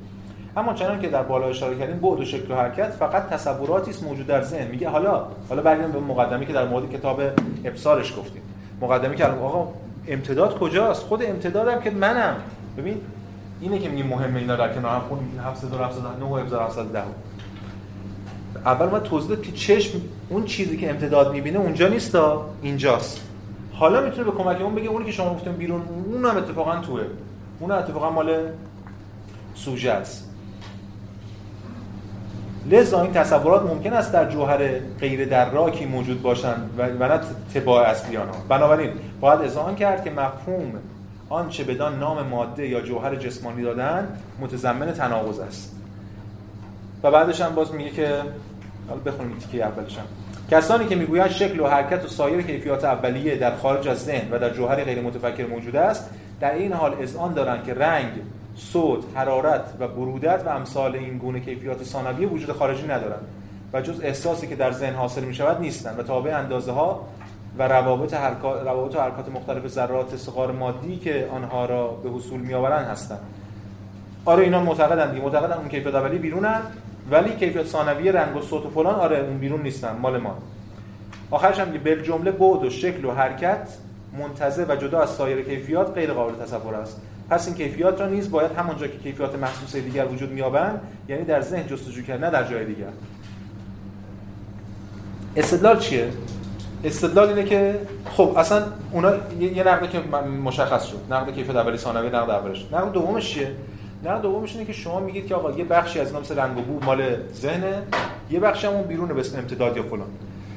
[0.57, 4.03] اما چنان که در بالا اشاره کردیم بعد و شکل و حرکت فقط تصوراتی است
[4.03, 4.67] موجود در ذهن.
[4.67, 7.21] میگه حالا حالا برگردیم به مقدمه که در مورد کتاب
[7.65, 8.41] ابصارش گفتیم.
[8.81, 9.67] مقدمه که آقا
[10.07, 12.35] امتداد کجاست؟ خود امتدادم که منم.
[12.77, 12.97] ببین
[13.61, 15.01] اینه که میگه مهمه اینا در کنار هم.
[15.09, 17.03] خونیم 709 و 1710
[18.65, 22.17] اول ما توضیح که چشم اون چیزی که امتداد می‌بینه اونجا نیست
[22.61, 23.21] اینجاست.
[23.73, 27.01] حالا می‌تونه به کمک اون بگه اونی که شما گفتیم بیرون اون هم اتفاقا توه.
[27.59, 28.37] اون اتفاقا مال
[29.55, 30.27] سوژه است.
[32.71, 37.19] لذا این تصورات ممکن است در جوهر غیر دراکی موجود باشند و نه
[37.53, 38.91] تباع اصلی آنها بنابراین
[39.21, 40.73] باید اذعان کرد که مفهوم
[41.29, 44.07] آنچه بدان نام ماده یا جوهر جسمانی دادن
[44.41, 45.75] متضمن تناقض است.
[47.03, 48.21] و بعدش هم باز میگه که
[48.91, 50.05] حالا بخونیم تیکه اولش هم.
[50.51, 54.39] کسانی که می‌گویند شکل و حرکت و سایر کیفیات اولیه در خارج از ذهن و
[54.39, 58.11] در جوهر غیر متفکر موجود است در این حال اذعان دارند که رنگ
[58.55, 63.27] صوت، حرارت و برودت و امثال این گونه کیفیات ثانویه وجود خارجی ندارند
[63.73, 67.07] و جز احساسی که در ذهن حاصل می شود نیستند و تابع اندازه ها
[67.57, 72.39] و روابط حرکات روابط و حرکات مختلف ذرات صغار مادی که آنها را به حصول
[72.39, 73.19] می آورند هستند.
[74.25, 75.23] آره اینا معتقدن دیگه.
[75.23, 76.61] معتقدن اون کیفیت اولی بیرونن.
[77.11, 80.37] ولی کیفیت ثانویه رنگ و صوت و فلان آره اون بیرون نیستن مال ما.
[81.31, 83.67] آخرش هم به جمله بعد و شکل و حرکت
[84.19, 87.01] منتزه و جدا از سایر کیفیات غیر قابل تصور است.
[87.29, 91.41] پس این کیفیات را نیز باید همونجا که کیفیات محسوسه دیگر وجود می‌یابند یعنی در
[91.41, 92.87] ذهن جستجو کرد نه در جای دیگر.
[95.35, 96.09] استدلال چیه؟
[96.83, 99.99] استدلال اینه که خب اصلا اونا یه نقده که
[100.43, 100.99] مشخص شد.
[101.09, 103.51] نقد کیفیت اولی ثانوی نقد اولش نقد دومش چیه؟
[104.03, 106.85] نقد دومش اینه که شما میگید که آقا یه بخشی از نام رنگ و بو
[106.85, 107.83] مال ذهنه
[108.29, 110.07] یه بخشی هم اون بیرونه به امتداد یا فلان.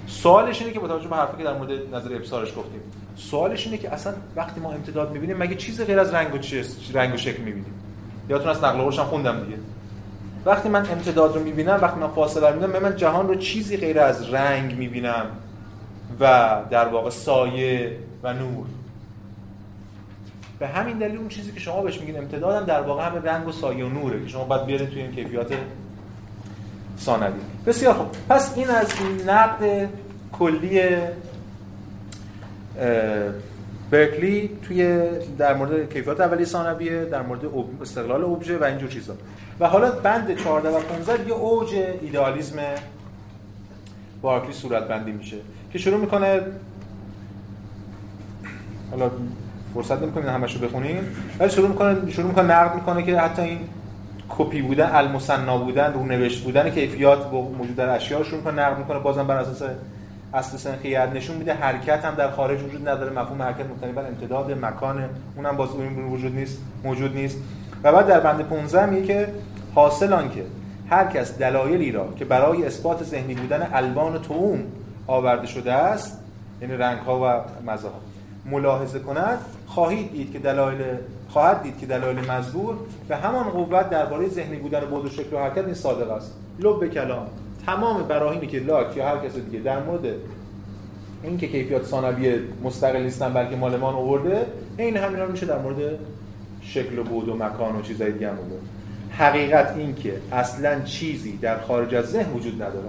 [0.06, 2.80] سوالش اینه که با توجه به حرفی که در مورد نظر ابصارش گفتیم
[3.16, 6.38] سوالش اینه که اصلا وقتی ما امتداد می‌بینیم مگه چیز غیر از رنگ و
[6.94, 7.74] رنگ و شکل می‌بینیم؟
[8.28, 9.56] یادتون از نقل قولش هم خوندم دیگه.
[10.44, 14.00] وقتی من امتداد رو می‌بینم وقتی من فاصله رو می‌بینم من جهان رو چیزی غیر
[14.00, 15.26] از رنگ می‌بینم
[16.20, 18.66] و در واقع سایه و نور.
[20.64, 23.52] به همین دلیل اون چیزی که شما بهش میگین امتدادم در واقع همه رنگ و
[23.52, 25.54] سایه و نوره که شما باید بیارید توی این کیفیات
[26.98, 28.06] ثانوی بسیار خوب.
[28.28, 28.92] پس این از
[29.26, 29.88] نقد
[30.32, 30.80] کلی
[33.90, 35.02] برکلی توی
[35.38, 37.40] در مورد کیفیات اولی ثانویه در مورد
[37.82, 39.14] استقلال ابژه و اینجور چیزا.
[39.60, 42.56] و حالا بند 14 و 15 یه اوج ایدئالیسم
[44.22, 45.36] بارکلی صورت بندی میشه
[45.72, 46.40] که شروع می‌کنه
[48.90, 49.10] حالا
[49.74, 53.58] فرصت نمی‌کنین همشو بخونیم ولی شروع می‌کنه شروع می‌کنه نقد می‌کنه که حتی این
[54.28, 58.98] کپی بودن المصنا بودن رو نوشت بودن کیفیات موجود در اشیاء شروع می‌کنه نقد می‌کنه.
[58.98, 59.62] بازم بر اساس
[60.34, 63.10] اصل سنخیت نشون میده حرکت هم در خارج وجود نداره.
[63.10, 67.38] مفهوم حرکت مبتنی بر امتداد مکان اونم باز اون وجود نیست موجود نیست.
[67.82, 69.28] و بعد در بند 15 میگه که
[69.74, 70.44] حاصل آن که
[70.90, 74.58] هر کس دلایلی را که برای اثبات ذهنی بودن الوان توم
[75.06, 76.20] آورده شده است
[76.60, 78.13] یعنی رنگ ها و مزه ها
[78.50, 80.78] ملاحظه کند خواهید دید که دلایل
[81.28, 82.74] خواهد دید که دلایل مزبور
[83.08, 86.34] به همان قوت درباره ذهنی بودن بود و شکل و حرکت نیست صادق است.
[86.58, 87.26] لب کلام.
[87.66, 90.04] تمام براهینی که لاک یا هر کس دیگه در مورد
[91.22, 95.76] این که کیفیات ثانویه مستقل نیستن بلکه مالمان آورده این همینا میشه در مورد
[96.60, 98.36] شکل و بود و مکان و چیزای دیگه هم
[99.10, 102.88] حقیقت این که اصلا چیزی در خارج از ذهن وجود نداره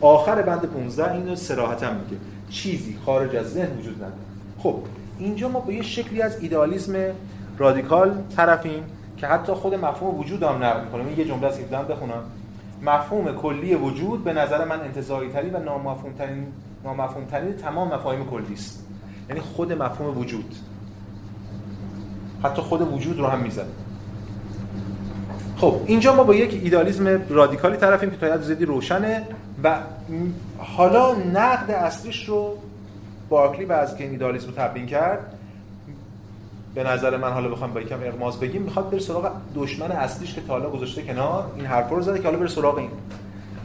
[0.00, 2.16] آخر بند 15 اینو صراحتا میگه.
[2.50, 4.27] چیزی خارج از ذهن وجود نداره
[4.58, 4.74] خب
[5.18, 6.94] اینجا ما با یه شکلی از ایدئالیسم
[7.58, 8.82] رادیکال طرفیم
[9.16, 11.18] که حتی خود مفهوم وجود هم نقل می‌کنه.
[11.18, 12.22] یه جمله از ایدان بخونم.
[12.82, 16.46] مفهوم کلی وجود به نظر من انتزاعی ترین و نامفهوم ترین
[16.84, 18.86] نامفهوم ترین تمام مفاهیم کلی است.
[19.28, 20.54] یعنی خود مفهوم وجود.
[22.44, 23.66] حتی خود وجود رو هم می‌زنه.
[25.56, 29.22] خب اینجا ما با یک ایدالیسم رادیکالی طرفیم که تا زیادی روشنه
[29.64, 29.78] و
[30.58, 32.56] حالا نقد اصلیش رو
[33.28, 35.34] بارکلی و از که این ایدالیسم تبیین کرد.
[36.74, 40.40] به نظر من حالا بخوام با یکم اغماز بگیم می‌خواد بره سراغ دشمن اصلیش که
[40.40, 42.90] تا حالا گذاشته کنار این حرفا رو زده که حالا بره سراغ این.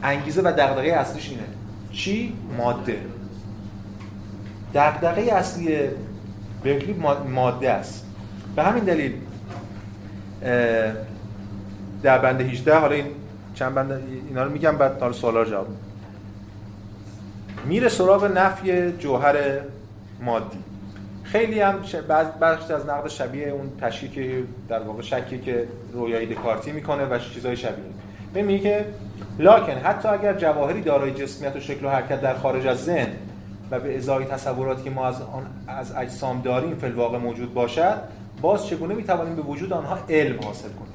[0.02, 1.42] انگیزه و دغدغه اصلیش اینه.
[1.92, 2.98] چی؟ ماده.
[4.74, 5.78] دغدغه اصلی
[6.64, 7.02] برکلی
[7.34, 8.06] ماده است.
[8.56, 9.12] به همین دلیل
[12.02, 13.06] در بند 18 حالا این
[13.54, 15.66] چند بند اینا رو میگم بعد تا سوالا جواب
[17.64, 19.36] میره سراغ نفی جوهر
[20.20, 20.58] مادی.
[21.22, 21.74] خیلی هم
[22.40, 27.18] بخش از نقد شبیه اون تشکیل که در واقع شکی که رویایی دکارتی می‌کنه و
[27.18, 27.84] چیزای شبیه.
[28.34, 28.86] میگه که
[29.38, 33.08] لاکن حتی اگر جواهری دارای جسمیت و شکل و حرکت در خارج از ذهن
[33.70, 37.96] و به ازای تصوراتی که ما از آن از اجسام داریم فی الواقع موجود باشد
[38.40, 40.94] باز چگونه می‌توانیم به وجود آنها علم حاصل کنیم؟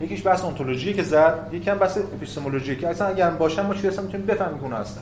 [0.00, 4.02] یکیش بحث انتولوژی که زد یکم بحث اپیستمولوژی که اصلا اگر باشن ما چی هستن
[4.02, 5.00] می‌تونیم بفهمیم که هستن.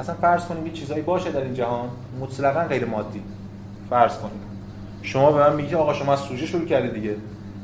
[0.00, 1.88] اصلا فرض کنیم یه چیزایی باشه در این جهان
[2.20, 3.22] مطلقا غیر مادی.
[3.90, 4.40] فرض کنیم.
[5.02, 7.16] شما به من میگی آقا شما از سوژه شروع کردی دیگه.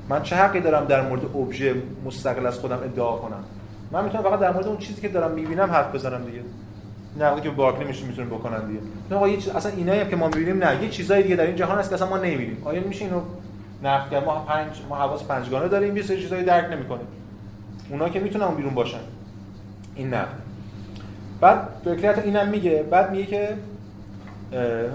[0.08, 1.74] من چه حقی دارم در مورد ابژه
[2.06, 3.44] مستقل از خودم ادعا کنم؟
[3.90, 6.40] من می‌تونم فقط در مورد اون چیزی که دارم می‌بینم حرف بزنم دیگه.
[7.18, 8.80] نقدی که بارکلی میشه می‌تونه بکنن دیگه.
[9.10, 10.82] نه آقا یه چیز اصلا اینایی هم که ما می‌بینیم نه.
[10.82, 12.62] یه چیزای دیگه در این جهان هست که اصلا ما نمی‌بینیم.
[12.64, 13.20] آیا میشه اینو
[13.82, 17.06] نقد کرد؟ ما پنج ما حواس پنجگانه داریم یه سری چیزای درک نمی‌کنیم.
[17.90, 19.00] اونا که می‌تونن بیرون باشن.
[19.94, 20.41] این نقد.
[21.42, 23.48] بعد برکلی اینم میگه بعد میگه که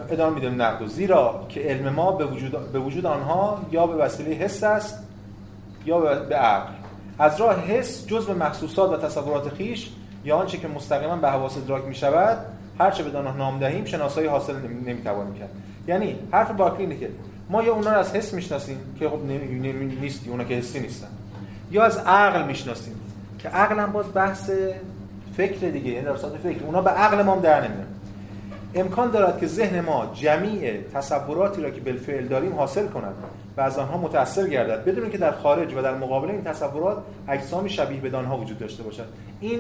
[0.10, 4.32] ادامه میده نقد زیرا که علم ما به وجود به وجود آنها یا به وسیله
[4.32, 5.04] حس است
[5.86, 6.74] یا به عقل.
[7.20, 9.90] از راه حس جز به محسوسات و تصورات خیش
[10.26, 12.38] یا آنچه که مستقیما به حواس ادراک می شود
[12.80, 15.50] هر چه به نام دهیم شناسایی حاصل نمی توانیم کرد.
[15.88, 17.10] یعنی حرف باکلی اینه که
[17.50, 19.20] ما یا اونا رو از حس می‌شناسیم که خب
[20.02, 21.08] نیستی اونا که حسی نیستن.
[21.72, 22.94] یا از عقل می‌شناسیم
[23.40, 24.52] که عقل هم باز بحث
[25.38, 26.64] فکر دیگه یعنی در فکر.
[26.66, 27.88] اونا به عقل ما در نمیاد.
[28.76, 33.14] امکان دارد که ذهن ما جمیع تصوراتی را که بالفعل داریم حاصل کند
[33.58, 34.86] و از آنها متأثر گردد.
[34.86, 38.84] بدون که در خارج و در مقابل این تصورات اجسامی شبیه به آنها وجود داشته
[38.84, 39.06] باشد.
[39.40, 39.60] این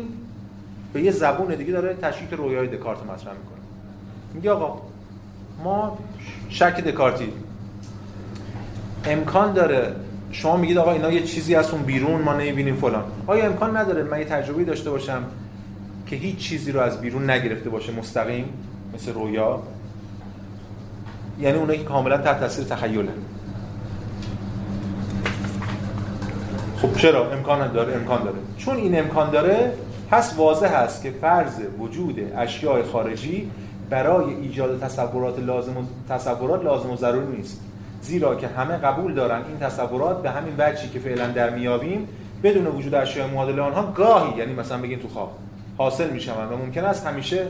[0.93, 3.57] به یه زبون دیگه داره تشکیک رویای دکارت مطرح می‌کنه.
[4.33, 4.81] میگه آقا
[5.63, 5.97] ما
[6.49, 7.33] شک دکارتی.
[9.05, 9.95] امکان داره.
[10.31, 13.03] شما میگید آقا اینا یه چیزی از اون بیرون ما نمی‌بینیم فلان.
[13.27, 15.23] آیا امکان نداره من یه تجربه داشته باشم؟
[16.07, 18.45] که هیچ چیزی رو از بیرون نگرفته باشه مستقیم
[18.93, 19.63] مثل رویا.
[21.39, 23.11] یعنی اونایی که کاملا تحت تاثیر تخیله.
[26.77, 28.37] خب چرا؟ امکان داره امکان داره.
[28.57, 29.73] چون این امکان داره
[30.11, 33.51] پس واضح است که فرض وجود اشیاء خارجی
[33.89, 37.61] برای ایجاد تصورات لازم و تصورات لازم و ضروری نیست.
[38.01, 42.07] زیرا که همه قبول دارن این تصورات به همین وجهی که فعلا در میابیم
[42.43, 45.31] بدون وجود اشیاء معادل آنها گاهی یعنی مثلا بگین تو خواب.
[45.77, 47.47] حاصل می‌شوند و ممکن است همیشه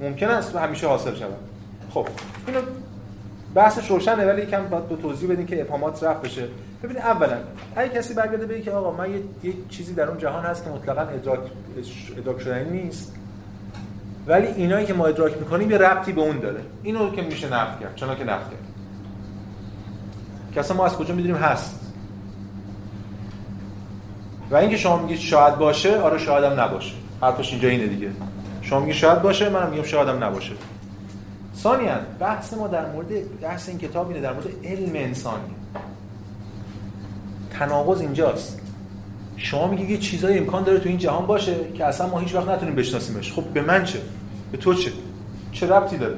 [0.00, 1.36] ممکن است همیشه حاصل شود
[1.94, 2.08] خب.
[2.46, 2.60] اینو
[3.54, 6.48] بحثش روشنه ولی یکم باید دو توضیح بدین که ابهامات رفع بشه.
[6.82, 7.36] ببینید اولا
[7.76, 10.70] اگه کسی برگرده بگه که آقا من یه, یه چیزی در اون جهان هست که
[10.70, 11.38] مطلقا ادراک
[12.16, 13.14] ادراک شدنی نیست
[14.26, 16.60] ولی اینایی که ما ادراک می‌کنیم یه ربطی به اون داره.
[16.82, 18.64] اینو که میشه نفت کرد چون که نفت کرد.
[20.66, 21.80] که ما از کجا می‌دونیم هست؟
[24.50, 27.03] و اینکه شما میگید شاید باشه آره شاید هم نباشه.
[27.20, 28.10] حرفش اینجا اینه دیگه.
[28.62, 30.52] شما میگید شاید باشه منم میگم شاید هم نباشه.
[31.56, 35.54] ثانیا بحث ما در مورد بحث این کتاب اینه در مورد علم انسانی
[37.58, 38.60] تناقض اینجاست.
[39.36, 42.48] شما میگی یه چیزای امکان داره تو این جهان باشه که اصلا ما هیچ وقت
[42.48, 43.32] نتونیم بشناسیمش.
[43.32, 43.98] خب به من چه؟
[44.52, 44.92] به تو چه؟
[45.52, 46.16] چه ربطی داره؟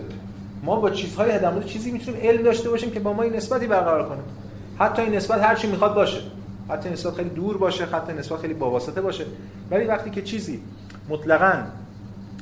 [0.63, 3.67] ما با چیزهای در مورد چیزی می‌تونیم علم داشته باشیم که با ما این نسبتی
[3.67, 4.19] برقرار کنه.
[4.79, 6.19] حتی این نسبت هر چی می‌خواد باشه.
[6.69, 9.25] حتی نسبت خیلی دور باشه حتی نسبت خیلی باواسطه باشه.
[9.71, 10.61] ولی وقتی که چیزی
[11.09, 11.53] مطلقاً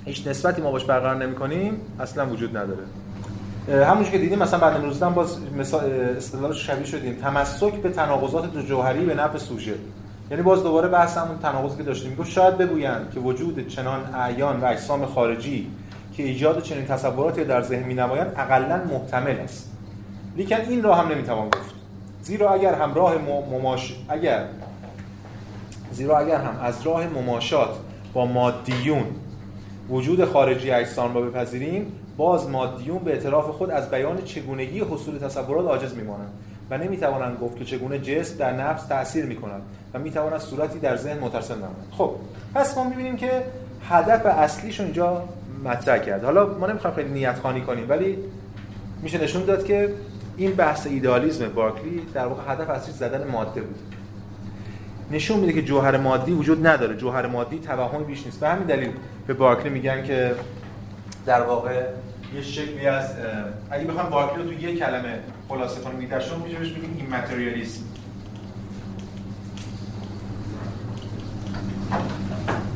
[0.04, 2.82] هیچ نسبتی ما باش برقرار نمی‌کنیم اصلا وجود نداره.
[3.84, 7.14] همونجوری که دیدیم مثلا بعد امروز باز مثال شبیه شدیم.
[7.14, 9.74] تمسک به تناقضات دو جوهری به نفع سوژه.
[10.30, 12.10] یعنی باز دوباره بحث همون تناقضی که داشتیم.
[12.10, 15.70] میگه شاید بگویند که وجود چنان اعیان و اجسام خارجی
[16.16, 19.72] که ایجاد چنین تصوراتی در ذهن می‌نمایند اقلا محتمل است.
[20.36, 21.74] لیکن این را هم نمی‌توان گفت.
[22.22, 23.14] زیرا اگر همراه
[23.50, 24.44] مماش اگر
[25.92, 27.70] زیرا اگر هم از راه مماشات
[28.14, 29.04] با مادیون.
[29.90, 35.66] وجود خارجی اجسام را بپذیریم باز مادیون به اعتراف خود از بیان چگونگی حصول تصورات
[35.66, 36.30] عاجز میمانند
[36.70, 39.62] و نمی‌توانند گفت که چگونه جسم در نفس تاثیر می‌کند
[39.94, 42.10] و می‌تواند صورتی در ذهن مترسم نماند خب
[42.54, 43.44] پس ما می‌بینیم که
[43.88, 45.24] هدف اصلیش اینجا
[45.64, 46.24] مطرح کرد.
[46.24, 48.18] حالا ما نمی‌خوایم خیلی نیت خانی کنیم ولی
[49.02, 49.94] میشه نشون داد که
[50.36, 53.93] این بحث ایدئالیسم بارکلی در واقع هدف اصلی زدن ماده بود.
[55.10, 56.96] نشون میده که جوهر مادی وجود نداره.
[56.96, 58.40] جوهر مادی توهمی بیش نیست.
[58.40, 58.90] به همین دلیل
[59.26, 60.34] به بارکلی میگن که
[61.26, 61.82] در واقع
[62.34, 63.10] یه شکلی از
[63.70, 65.18] اگه بخوام بارکلی رو تو یه کلمه
[65.48, 67.82] خلاصه کنیم میترشون میشه بهش بگیم ایماتریالیسم.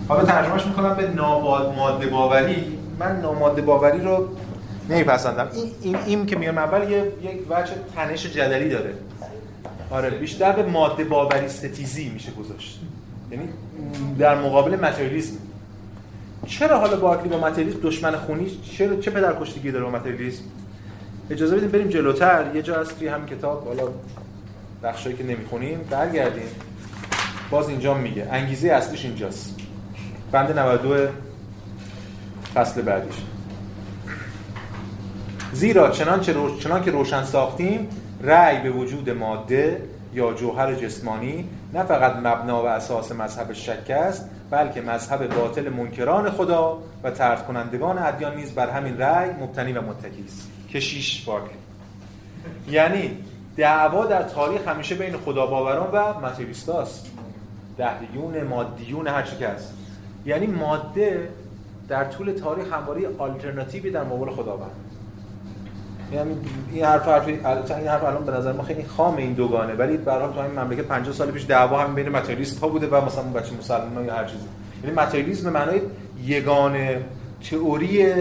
[0.09, 2.79] حالا ترجمهش می‌کنم به ناباد ماده باوری.
[2.99, 4.29] من ناماده باوری رو
[4.91, 5.49] نمیپسندم.
[5.55, 8.95] این این این که میگم اول یه یک وجه تنش جدلی داره.
[9.91, 12.81] آره بیشتر به ماده باوری ستیزی میشه گذاشت.
[13.31, 13.49] یعنی
[14.19, 15.37] در مقابل متریالیسم
[16.47, 20.43] چرا حالا بارکلی با متریالیسم دشمن خونی؟ چرا چه پدرکشتگی داره با متریالیسم
[21.31, 22.47] اجازه بدیم بریم جلوتر.
[22.55, 23.67] یه جا هست توی همین کتاب.
[23.67, 23.83] حالا
[24.83, 26.49] بخشایی که نمی‌خونیم برگردیم.
[27.51, 28.29] باز اینجا میگه.
[28.31, 29.57] انگیزه اصلیش اینجاست.
[30.33, 31.13] بند 92
[32.55, 33.15] فصل بعدیش.
[35.53, 36.59] زیرا چنانچه رو...
[36.59, 37.89] چنان که روشن ساختیم
[38.23, 39.83] رأی به وجود ماده
[40.15, 46.31] یا جوهر جسمانی نه فقط مبنا و اساس مذهب شک است بلکه مذهب باطل منکران
[46.31, 50.51] خدا و ترد کنندگان ادیان نیز بر همین رأی مبتنی و متکی است.
[50.73, 51.59] کشیش بارکلی
[52.69, 53.17] یعنی
[53.57, 57.11] دعوا در تاریخ همیشه بین خدا باوران و متریالیستاست
[57.79, 59.75] دهدیون مادیون هر چی که هست.
[60.27, 61.29] یعنی ماده
[61.89, 64.88] در طول تاریخ همواره آلترناتیوی در مقابل خداوند.
[66.13, 66.37] یعنی
[66.73, 67.41] این حرف حرف این
[67.89, 69.75] حرف الان به نظر ما خیلی خام این دوگانه.
[69.75, 73.05] ولی حال تو همین مملکت 50 سال پیش دعوا هم بین متریالیست ها بوده و
[73.05, 74.45] مثلا اون بچه مسلمان یا هر چیزی.
[74.85, 75.81] یعنی متریالیسم به معنای
[76.25, 77.01] یگانه
[77.51, 78.13] تئوری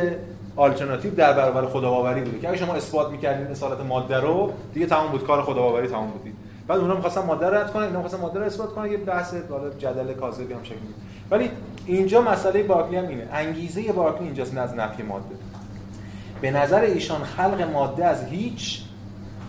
[0.55, 5.11] آلترناتیو در برابر خداباوری بوده که اگه شما اثبات می‌کردین اصالت ماده رو دیگه تمام
[5.11, 6.35] بود کار خداباوری تمام بودید
[6.67, 9.33] بعد اونها می‌خواستن ماده رو رد کنن اینا می‌خواستن ماده رو اثبات کنن یه بحث
[9.49, 10.75] حالا جدل کاذبی هم شکل
[11.31, 11.51] ولی
[11.85, 13.27] اینجا مسئله بارکلی هم اینه.
[13.31, 15.25] انگیزه بارکلی اینجاست نه نفی ماده.
[16.41, 18.81] به نظر ایشان خلق ماده از هیچ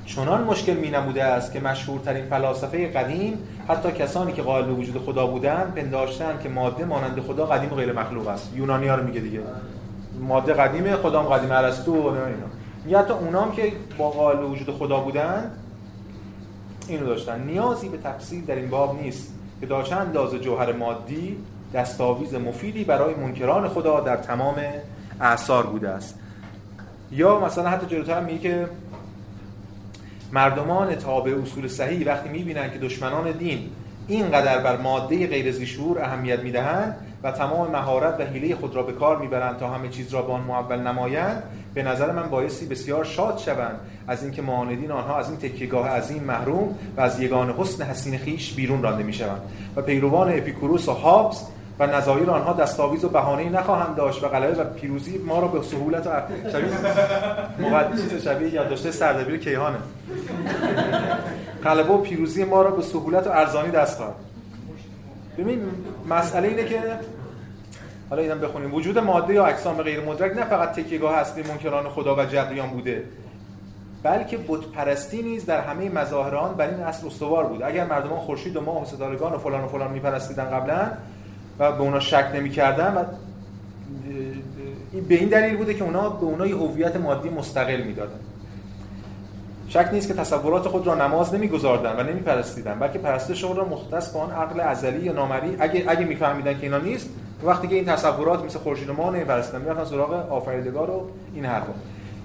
[0.06, 3.38] چنان مشکل می نموده است که مشهورترین فلاسفه قدیم
[3.68, 7.74] حتی کسانی که قائل به وجود خدا بودند پنداشتند که ماده مانند خدا قدیم و
[7.74, 8.52] غیر مخلوق است.
[8.56, 9.40] یونانی ها رو میگه دیگه.
[10.20, 12.26] ماده قدیمه خدا هم قدیم ارسطو و اینا
[12.84, 15.50] میگه حتی اونام که با قائل به وجود خدا بودند
[16.88, 17.40] اینو داشتن.
[17.40, 21.36] نیازی به تفصیل در این باب نیست که تا چند اندازه جوهر مادی
[21.74, 24.56] دستاویز مفیدی برای منکران خدا در تمام
[25.20, 26.18] اعصار بوده است.
[27.12, 28.68] یا مثلا حتی جلوتر میگه که
[30.32, 33.70] مردمان تابع اصول صحیح وقتی می‌بینن که دشمنان دین
[34.08, 38.92] اینقدر بر ماده غیر ذی اهمیت می‌دهند و تمام مهارت و حیله خود را به
[38.92, 41.42] کار می‌برند تا همه چیز را به آن معول نمایند
[41.74, 46.22] به نظر من بایستی بسیار شاد شوند از اینکه معاندین آنها از این تکیهگاه عظیم
[46.22, 49.40] محروم و از یگان حسن حسین خیش بیرون رانده می‌شوند.
[49.76, 51.42] و پیروان اپیکوروس و هابز
[51.78, 55.62] و نظایر آنها دستاویز و بهانه‌ای نخواهند داشت و غلبه و پیروزی ما را به
[55.62, 56.10] سهولت و
[56.52, 56.70] شبیه
[57.58, 59.78] مقدس شبیه یادداشت سردبیر کیهانه.
[61.64, 64.14] غلبه و پیروزی ما را به سهولت و ارزانی دست خواهد.
[65.38, 65.62] ببین
[66.10, 66.80] مسئله اینه که
[68.10, 68.74] حالا اینم بخونیم.
[68.74, 73.04] وجود ماده یا اجسام غیر مدرک نه فقط تکیهگاه اصلی منکران خدا و جبریان بوده
[74.02, 78.18] بلکه بت پرستی نیز در همه مظاهر آن بر این اصل استوار بود اگر مردمان
[78.18, 80.90] خورشید و ماه و ستارگان و فلان و فلان میپرستیدن قبلا
[81.58, 83.04] و به اونا شک نمی‌کردن و
[85.08, 88.18] به این دلیل بوده که اونا به اونا یه هویت مادی مستقل می‌دادن.
[89.68, 94.18] شک نیست که تصورات خود را نماز نمیگذاردن و نمیپرستیدن بلکه پرستش را مختص به
[94.18, 97.08] آن عقل ازلی یا نامری اگه اگه میفهمیدن که اینا نیست
[97.44, 101.72] وقتی که این تصورات مثل خورشید و ماه نمیپرستن می‌رفتن سراغ آفریدگار و این حرفا.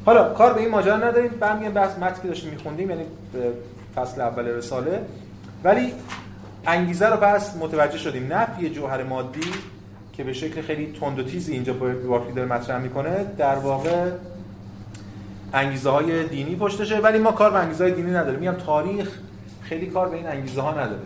[0.05, 3.03] حالا کار به این ماجرا نداریم برمیگردیم بحث متن که داشتیم میخوندیم یعنی
[3.95, 5.01] فصل اول رساله.
[5.63, 5.93] ولی
[6.67, 8.33] انگیزه رو پس متوجه شدیم.
[8.33, 9.51] نفی جوهر مادی
[10.13, 11.73] که به شکل خیلی تند و تیزی اینجا
[12.05, 14.11] واقعی داره مطرح می‌کنه در واقع
[15.53, 16.99] انگیزه های دینی پشتشه.
[16.99, 18.39] ولی ما کار به انگیزه های دینی نداریم.
[18.39, 19.09] میگم تاریخ
[19.61, 21.01] خیلی کار به این انگیزه ها نداره.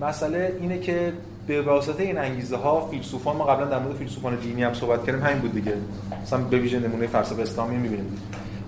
[0.00, 1.12] مسئله اینه که
[1.46, 5.22] به واسطه این انگیزه ها فیلسوفان ما قبلا در مورد فیلسوفان دینی هم صحبت کردیم.
[5.22, 5.74] همین بود دیگه.
[6.22, 8.16] مثلا به ویژه نمونه فلسفه اسلامی می‌بینیم.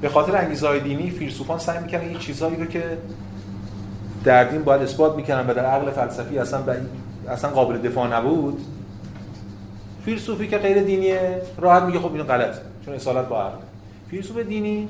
[0.00, 2.98] به خاطر انگیزه های دینی فیلسوفان سعی می‌کنن این چیزهایی رو که
[4.24, 6.60] در دین باید اثبات می‌کردن و در عقل فلسفی اصلا
[7.28, 8.60] اصلا قابل دفاع نبود.
[10.04, 13.58] فیلسوفی که غیر دینیه راحت میگه خب اینو غلطه چون اصالت با عقل.
[14.10, 14.88] فیلسوف دینی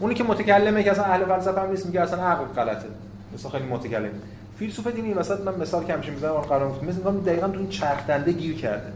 [0.00, 2.86] اونی که متکلمه که اصلا اهل فلسفه هم نیست میگه اصلا عقل غلطه.
[3.34, 4.10] مثلا خیلی متکلم.
[4.58, 8.06] فیلسوف دینی وسط من مثال که همیشه می‌زنم قرار مثل میگم دقیقاً تو این چرخ
[8.06, 8.92] دنده گیر کرده.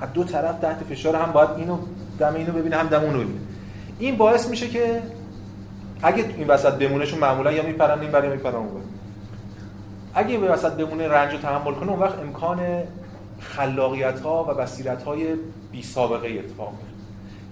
[0.00, 1.78] از دو طرف تحت فشار هم باید اینو
[2.18, 3.40] دم اینو ببینه هم دم اونو ببینه.
[3.98, 5.02] این باعث میشه که
[6.02, 8.68] اگه این وسط بمونهشون معمولا یا میپرن این برای میپرن اون
[10.14, 12.58] اگه این وسط بمونه رنج رو تحمل کنه اون وقت امکان
[13.40, 15.26] خلاقیت ها و بصیرت های
[15.72, 16.94] بی سابقه اتفاق میفته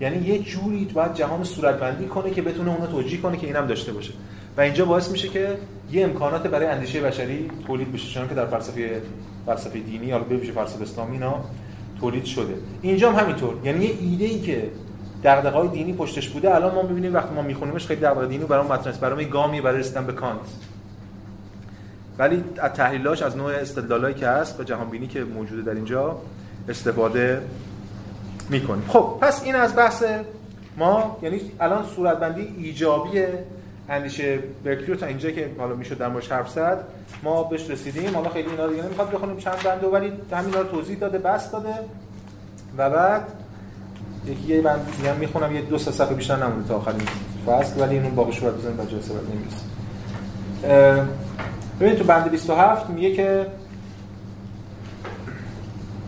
[0.01, 3.93] یعنی یه جوری باید جهان صورتبندی کنه که بتونه اونو توجیه کنه که اینم داشته
[3.93, 4.13] باشه.
[4.57, 5.59] و اینجا باعث میشه که
[5.93, 9.03] یه امکانات برای اندیشه بشری تولید بشه چون که در فلسفه
[9.47, 11.35] فلسفه دینی یا بشه فلسفه اسلامی اینا
[12.01, 12.55] تولید شده.
[12.83, 13.55] اینجا هم همینطور.
[13.65, 14.71] یعنی یه ایده ای که
[15.25, 18.87] دغدغه‌های دینی پشتش بوده الان ما می‌بینیم وقتی ما می‌خونیمش خیلی دغدغه دینی برام مطرح
[18.87, 20.41] است برام گامی برای رسیدن به کانت.
[22.19, 26.17] ولی از تحلیلاش از نوع استدلالایی که هست و جهان بینی که موجوده در اینجا
[26.69, 27.43] استفاده
[28.51, 28.85] می‌کنیم.
[28.89, 30.05] خب پس این از بحث
[30.77, 33.11] ما یعنی الان صورتبندی ایجابی
[33.89, 36.85] اندیشه برکلی رو تا اینجا که حالا می‌شد در موردش حرف زد
[37.23, 38.15] ما بهش رسیدیم.
[38.15, 41.75] حالا خیلی اینا دیگه نمی‌خواد بخونیم چند بنده ولی همین رو توضیح داده بس داده.
[42.79, 43.23] و بعد
[44.27, 47.03] یکی یه بند دیگه می‌خونم یه دو سه صفحه بیشتر نمونده تا آخرین
[47.47, 51.09] فصل ولی اینو باقیش رو بزنیم تا جلسه بعد
[51.81, 53.47] ببینید تو بند 27 میگه که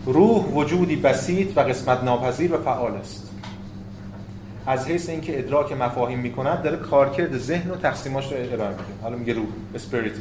[0.05, 3.31] روح وجودی بسیط و قسمت ناپذیر و فعال است.
[4.67, 8.83] از حیث اینکه ادراک مفاهیم می‌کند داره کارکرد ذهن و تقسیماش رو ارائه میده.
[9.01, 10.13] حالا میگه روح اسپریت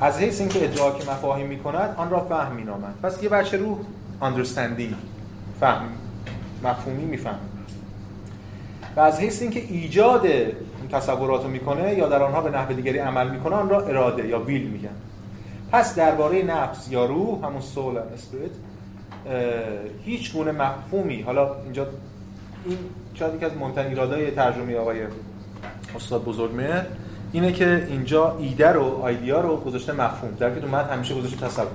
[0.00, 3.78] از حیث اینکه ادراک مفاهیم می‌کند آن را فهم مینامند پس یه بچه روح
[4.22, 4.94] understanding
[5.60, 5.88] فهم
[6.64, 7.38] مفهومی میفهم
[8.96, 12.98] و از حیث اینکه ایجاد این تصورات رو می‌کنه یا در آنها به نحو دیگری
[12.98, 14.94] عمل می‌کنه آن را اراده یا ویل میگن.
[15.72, 18.50] پس درباره نفس یا روح همون soul spirit
[20.04, 21.86] هیچ گونه مفهومی حالا اینجا
[22.66, 22.78] این
[23.14, 24.98] شاید یکی از مهمترین ایرادای ترجمه آقای
[25.96, 26.86] استاد بزرگمهر
[27.32, 31.66] اینه که اینجا ایده رو idea رو گذاشته مفهوم در که تو همیشه گذاشته تصور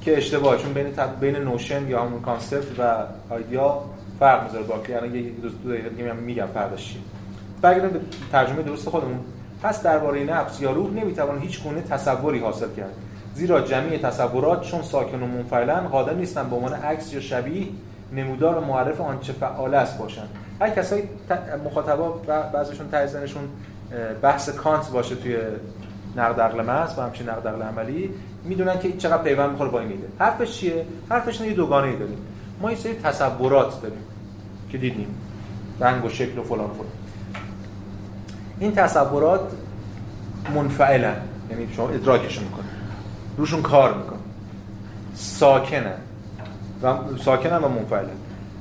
[0.00, 0.86] که اشتباهه چون بین
[1.20, 3.82] بین notion یا همون concept و idea
[4.20, 7.00] فرق می‌ذاره با یعنی یه دو دو دیگه میگم فرقش چیه
[7.62, 8.00] برگردیم به
[8.32, 9.20] ترجمه درست خودمون.
[9.62, 12.94] پس درباره نفس یا روح نمی‌توان هیچ گونه تصوری حاصل کرد.
[13.34, 17.66] زیرا جمعی تصورات چون ساکن و منفعلن قادر نیستن به عنوان عکس یا شبیه
[18.12, 20.28] نمودار و معرف آنچه فعال است باشند.
[20.60, 21.02] هر کسایی
[21.64, 22.08] مخاطبا
[22.52, 23.42] بعضیشون تایزنشون
[24.22, 25.36] بحث کانت باشه توی
[26.16, 28.10] نقد عقل محض و همچنین نقد عقل عملی
[28.44, 30.06] می‌دونن که چقدر پیوند می‌خوره با این ایده.
[30.18, 32.18] حرفش چیه؟ حرفش یه دوگانه ای داریم.
[32.64, 33.98] ما سری تصورات داریم
[34.70, 35.14] که دیدیم.
[35.80, 36.86] رنگ و شکل و فلان فلان.
[38.58, 39.40] این تصورات
[40.54, 41.16] منفعلن.
[41.50, 42.64] یعنی شما ادراکشون می‌کنه
[43.36, 44.18] روشون کار می‌کنه.
[45.14, 45.94] ساکنن
[46.82, 48.08] و ساکنن و منفعلن.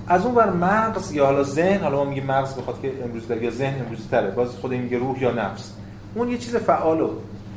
[0.08, 3.50] از اون بر مغز یا حالا ذهن حالا ما میگیم مغز بخاطر که امروز یا
[3.50, 4.32] ذهن امروز تره.
[4.32, 5.72] باز خود میگه روح یا نفس.
[6.16, 7.10] اون یه چیز فعالو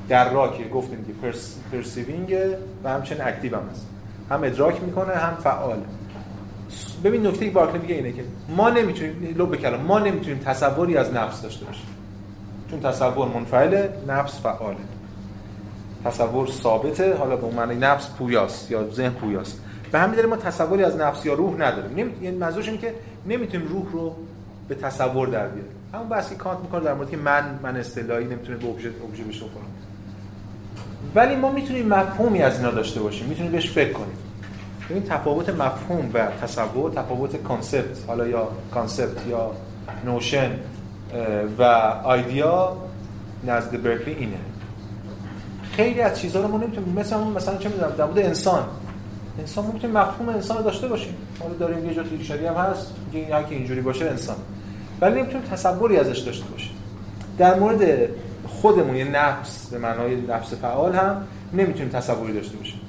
[0.09, 2.37] دراکه گفتیم که per، perceiving
[2.85, 3.87] و همچنین active هم هست.
[4.31, 5.79] هم ادراک می‌کنه هم فعال.
[7.07, 11.43] ببین نکته بارکلی میگه اینه که ما نمی‌تونیم لو بکلم ما نمی‌تونیم تصوری از نفس
[11.43, 11.87] داشته باشیم.
[12.71, 14.77] چون تصور منفعل نفس فعاله.
[16.05, 19.61] تصور ثابته حالا به معنی نفس پویاست یا ذهن پویاست.
[19.93, 21.97] به همین دلیل ما تصوری از نفس یا روح نداریم.
[21.97, 22.13] نمی...
[22.23, 22.95] یعنی منظورش اینه که
[23.29, 24.17] نمی‌تونیم روح رو
[24.69, 25.73] به تصور در بیاریم.
[25.95, 29.45] همون بحثی کانت می‌کنه در مورد که من من اصطلاحی نمی‌تونه به ابژه ابژه بشه
[31.15, 33.27] ولی ما می‌تونیم مفهومی از اینا داشته باشیم.
[33.27, 34.17] می‌تونیم بهش فکر کنیم.
[34.91, 39.51] این تفاوت مفهوم و تصور تفاوت concept حالا یا concept یا
[40.05, 40.51] notion
[41.59, 41.63] و
[42.05, 42.77] idea
[43.47, 44.37] نزد برکلی اینه.
[45.73, 48.63] خیلی از چیزها رو ما نمی‌تونیم مثلا مثلا چه می‌دونم در مورد انسان.
[49.39, 51.15] انسان ما می‌تونیم مفهوم انسان رو داشته باشیم.
[51.41, 54.37] حالا داریم یه جا dictionary هم هست میگه هر که اینجوری باشه انسان.
[55.01, 56.77] ولی نمی‌تونیم تصوری ازش داشته باشیم.
[57.39, 58.09] در مورد
[58.49, 62.81] خودمون یه نفس به معنای نفس فعال هم نمی‌تونیم تصوری داشته باشیم.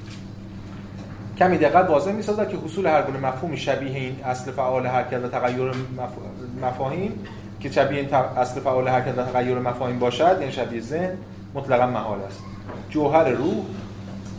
[1.37, 5.27] کمی دقت واضح می‌سازد که حصول هر گونه مفهومی شبیه این اصل فعال حرکت و
[5.27, 5.71] تغییر
[6.61, 7.13] مفاهیم
[7.59, 11.17] که شبیه این اصل فعال حرکت و تغییر مفاهیم باشد یعنی شبیه ذهن
[11.53, 12.39] مطلقا محال است.
[12.89, 13.65] جوهر روح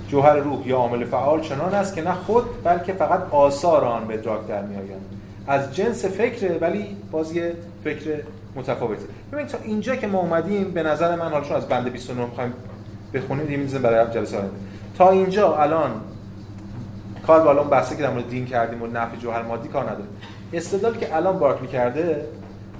[0.08, 4.14] جوهر روح یا عامل فعال چنان است که نه خود بلکه فقط آثار آن به
[4.14, 5.00] ادراک در میآیند
[5.46, 7.52] از جنس فکره ولی باز یه
[7.84, 8.16] فکر
[8.56, 9.02] متفاوته.
[9.32, 12.52] ببینید تا اینجا که ما اومدیم به نظر من حالا از بند 29 می‌خوایم
[13.14, 14.38] بخونیم دیگه برای جلسه
[14.98, 15.90] تا اینجا الان
[17.28, 20.08] کار بالا اون بحثی که در مورد دین کردیم و نفع جوهر مادی کار نداره.
[20.52, 22.26] استدلال که الان بارکلی کرده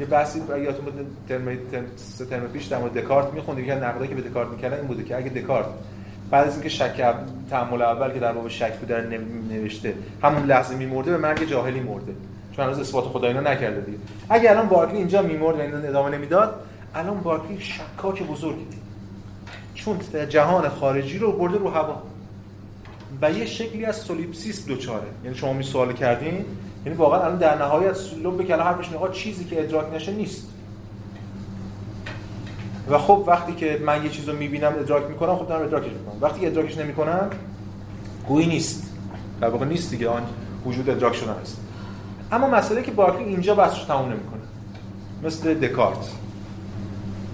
[0.00, 1.56] یه بحثی یادتون بود ترم
[1.96, 3.66] سه ترم پیش در مورد دکارت میخوندیم.
[3.66, 5.66] که نقدی که به دکارت می‌کردن این بوده که اگه دکارت
[6.30, 7.14] بعد از اینکه شک
[7.50, 9.00] تعامل اول که در باب شک بود در
[9.50, 12.12] نوشته همون لحظه میمرده به مرگ جاهلی مرده.
[12.56, 13.98] چون هنوز اثبات خدا اینا نکرده دیگه.
[14.28, 16.54] اگه الان بارکلی اینجا میمرد و اینا ادامه نمی‌داد
[16.94, 18.66] الان بارکلی شکاک بزرگی.
[19.74, 19.98] چون
[20.28, 22.02] جهان خارجی رو برده رو هوا.
[23.22, 25.06] و یه شکلی از solipsism دچاره.
[25.24, 26.44] یعنی شما می سوال کردین
[26.84, 30.48] یعنی واقعا الان در نهایت لب کلام حرفش آقا چیزی که ادراک نشه نیست.
[32.90, 36.18] و خب وقتی که من یه چیز رو می‌بینم ادراک می‌کنم خب دارم ادراکش می‌کنم.
[36.20, 37.30] وقتی ادراکش نمی‌کنم
[38.28, 38.94] گویی نیست.
[39.40, 40.22] در واقع نیست دیگه آن
[40.66, 41.60] وجود ادراک شدن است.
[42.32, 44.42] اما مسئله که بارکلی اینجا بحثش تموم نمی‌کنه.
[45.22, 46.12] مثل دکارت.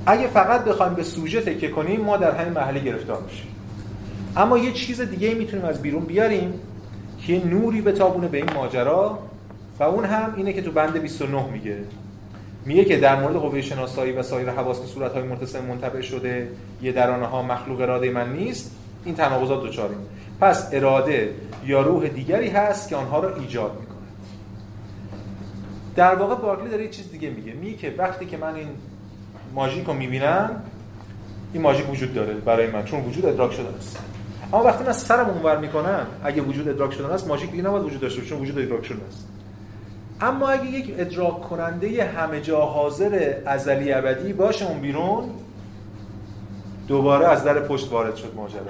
[0.07, 3.54] اگه فقط بخوایم به سوژه تکیه کنیم ما در همین محله گرفتار میشیم.
[4.37, 6.55] اما یه چیز دیگه می‌تونیم از بیرون بیاریم
[7.27, 9.19] که نوری بتابونه به این ماجرا
[9.79, 11.79] و اون هم اینه که تو بند 29 میگه.
[12.65, 16.49] میگه که در مورد قوه شناسایی و سایر حواس که صورت‌های متصل منطبع شده
[16.83, 18.71] یه درانه ها مخلوق اراده من نیست
[19.05, 19.99] این تناقضات دوچاریم.
[20.41, 21.35] پس اراده
[21.67, 23.97] یا روح دیگری هست که آنها را ایجاد می‌کنه
[25.97, 27.53] در واقع بارکلی داره یه چیز دیگه میگه.
[27.53, 28.69] میگه که وقتی که من این
[29.55, 30.63] ماژیک رو می‌بینم
[31.53, 33.99] این ماژیک وجود داره برای من چون وجود ادراک شده است.
[34.55, 38.01] اما وقتی من سرم اونور می‌کنم اگه وجود ادراک شده است ماژیک دیگه نباید وجود
[38.01, 39.29] داشته چون وجود ادراک شده است.
[40.21, 45.31] اما اگه یک ادراک کننده همه جا حاضر ازلی ابدی باشه اون بیرون
[46.89, 48.61] دوباره از در پشت وارد شد ماجرا.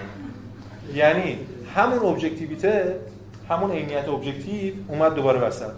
[0.95, 1.39] یعنی
[1.75, 2.97] همون ابجکتیویته
[3.49, 5.73] همون عینیت objective اومد دوباره وسط.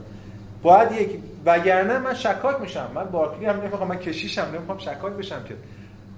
[0.62, 1.11] باید یک
[1.47, 2.87] وگرنه من شکاک میشم.
[2.95, 5.55] من بارکلی هم نمی‌خوام من کشیشم نمی‌خوام شکاک بشم که.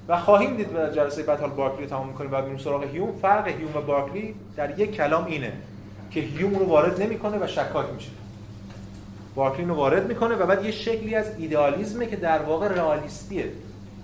[0.09, 3.12] و خواهیم دید در جلسه بعد حال بارکلی تمام می‌کنیم و بریم سراغ هیوم.
[3.22, 5.52] فرق هیوم و بارکلی در یک کلام اینه
[6.10, 8.10] که هیوم رو وارد نمی‌کنه و شکاک میشه.
[9.35, 13.52] بارکلی رو وارد می‌کنه و بعد یه شکلی از ایدئالیسمه که در واقع رئالیستیه.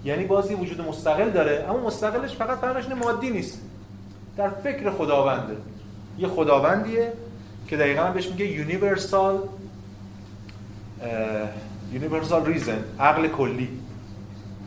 [0.04, 3.60] یعنی بازی وجود مستقل داره اما مستقلش فقط فرقش مادی نیست.
[4.36, 5.56] در فکر خداونده.
[6.18, 7.12] یه خداوندیه
[7.68, 9.38] که دقیقا بهش میگه universal
[11.92, 13.68] universal reason عقل کلی.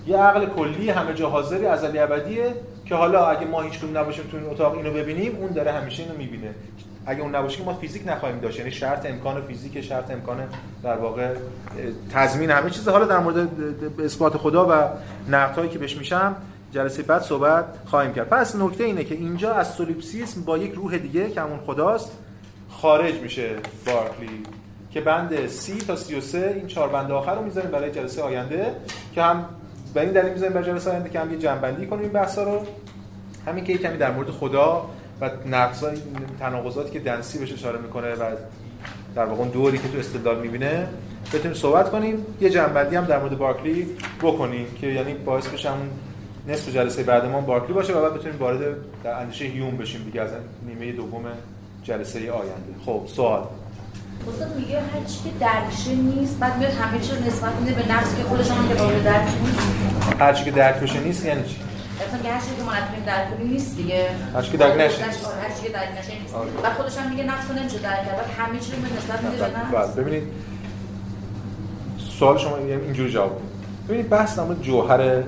[0.08, 2.54] یه عقل کلی همه جا حاضری ازلی ابدیه
[2.86, 6.18] که حالا اگه ما هیچ نباشیم تو این اتاق اینو ببینیم اون داره همیشه اینو
[6.18, 6.50] می‌بینه.
[7.06, 10.38] اگه اون نباشه ما فیزیک نخواهیم داشت یعنی شرط امکان فیزیک شرط امکان
[10.84, 11.34] در واقع
[12.14, 13.48] تضمین همه چیز حالا در مورد
[14.06, 14.90] اثبات خدا و
[15.32, 16.36] نقدهایی که بهش میشم
[16.72, 18.30] جلسه بعد صحبت خواهیم کرد.
[18.30, 22.12] پس نکته اینه که اینجا از سولیپسیسم با یک روح دیگه که همون خداست
[22.70, 23.50] خارج میشه
[23.86, 24.44] بارکلی
[24.92, 28.76] که بند سی تا 33 این چهار بند آخر رو می‌ذاریم برای جلسه آینده
[29.16, 29.46] که هم
[29.98, 32.62] به این دلیل می‌ذاریم برای جلسه آینده که هم یه جنبندی کنیم این بحثا رو.
[33.48, 34.90] همین که کمی در مورد خدا
[35.22, 35.98] و نقصای
[36.40, 38.24] تناقضاتی که دنسی بهش اشاره می‌کنه و
[39.16, 40.88] در واقع دوری که تو استدلال می‌بینه
[41.34, 42.26] بتونیم صحبت کنیم.
[42.42, 43.88] یه جنبندی هم در مورد بارکلی
[44.22, 45.70] بکنیم که یعنی باعث بشه
[46.48, 50.22] نصف جلسه بعد ما بارکلی باشه و بعد بتونیم وارد در اندیشه هیوم بشیم دیگه
[50.22, 50.30] از
[50.68, 51.24] نیمه دوم
[51.84, 52.74] جلسه آینده.
[52.86, 53.44] خب سوال.
[54.30, 58.24] استاد میگه هر چی که درکشه نیست بعد میاد همه نسبت میده به نفس که
[58.24, 59.60] خودش هم که قابل درک نیست.
[60.20, 61.56] هر چی که درک بشه نیست یعنی چی؟
[62.08, 64.10] مثلا که هر چیزی که ما نتونیم درک کنیم نیست دیگه.
[64.34, 65.12] هر چی که درک نشه هر
[65.58, 66.34] چی که درک نشه نیست.
[66.64, 68.18] بعد خودش هم میگه نفس نمیشه درک کرد.
[68.18, 69.74] بعد همه چی رو به نسبت میده به نفس.
[69.74, 70.24] بعد ببینید.
[72.20, 73.48] سوال شما اینجوری جواب بدید
[73.88, 75.24] ببینید بحث نام جوهر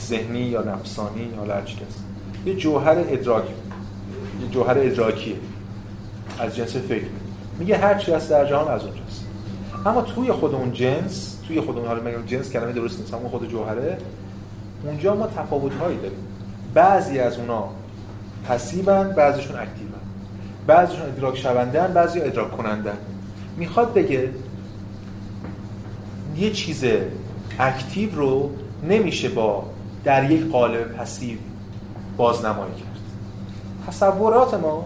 [0.00, 2.04] ذهنی یا نفسانی یا هر چی هست.
[2.46, 3.44] یه جوهر ادراک
[4.42, 5.36] یه جوهر ادراکیه.
[6.40, 7.04] از جنس فکر.
[7.58, 9.24] میگه هر چی هست در جهان از اونجاست.
[9.86, 13.28] اما توی خود اون جنس توی خود اون حالا میگم جنس کلمه درست نیست اما
[13.28, 13.98] خود جوهره
[14.84, 16.18] اونجا ما تفاوت هایی داریم.
[16.74, 17.68] بعضی از اونا
[18.48, 19.90] passive ن بعضیشون active ن.
[20.66, 22.96] بعضیشون ادراک شوندن بعضی ادراک کنندن
[23.56, 24.30] می‌خواد بگه
[26.36, 26.84] یه چیز
[27.58, 28.50] active رو
[28.88, 29.64] نمیشه با
[30.04, 31.38] در یک قالب passive
[32.16, 33.00] بازنمایی کرد.
[33.86, 34.84] تصورات ما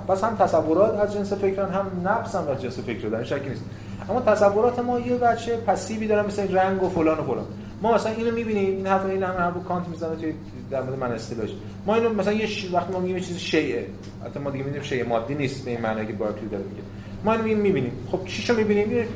[0.00, 3.64] پس هم تصورات از جنس فکران هم نفس هم از جنس فکر در شکی نیست.
[4.10, 7.44] اما تصورات ما یه بچه پسیوی دارن مثل رنگ و فلان و فلان.
[7.82, 10.32] ما مثلا اینو می‌بینیم این حرف این هم حرف کانت می‌زنه توی
[10.70, 11.50] در مورد من اصطلاحش
[11.86, 12.70] ما اینو مثلا یه ش...
[12.72, 13.76] وقتی ما میگیم چیز شیء
[14.24, 16.82] حتی ما دیگه میگیم شیء مادی نیست به این معنی که بارکلی داره میگه.
[17.24, 19.06] ما اینو می‌بینیم خب چیشو می‌بینیم؟ یه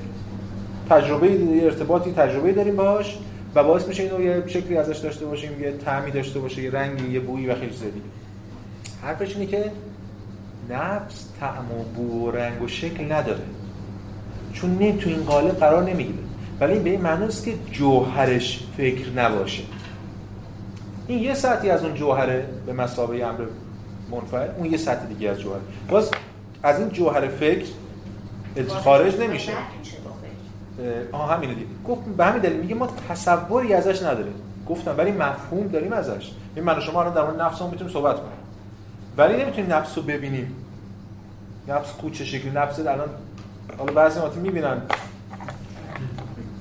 [0.91, 3.19] تجربه یه ارتباطی تجربه داریم باهاش
[3.55, 7.13] و باعث میشه اینو یه شکلی ازش داشته باشیم یه طعمی داشته باشه یه رنگی
[7.13, 8.07] یه بویی و خیلی چیز دیگه.
[9.03, 9.73] حرفش اینه که
[10.71, 13.41] نفس طعم و بو و رنگ و شکل نداره.
[14.53, 16.19] چون نه تو این قالب قرار نمی‌گیره.
[16.61, 19.63] ولی این به این معناست که جوهرش فکر نباشه.
[21.07, 23.45] این یه سطحی از اون جوهره به مسابقه امر
[24.11, 25.59] منفعل اون یه سطح دیگه از جوهر
[25.89, 26.11] باز
[26.63, 27.67] از این جوهر فکر
[28.69, 29.53] خارج نمیشه.
[31.13, 31.67] آها همینه دیگه.
[31.89, 34.35] گفت به همین دلیل میگه ما تصوری ازش نداریم.
[34.69, 36.33] گفتم ولی مفهوم داریم ازش.
[36.55, 38.38] این من و شما الان در مورد نفسمون می‌تونیم صحبت کنیم.
[39.19, 40.57] ولی نمی‌تونیم نفس رو ببینیم
[41.69, 42.51] نفس کوچه شکلی.
[42.51, 43.09] نفس الان
[43.79, 44.83] حالا بعضی وقت می‌بینن.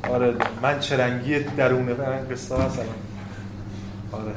[0.10, 2.80] آره من چه رنگی درونه من قصه هست
[4.12, 4.34] آره.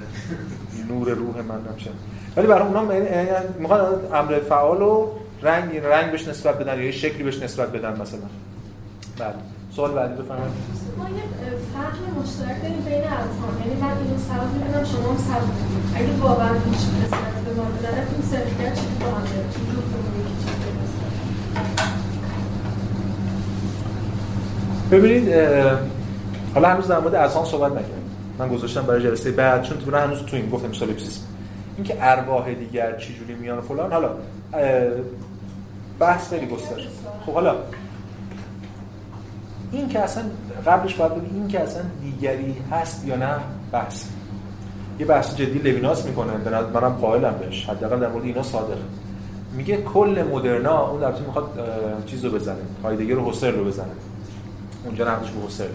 [0.88, 1.90] نور روح من نمیشه
[2.36, 2.82] ولی برای اونا
[3.59, 3.80] می‌خوان
[4.14, 5.09] امر فعال و
[5.42, 8.20] رنگ رنگ بهش نسبت بدن یا یه شکلی بهش نسبت بدن مثلا.
[9.18, 9.34] بله.
[9.76, 10.52] سوال بعدی بفرمایید.
[10.98, 11.22] ما یه
[11.72, 15.48] فهم مشترک داریم بین اطفال یعنی من اینو سبب می‌بینم شما هم سبب
[15.94, 19.24] اگه واقعا هیچ نسبت به ما بدن این سرفیت چی با هم
[24.90, 25.34] ببینید
[26.55, 28.10] حالا هنوز در مورد اذهان صحبت نکردیم.
[28.38, 31.22] من گذاشتم برای جلسه بعد چون تو هنوز تو این گفتم سولیپسیسم
[31.76, 34.10] اینکه ارواح دیگر چجوری میان و فلان حالا
[35.98, 36.82] بحث خیلی گسترده
[37.26, 37.55] خب حالا
[39.72, 40.24] این که اصلا
[40.66, 43.36] قبلش باید بگیم این که اصلا دیگری هست یا نه
[43.72, 44.05] بحث.
[44.98, 46.32] یه بحث جدی لویناس می‌کنه
[46.74, 47.68] منم قائلم بهش.
[47.68, 48.78] حداقل در مورد اینا صادق.
[49.56, 53.86] میگه کل مدرنا اون البته می‌خواد اه، چیز رو بزنه هایدگر و هوسر رو بزنه.
[54.84, 55.66] اونجا نقدش به هوسر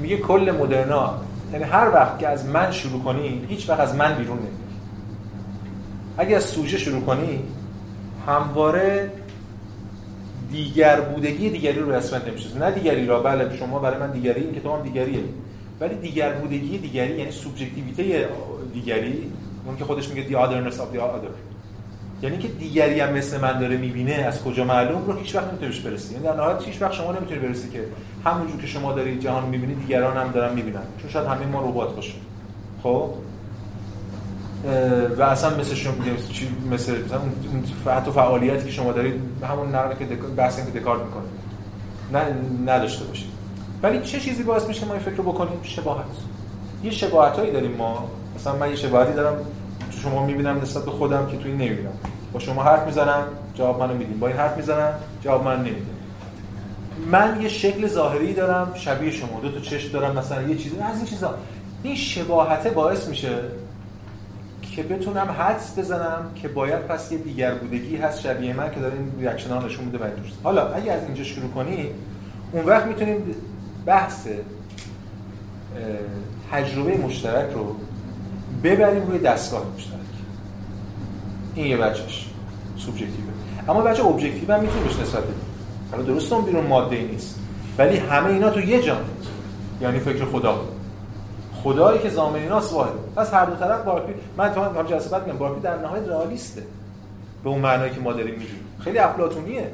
[0.00, 1.14] میگه کل مدرنا
[1.52, 4.52] یعنی هر وقت که از من شروع کنی هیچ وقت از من بیرون نمیاد
[6.18, 7.42] اگه از سوژه شروع کنی
[8.26, 9.10] همواره
[10.52, 14.54] دیگر بودگی دیگری رو رسمت نمیشه نه دیگری را بله شما برای من دیگری این
[14.54, 15.20] کتاب هم دیگریه.
[15.80, 18.28] ولی دیگر بودگی دیگری یعنی سوبژکتیویته
[18.74, 19.32] دیگری
[19.66, 21.32] اون که خودش میگه the otherness of the other.
[22.22, 25.80] یعنی که دیگری هم مثل من داره می‌بینه از کجا معلوم رو هیچ وقت نمی‌تونی
[25.80, 26.14] برسی.
[26.14, 27.84] یعنی در نهایت هیچ وقت شما نمی‌تونی برسی که
[28.24, 30.82] همونجور که شما دارید جهان می‌بینید دیگران هم دارن می‌بینن.
[30.98, 32.20] چون شاید همه ما ربات باشیم.
[32.82, 33.10] خب؟
[35.18, 35.92] و اصلا مثل شما
[36.32, 37.20] چی- مثل مثلا
[37.94, 39.14] حتی فعالیتی که شما دارید
[39.50, 40.04] همون نقل که
[40.36, 41.24] بحث که دکارت می‌کنه
[42.12, 42.34] نه
[42.72, 43.28] نداشته باشید.
[43.82, 46.04] ولی چه چیزی باعث میشه ما این فکر رو بکنیم؟ شباهت.
[46.84, 48.10] یه شباهتایی داریم ما.
[48.36, 49.36] مثلا من یه شباهتی دارم.
[49.90, 51.92] تو شما می‌بینم نسبت به خودم که توی این نمی‌بینم.
[52.32, 53.22] با شما حرف می‌زنم
[53.54, 54.20] جواب منو میدین.
[54.20, 55.86] با این حرف می‌زنم جواب منو نمیدین.
[57.10, 59.40] من یه شکل ظاهری دارم شبیه شما.
[59.42, 61.34] دو تا چشم دارم مثلا یه چیزی از این چیزا.
[61.82, 63.28] این شباهته باعث میشه
[64.76, 68.94] که بتونم حدس بزنم که باید پس یه دیگر بودگی هست شبیه من که داره
[68.94, 69.98] این ریاکشن ها نشون میده.
[70.42, 71.90] حالا اگه از اینجا شروع کنی
[72.52, 73.16] اون وقت می‌تونیم
[73.86, 74.26] بحث
[76.52, 77.76] تجربه مشترک رو
[78.64, 80.00] ببریم روی دستگاه مشترک.
[81.54, 82.26] این یه وجهش
[82.76, 83.32] subjective ه
[83.68, 85.34] اما وجه objective هم می‌تونه بهش نسبت بدیم.
[85.90, 87.38] حالا درست اون بیرون ماده نیست
[87.78, 89.04] ولی همه اینا تو یه جان
[89.80, 90.60] یعنی فکر خدا.
[91.66, 92.92] خدایی که ضامن ایناست واحد.
[93.16, 96.62] پس هر دو طرف بارکلی من تو هم جلسه بعد میگم بارکلی در نهایت رئالیسته.
[97.44, 98.60] به اون معنایی که ما داریم میگیم.
[98.80, 99.70] خیلی افلاطونیه.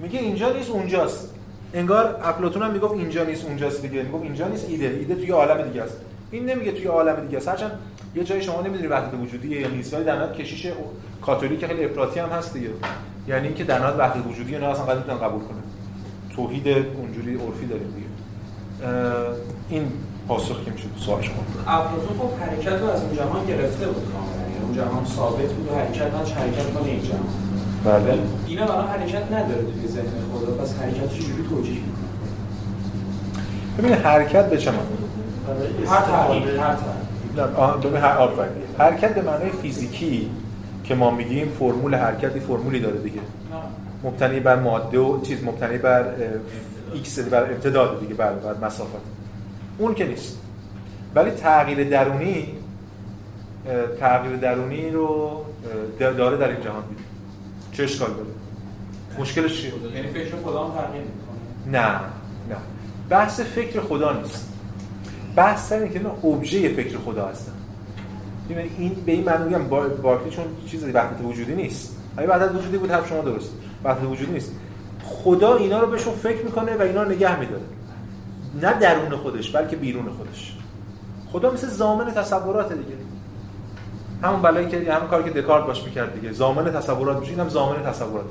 [0.00, 1.34] میگه اینجا نیست اونجاست.
[1.74, 4.02] انگار افلاطون هم می‌گفت اینجا نیست اونجاست دیگه.
[4.02, 4.84] می‌گفت اینجا نیست ایده.
[4.84, 5.96] ایده توی عالم دیگه است.
[6.30, 7.48] این نمیگه توی عالم دیگه است.
[7.48, 7.78] هرچند
[8.14, 9.94] یه جایی شما نمی‌دونی وحدت وجودیه یا نیست.
[9.94, 10.72] ولی در کشیش
[11.22, 12.68] کاتولیک خیلی افراطی هم هست دیگه.
[13.28, 15.58] یعنی اینکه در نهایت وحدت وجودی اینا اصلا قبول کنه.
[16.36, 18.08] توحید اونجوری عرفی داریم دیگه.
[19.68, 19.92] این
[20.28, 21.34] پاسخ که میشه سوال شما.
[21.66, 24.42] افلاطون خب حرکت رو از اون جهان گرفته بود کاملا.
[24.42, 27.20] یعنی اون جهان ثابت بود و حرکت هاش حرکت کنه این جهان.
[27.84, 28.18] بله.
[28.46, 32.08] اینا برای حرکت نداره توی ذهن خدا پس حرکت چجوری توجیه می‌کنه؟
[33.78, 34.82] ببین حرکت به چه معنی؟
[35.86, 36.76] هر تغییر هر
[38.26, 38.64] تغییر.
[38.78, 40.30] حرکت به معنای فیزیکی
[40.84, 43.20] که ما میگیم فرمول حرکتی فرمولی داره دیگه.
[44.04, 46.04] مبتنی بر ماده و چیز مبتنی بر
[46.94, 49.17] x بر امتداد دیگه بر بر مسافت.
[49.78, 50.38] اون که نیست.
[51.14, 52.54] ولی تغییر درونی
[54.00, 55.44] تغییر درونی رو
[55.98, 57.02] داره در این جهان دیگه
[57.72, 58.28] چه اشکال داره؟
[59.18, 61.88] مشکلش چیه؟ یعنی فکر خدا هم تغییر می‌کنه؟ نه
[62.50, 62.56] نه.
[63.08, 64.52] بحث فکر خدا نیست.
[65.36, 67.52] بحث اینه که ابژه فکر خدا هستن.
[68.78, 71.96] این به این معنی میگم با- بارکلی چون چیزی وحدت وجودی نیست.
[72.16, 73.50] اگه وحدت وجودی بود حرف شما درست.
[73.84, 74.52] وحدت وجودی نیست.
[75.04, 77.62] خدا اینا رو بهشون فکر می‌کنه و اینا رو نگه میداره.
[78.54, 80.56] نه درون خودش بلکه بیرون خودش.
[81.32, 82.96] خدا مثل زامن تصورات دیگه.
[84.22, 86.32] همون بلایی که همون کاری که دکارت باش می‌کرد دیگه.
[86.32, 87.30] زامن تصورات میشه.
[87.32, 88.24] اینم زامن تصورات.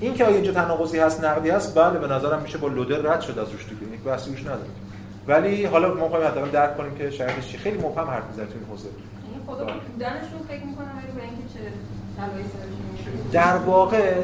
[0.00, 3.20] این که آیا اینجا تناقضی هست نقدی هست؟ بله به نظرم میشه با لودر رد
[3.20, 3.94] شد از روش دیگه.
[3.94, 4.70] یک بحثی روش نداره.
[5.28, 7.58] ولی حالا ما می‌خوایم حداقل درک کنیم که شاید چی.
[7.58, 8.88] خیلی مبهم حرف می‌زنه تو این حوزه.
[8.88, 11.60] یعنی خدا به بودنشون فکر می‌کنم ولی به اینکه چه
[13.32, 14.14] در واقع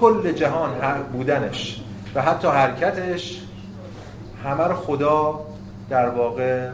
[0.00, 1.82] کل جهان هر بودنش
[2.14, 3.43] و حتی حرکتش
[4.44, 5.40] همه رو خدا
[5.90, 6.68] در واقع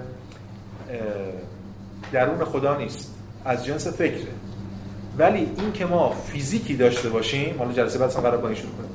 [2.12, 3.14] درون خدا نیست.
[3.44, 4.30] از جنس فکره.
[5.18, 8.90] ولی این که ما فیزیکی داشته باشیم حالا جلسه بعد قرار با این شروع کنیم.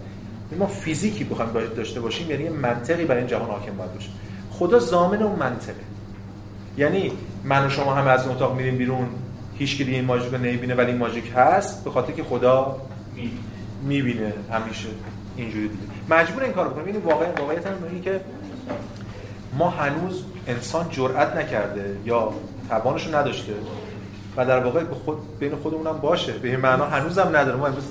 [0.52, 4.10] این ما فیزیکی بخوایم داشته باشیم یعنی منطقی برای این جهان حاکم باید باشه.
[4.52, 5.76] خدا ضامن اون منطقه.
[6.78, 7.12] یعنی
[7.44, 9.08] من و شما هم از اون اتاق میریم بیرون
[9.58, 12.78] هیچ که دیگه این ماژیک رو نمی‌بینه ولی این ماژیک هست به خاطر که خدا
[13.84, 14.88] می‌بینه همیشه
[15.38, 15.84] اینجوری دیگه.
[16.10, 18.22] مجبور این کارو بکنیم این واقع واقعیت هم اینه که
[19.58, 22.34] ما هنوز انسان جرئت نکرده یا
[22.70, 23.54] توانش رو نداشته
[24.38, 26.32] و در واقع به خود بین خودمون هم باشه.
[26.32, 27.58] به این معنا هنوز هم نداره.
[27.58, 27.84] ما امروز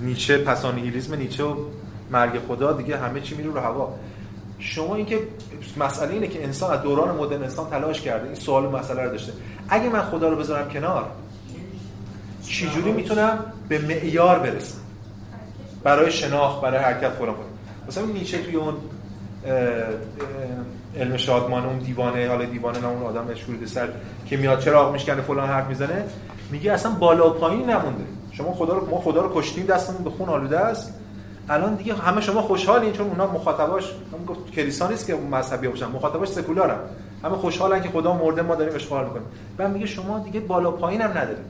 [0.00, 1.56] نیچه پسانیهیلیسم نیچه رو
[2.10, 3.94] مرگ خدا دیگه همه چی میره رو هوا.
[4.58, 5.18] شما اینکه
[5.76, 8.26] مسئله اینه که انسان از دوران مدرن انسان تلاش کرده.
[8.26, 9.32] این سوال و مسئله رو داشته.
[9.68, 11.06] اگه من خدا رو بذارم کنار
[12.42, 13.38] چجوری می‌تونم
[13.68, 14.78] به معیار برسم؟
[15.82, 17.34] برای شناخت برای حرکت فلان
[17.88, 18.74] مثلا نیچه توی اون
[20.96, 23.88] علم شادمان اون دیوانه حالا دیوانه نه اون آدم مشهور سر
[24.26, 26.04] که میاد چراغ میشکنه فلان حرف می‌زنه
[26.50, 28.04] میگه اصلا بالا و پایین نمونده.
[28.32, 30.94] شما خدا رو ما خدا رو کشتیم دستمون به خون آلوده است.
[31.48, 35.86] الان دیگه همه شما خوشحالین چون اونا مخاطباش هم گفت کلیسا نیست که مذهبی باشن
[35.86, 36.78] مخاطباش سکولارن.
[37.24, 39.26] همه خوشحالن که خدا مرده ما داریم اشغال می‌کنیم.
[39.56, 41.44] بعد میگه شما دیگه بالا پایین هم ندارید.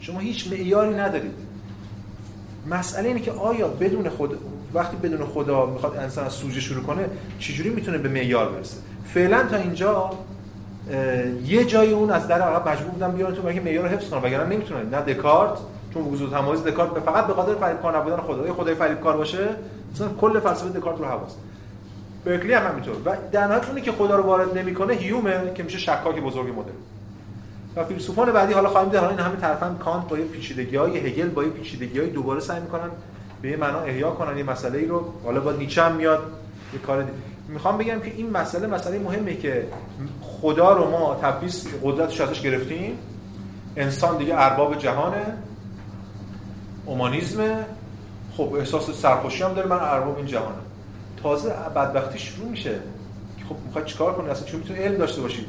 [0.00, 1.34] شما هیچ معیاری ندارید.
[2.70, 4.36] مسئله اینه که آیا بدون خدا
[4.74, 9.42] وقتی بدون خدا می‌خواد انسان از سوژه شروع کنه چجوری می‌تونه به معیار برسه؟ فعلا
[9.42, 10.10] تا اینجا
[11.46, 14.22] یه جای اون از در عقب مجبور بودن بیان تو که معیار رو حفظ کنن
[14.22, 15.58] وگرنه نمی‌تونن نه دکارت
[15.94, 19.48] چون وجود تمایز دکارت به فقط به خاطر فریبکار نبودن خدا اگه خدای فریبکار باشه
[19.94, 21.34] مثلا کل فلسفه دکارت رو حواس.
[22.24, 22.94] برکلی هم همینطور.
[23.04, 26.74] و در نهایت اونی که خدا رو وارد نمی‌کنه هیومه که میشه شکاک بزرگ مدرن.
[27.76, 31.28] و فیلسوفان بعدی حالا خواهیم دید حالا این همه طرفا کانت با یه پیچیدگی‌های هگل
[31.28, 32.90] با یه پیچیدگی‌های دوباره سعی می‌کنن
[33.44, 35.04] به یه معنا احیا کنن یه مسئله ای رو.
[35.24, 36.22] حالا با نیچه هم میاد
[36.72, 37.12] یه کار دی-
[37.48, 39.66] می‌خوام بگم که این مسئله مسئله مهمه که
[40.22, 42.98] خدا رو ما تبعیض قدرتش ازش گرفتیم.
[43.76, 45.22] انسان دیگه ارباب جهانه.
[46.86, 47.56] اومانیزمه.
[48.36, 49.68] خب احساس سرخوشی هم داره.
[49.68, 50.64] من ارباب این جهانم
[51.22, 52.70] تازه بدبختی شروع میشه.
[53.38, 55.46] که خب می‌خوای چیکار کنی؟ اصلا چون می‌تونی علم داشته باشی.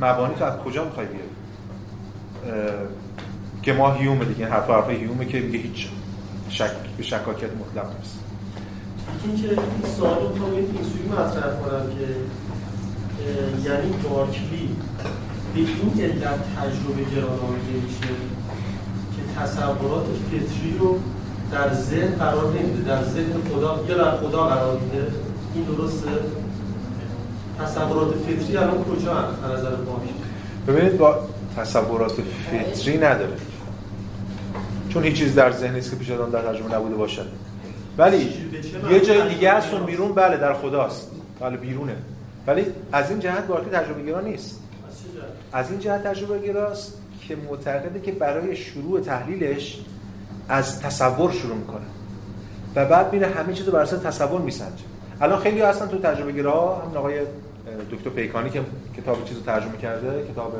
[0.00, 1.28] مبانی تو از کجا می‌خوای بیاری؟
[3.62, 5.88] که ما هیومه دیگه این حرف حرف هیومه که میگه هیچ
[6.48, 8.18] شک به شکاکیت مطلق نیست.
[9.24, 12.06] اینکه این سوال رو می‌خوام اینجوری مطرح کنم که
[13.68, 14.76] یعنی بارکلی
[15.54, 17.02] به این علت تجربه
[17.84, 18.14] میشه
[19.14, 20.98] که تصورات فطری رو
[21.52, 22.82] در ذهن قرار نمیده.
[22.82, 25.06] در ذهن خدا یا در خدا قرار میده.
[25.54, 26.10] این درسته؟
[27.60, 30.14] تصورات فطری الان کجا هست؟ از نظر بارکلی
[30.68, 31.18] ببینید با
[31.56, 33.36] تصورات فطری نداره.
[34.88, 37.26] چون هیچ چیز در ذهن نیست که پیش از آن در ترجمه نبوده باشد.
[37.98, 38.32] ولی
[38.90, 41.10] یه جای دیگه است اون بیرون بله در خداست.
[41.40, 41.96] بله بیرونه.
[42.46, 44.60] ولی از این جهت بارکلی تجربه گرا نیست.
[45.52, 46.94] از؟ از این جهت تجربه گراست
[47.28, 49.80] که معتقده که برای شروع تحلیلش
[50.48, 51.86] از تصور شروع می‌کنه.
[52.76, 54.84] و بعد میره همه چیز رو بر اساس تصور میسنجه.
[55.20, 57.20] الان خیلی هستن تو تجربه گراها هم آقای
[57.92, 58.60] دکتر پیکانی که
[58.96, 60.54] کتاب چیز رو ترجمه کرده کتاب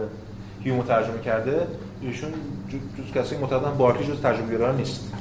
[0.64, 1.66] هیومو ترجمه کرده
[2.02, 2.30] ایشون
[2.70, 5.12] جز کسی معتقدن بارکلی جز ترجمه گرا نیست.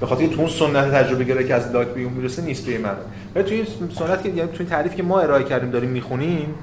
[0.00, 2.78] به خاطر تو اون سنت تجربه گرایی که از لاک به اون می‌رسه نیست به
[2.78, 2.96] معنا
[3.34, 3.66] ولی تو این
[3.98, 6.54] سنت که یعنی تو این تعریف که ما ارائه کردیم داریم می‌خونیم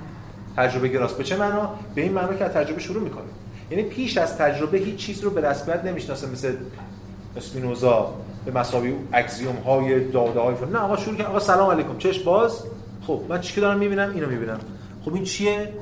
[0.57, 3.29] تجربه گراست به چه معنا؟ به این معنا که از تجربه شروع می‌کنیم.
[3.71, 6.53] یعنی پیش از تجربه هیچ چیز رو به رسمیت نمی‌شناسه مثل
[7.37, 8.13] اسپینوزا
[8.45, 11.97] به مساوی اکسیوم های داده های نه آقا شروع کرد آقا سلام علیکم.
[11.97, 12.63] چش باز.
[13.07, 14.59] خب من چی که دارم می‌بینم؟ اینو می‌بینم.
[15.05, 15.73] خب این چیه؟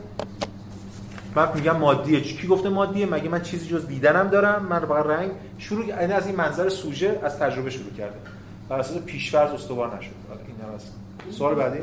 [1.36, 2.22] من میگم مادیه.
[2.22, 5.32] چی کی گفته مادیه؟ مگه من چیزی جز دیدنم دارم؟ من فقط رنگ.
[5.58, 8.16] شروع یعنی از این منظر سوژه از تجربه شروع کرده.
[8.70, 10.12] بر اساس پیش‌فرض استوار نشد.
[10.48, 10.94] این هست
[11.38, 11.80] سوال بعدی؟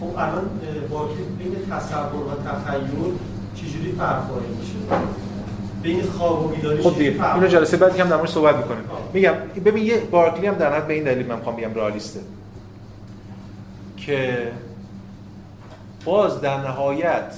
[0.00, 0.50] خب الان
[0.90, 2.82] بارکلی بین تصور و تخیل
[3.54, 4.22] چجوری فرق
[4.60, 4.74] میشه؟
[5.82, 8.84] بین خواب و بیداری خب دیگه اینو جلسه بعدی هم در موردش صحبت می‌کنیم.
[9.12, 9.34] میگم
[9.64, 12.20] ببین یه بارکلی هم در حد به این دلیل من می‌خوام بگم رئالیسته.
[13.96, 14.52] که
[16.04, 17.34] باز در نهایت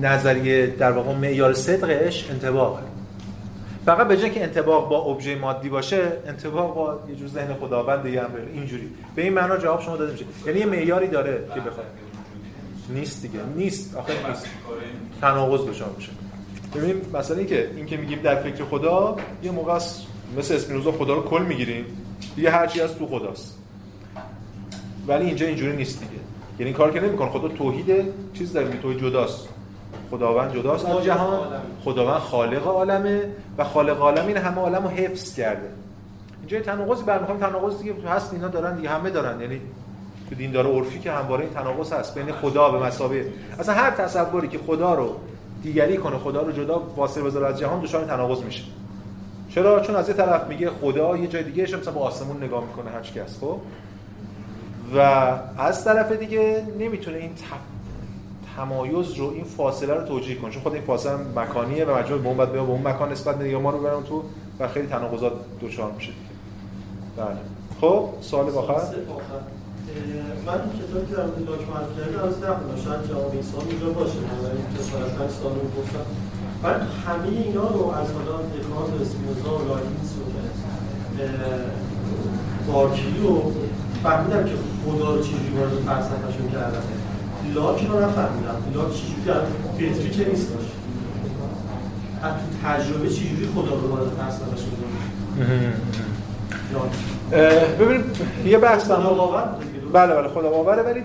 [0.00, 2.82] نظریه در واقع معیار صدقش انطباقه
[3.86, 8.06] فقط به جای که انطباق با ابژه مادی باشه انطباق با یه جور ذهن خداوند
[8.06, 8.90] یه امر اینجوری.
[9.14, 11.86] به این معنا جواب شما داده میشه یعنی یه معیاری داره که بخواد.
[12.88, 13.38] نیست دیگه.
[13.56, 13.96] نیست.
[13.96, 14.46] آخه نیست.
[15.20, 16.10] تناقض دچار میشه.
[16.74, 19.74] ببینیم مثلا این که این که میگیم در فکر خدا یه موقع
[20.38, 21.84] مثل اسپینوزا خدا رو کل می‌گیریم.
[22.36, 23.58] دیگه هر چی از تو خداست.
[25.08, 26.22] ولی اینجا اینجوری نیست دیگه.
[26.58, 27.86] یعنی کار که نمیکن خدا توحید
[28.34, 29.48] چیز داره توحید جداست.
[30.12, 30.86] خداوند جداست.
[30.86, 31.38] از جهان
[31.84, 33.28] خداوند خالق عالمه
[33.58, 35.68] و خالق عالم این همه عالم رو حفظ کرده.
[36.40, 37.38] اینجا تناقضی برمیخوام.
[37.38, 39.40] تناقض دیگه هست اینا دارن دیگه همه دارن.
[39.40, 39.60] یعنی
[40.28, 43.32] تو دیندار عرفی که همواره این تناقض هست بین خدا به مسابقه.
[43.58, 45.16] اصلا هر تصوری که خدا رو
[45.62, 48.62] دیگری کنه خدا رو جدا فاصله بذاره از جهان دچار تناقض میشه.
[49.48, 52.90] چرا؟ چون از یه طرف میگه خدا یه جای دیگه مثلا با آسمون نگاه می‌کنه
[52.90, 53.56] هر هست خب؟
[54.96, 54.98] و
[55.58, 57.34] از طرف دیگه نمی‌تونه این
[58.56, 62.28] تمایز رو این فاصله رو توجیه کنه چون خود این فاصله مکانیه و مجبور به
[62.28, 64.22] اون باید به اون مکان نسبت میده یا ما رو برن تو
[64.60, 66.32] و خیلی تناقضات دچار میشه دیگه.
[67.16, 67.36] بله.
[67.80, 68.72] خب سوال آخر.
[70.46, 74.18] من کتابی که در مورد لاک معرفی کردم از نخوندم شاید جواب این اونجا باشه.
[74.18, 76.06] من این جسارتا این سوال رو گفتم.
[76.62, 83.20] من همه اینا رو از حالا دکارت و اسپینوزا و لایبنیتس رو که اه، بارکلی
[83.22, 83.52] رو
[84.02, 84.54] فهمیدم که
[84.84, 87.01] خدا رو چجوری وارد فلسفهشون کردن.
[87.54, 88.56] لاک رو نفهمیدم.
[88.74, 89.40] لاک چجوری در
[89.74, 90.66] فطری که نیستش
[92.22, 94.72] از تو تجربه چجوری خدا رو وارد فلسفهشون
[96.72, 96.90] لاک
[97.78, 98.04] ببینید
[98.44, 99.56] یه بحث در مورد؟
[99.92, 101.02] بله بله خدا باوره ولی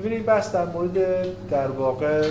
[0.00, 0.98] ببینید این بحث در مورد
[1.50, 2.28] در واقع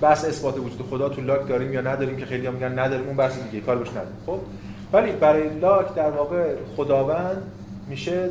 [0.00, 3.16] بحث اثبات وجود خدا تو لاک داریم یا نداریم که خیلی هم میگن نداریم اون
[3.16, 4.16] بحث دیگه کار بهش نداریم.
[4.26, 4.38] خب
[4.92, 7.42] ولی برای لاک در واقع خداوند
[7.88, 8.28] میشه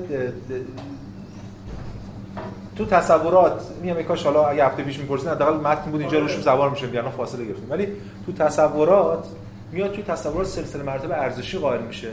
[2.79, 6.69] تو تصورات میگم کاش حالا اگه هفته پیش می‌پرسین حداقل متن بود اینجا روش سوار
[6.69, 7.71] میشه یعنی فاصله گرفتیم.
[7.71, 7.87] ولی
[8.25, 9.25] تو تصورات
[9.71, 12.07] میاد توی تصورات سلسله مراتب ارزشی قائل میشه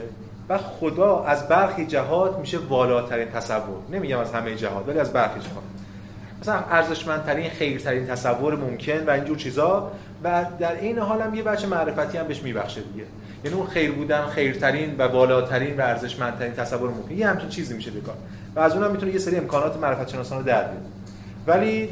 [0.48, 3.76] و خدا از برخی جهات میشه والاترین تصور.
[3.92, 5.62] نمیگم از همه جهات ولی از برخی جهات.
[6.40, 9.90] مثلا ارزشمندترین خیرترین تصور ممکن و اینجور چیزا
[10.24, 13.04] و در این حال هم یه بچه معرفتی هم بهش میبخشه دیگه.
[13.44, 17.14] یعنی اون خیر بودن خیرترین و بالاترین و ارزشمندترین تصور ممکن.
[17.14, 18.16] یه همچین چیزی میشه بکار
[18.56, 20.86] و از اونم می‌تونه یه سری امکانات معرفت شناسانه در بیاره
[21.46, 21.88] ولی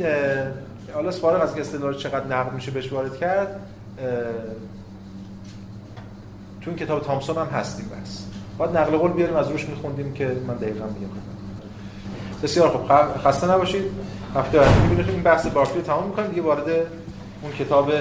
[0.95, 3.61] حالا فارغ از اینکه استدلال چقدر نقد میشه بهش وارد کرد
[6.61, 8.25] تو این کتاب تامسون هم هستیم بس.
[8.59, 11.13] باید نقل قول بیاریم از روش میخوندیم که من دقیقا میگم.
[12.43, 12.89] بسیار خوب.
[13.25, 13.85] خسته نباشید.
[14.35, 16.29] هفته بعد می‌بینید این بحث بارکلی تمام می‌کنیم.
[16.29, 16.69] دیگه وارد
[17.43, 17.93] اون کتاب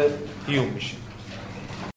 [0.47, 0.99] هیوم میشیم.